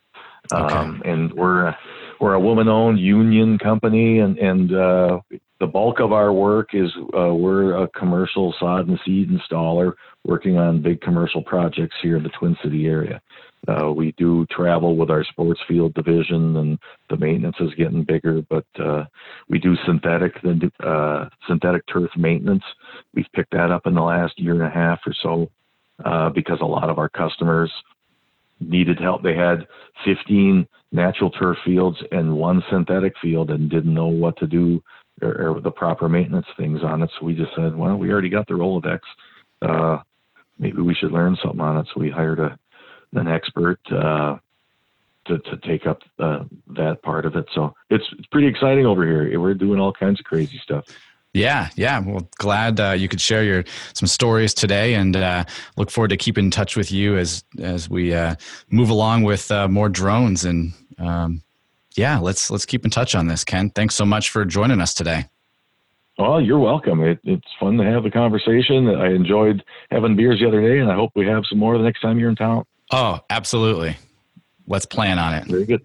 Okay. 0.53 0.74
Um, 0.74 1.03
and 1.05 1.32
we're 1.32 1.66
a, 1.66 1.78
we're 2.20 2.34
a 2.34 2.40
woman-owned 2.40 3.01
union 3.01 3.59
company, 3.59 4.20
and 4.20 4.38
and 4.38 4.72
uh, 4.72 5.20
the 5.59 5.66
bulk 5.66 6.01
of 6.01 6.12
our 6.12 6.32
work 6.32 6.70
is 6.72 6.90
uh, 7.18 7.34
we're 7.34 7.82
a 7.82 7.88
commercial 7.88 8.55
sod 8.61 8.88
and 8.88 8.99
seed 9.05 9.30
installer 9.30 9.92
working 10.24 10.57
on 10.57 10.82
big 10.82 11.01
commercial 11.01 11.42
projects 11.42 11.97
here 12.03 12.16
in 12.16 12.22
the 12.22 12.30
Twin 12.38 12.57
City 12.62 12.86
area. 12.86 13.20
Uh, 13.68 13.90
we 13.90 14.12
do 14.16 14.46
travel 14.50 14.96
with 14.96 15.10
our 15.10 15.24
sports 15.24 15.60
field 15.66 15.94
division, 15.94 16.56
and 16.56 16.78
the 17.10 17.16
maintenance 17.16 17.56
is 17.60 17.74
getting 17.74 18.04
bigger. 18.04 18.42
But 18.48 18.66
uh, 18.78 19.04
we 19.48 19.58
do 19.58 19.76
synthetic 19.86 20.34
uh, 20.84 21.28
synthetic 21.48 21.82
turf 21.92 22.10
maintenance. 22.16 22.64
We've 23.14 23.26
picked 23.34 23.52
that 23.52 23.70
up 23.70 23.86
in 23.86 23.94
the 23.94 24.02
last 24.02 24.38
year 24.38 24.54
and 24.54 24.62
a 24.62 24.70
half 24.70 25.00
or 25.06 25.14
so 25.22 25.50
uh, 26.04 26.30
because 26.30 26.58
a 26.60 26.66
lot 26.66 26.90
of 26.90 26.98
our 26.98 27.08
customers 27.08 27.72
needed 28.60 28.98
help. 29.00 29.22
They 29.22 29.34
had 29.34 29.66
15 30.04 30.66
natural 30.92 31.30
turf 31.30 31.58
fields 31.64 31.98
and 32.12 32.36
one 32.36 32.62
synthetic 32.70 33.14
field 33.20 33.50
and 33.50 33.70
didn't 33.70 33.92
know 33.92 34.06
what 34.06 34.36
to 34.38 34.46
do 34.46 34.82
or, 35.22 35.56
or 35.56 35.60
the 35.60 35.70
proper 35.70 36.08
maintenance 36.08 36.46
things 36.56 36.80
on 36.82 37.02
it. 37.02 37.10
So 37.18 37.26
we 37.26 37.34
just 37.34 37.54
said, 37.56 37.76
well, 37.76 37.96
we 37.96 38.10
already 38.10 38.28
got 38.28 38.46
the 38.46 38.54
Rolodex. 38.54 39.00
Uh, 39.62 40.02
maybe 40.58 40.80
we 40.82 40.94
should 40.94 41.12
learn 41.12 41.36
something 41.42 41.60
on 41.60 41.78
it. 41.78 41.86
So 41.92 42.00
we 42.00 42.10
hired 42.10 42.40
a 42.40 42.58
an 43.12 43.28
expert 43.28 43.80
uh, 43.90 44.36
to 45.26 45.38
to 45.38 45.57
take 45.59 45.86
up 45.86 46.02
uh, 46.18 46.44
that 46.68 47.02
part 47.02 47.26
of 47.26 47.36
it. 47.36 47.46
So 47.54 47.74
it's 47.90 48.04
it's 48.18 48.26
pretty 48.28 48.46
exciting 48.46 48.86
over 48.86 49.04
here. 49.04 49.40
We're 49.40 49.54
doing 49.54 49.80
all 49.80 49.92
kinds 49.92 50.20
of 50.20 50.26
crazy 50.26 50.61
stuff. 50.62 50.86
Yeah, 51.36 51.68
yeah. 51.76 51.98
Well, 51.98 52.26
glad 52.38 52.80
uh, 52.80 52.92
you 52.92 53.09
could 53.09 53.20
share 53.20 53.44
your 53.44 53.64
some 53.92 54.07
stories 54.07 54.54
today, 54.54 54.94
and 54.94 55.14
uh, 55.16 55.44
look 55.76 55.90
forward 55.90 56.09
to 56.09 56.16
keeping 56.16 56.46
in 56.46 56.50
touch 56.50 56.76
with 56.76 56.90
you 56.90 57.18
as 57.18 57.44
as 57.61 57.90
we 57.90 58.14
uh, 58.14 58.36
move 58.70 58.88
along 58.88 59.22
with 59.24 59.50
uh, 59.50 59.68
more 59.68 59.90
drones. 59.90 60.46
And 60.46 60.72
um, 60.98 61.42
yeah, 61.94 62.18
let's 62.18 62.50
let's 62.50 62.64
keep 62.64 62.84
in 62.86 62.90
touch 62.90 63.14
on 63.14 63.26
this, 63.26 63.44
Kent. 63.44 63.74
Thanks 63.74 63.94
so 63.94 64.07
much 64.07 64.30
for 64.30 64.46
joining 64.46 64.80
us 64.80 64.94
today. 64.94 65.26
Well, 66.18 66.40
you're 66.40 66.59
welcome. 66.59 67.02
It, 67.02 67.18
it's 67.24 67.46
fun 67.61 67.76
to 67.76 67.84
have 67.84 68.02
the 68.02 68.11
conversation. 68.11 68.88
I 68.88 69.12
enjoyed 69.12 69.62
having 69.90 70.16
beers 70.16 70.40
the 70.40 70.48
other 70.48 70.62
day, 70.62 70.78
and 70.78 70.90
I 70.90 70.94
hope 70.94 71.12
we 71.14 71.26
have 71.26 71.44
some 71.46 71.59
more 71.59 71.76
the 71.76 71.84
next 71.84 72.00
time 72.00 72.18
you're 72.18 72.30
in 72.30 72.36
town. 72.36 72.64
Oh, 72.93 73.20
absolutely. 73.30 73.97
Let's 74.66 74.87
plan 74.87 75.18
on 75.18 75.34
it. 75.34 75.45
Very 75.47 75.64
good. 75.64 75.82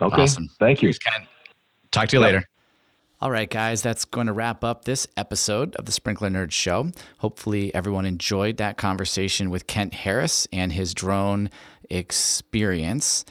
Okay. 0.00 0.22
Awesome. 0.22 0.48
Thank 0.58 0.82
you. 0.82 0.88
Thanks, 0.88 0.98
Kent. 0.98 1.28
Talk 1.90 2.08
to 2.08 2.16
you 2.16 2.20
later. 2.20 2.48
All 3.20 3.30
right, 3.30 3.48
guys, 3.48 3.82
that's 3.82 4.04
going 4.04 4.26
to 4.26 4.32
wrap 4.32 4.64
up 4.64 4.84
this 4.84 5.06
episode 5.16 5.76
of 5.76 5.84
the 5.84 5.92
Sprinkler 5.92 6.28
Nerd 6.28 6.50
Show. 6.50 6.90
Hopefully, 7.18 7.72
everyone 7.72 8.04
enjoyed 8.04 8.56
that 8.56 8.76
conversation 8.76 9.48
with 9.48 9.68
Kent 9.68 9.94
Harris 9.94 10.48
and 10.52 10.72
his 10.72 10.92
drone 10.92 11.48
experience. 11.88 13.24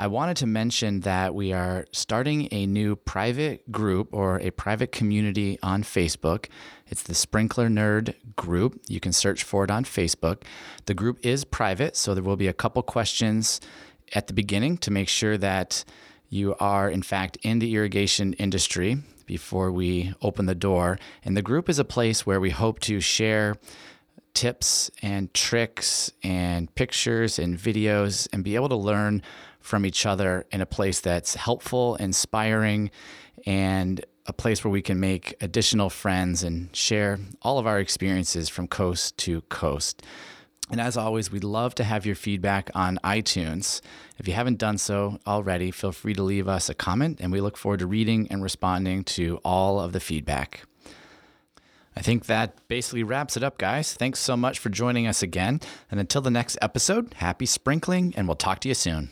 I 0.00 0.06
wanted 0.06 0.38
to 0.38 0.46
mention 0.46 1.00
that 1.00 1.34
we 1.34 1.52
are 1.52 1.84
starting 1.92 2.48
a 2.52 2.64
new 2.64 2.96
private 2.96 3.70
group 3.70 4.08
or 4.12 4.40
a 4.40 4.50
private 4.50 4.92
community 4.92 5.58
on 5.62 5.82
Facebook. 5.82 6.46
It's 6.86 7.02
the 7.02 7.14
Sprinkler 7.14 7.68
Nerd 7.68 8.14
group. 8.34 8.80
You 8.88 8.98
can 8.98 9.12
search 9.12 9.42
for 9.42 9.62
it 9.62 9.70
on 9.70 9.84
Facebook. 9.84 10.44
The 10.86 10.94
group 10.94 11.18
is 11.22 11.44
private, 11.44 11.98
so 11.98 12.14
there 12.14 12.24
will 12.24 12.38
be 12.38 12.46
a 12.46 12.54
couple 12.54 12.82
questions 12.82 13.60
at 14.14 14.26
the 14.26 14.32
beginning 14.32 14.78
to 14.78 14.90
make 14.90 15.10
sure 15.10 15.36
that 15.36 15.84
you 16.30 16.54
are, 16.58 16.88
in 16.88 17.02
fact, 17.02 17.36
in 17.42 17.58
the 17.58 17.74
irrigation 17.74 18.32
industry 18.32 18.96
before 19.26 19.70
we 19.70 20.14
open 20.22 20.46
the 20.46 20.54
door. 20.54 20.98
And 21.26 21.36
the 21.36 21.42
group 21.42 21.68
is 21.68 21.78
a 21.78 21.84
place 21.84 22.24
where 22.24 22.40
we 22.40 22.48
hope 22.48 22.80
to 22.80 23.00
share 23.00 23.58
tips 24.32 24.90
and 25.02 25.34
tricks 25.34 26.10
and 26.22 26.74
pictures 26.74 27.38
and 27.38 27.58
videos 27.58 28.28
and 28.32 28.42
be 28.42 28.54
able 28.54 28.70
to 28.70 28.76
learn 28.76 29.22
from 29.60 29.84
each 29.86 30.06
other 30.06 30.46
in 30.50 30.60
a 30.60 30.66
place 30.66 31.00
that's 31.00 31.34
helpful, 31.34 31.96
inspiring, 31.96 32.90
and 33.46 34.04
a 34.26 34.32
place 34.32 34.64
where 34.64 34.70
we 34.70 34.82
can 34.82 35.00
make 35.00 35.34
additional 35.40 35.90
friends 35.90 36.42
and 36.42 36.74
share 36.74 37.18
all 37.42 37.58
of 37.58 37.66
our 37.66 37.78
experiences 37.78 38.48
from 38.48 38.68
coast 38.68 39.16
to 39.18 39.40
coast. 39.42 40.02
And 40.70 40.80
as 40.80 40.96
always, 40.96 41.32
we'd 41.32 41.42
love 41.42 41.74
to 41.76 41.84
have 41.84 42.06
your 42.06 42.14
feedback 42.14 42.70
on 42.74 42.98
iTunes. 43.02 43.80
If 44.18 44.28
you 44.28 44.34
haven't 44.34 44.58
done 44.58 44.78
so 44.78 45.18
already, 45.26 45.72
feel 45.72 45.90
free 45.90 46.14
to 46.14 46.22
leave 46.22 46.46
us 46.46 46.68
a 46.68 46.74
comment, 46.74 47.18
and 47.20 47.32
we 47.32 47.40
look 47.40 47.56
forward 47.56 47.80
to 47.80 47.86
reading 47.86 48.28
and 48.30 48.42
responding 48.42 49.02
to 49.04 49.40
all 49.44 49.80
of 49.80 49.92
the 49.92 50.00
feedback. 50.00 50.62
I 51.96 52.02
think 52.02 52.26
that 52.26 52.68
basically 52.68 53.02
wraps 53.02 53.36
it 53.36 53.42
up, 53.42 53.58
guys. 53.58 53.94
Thanks 53.94 54.20
so 54.20 54.36
much 54.36 54.60
for 54.60 54.68
joining 54.68 55.08
us 55.08 55.24
again. 55.24 55.60
And 55.90 55.98
until 55.98 56.20
the 56.20 56.30
next 56.30 56.56
episode, 56.62 57.14
happy 57.14 57.46
sprinkling, 57.46 58.14
and 58.16 58.28
we'll 58.28 58.36
talk 58.36 58.60
to 58.60 58.68
you 58.68 58.74
soon. 58.74 59.10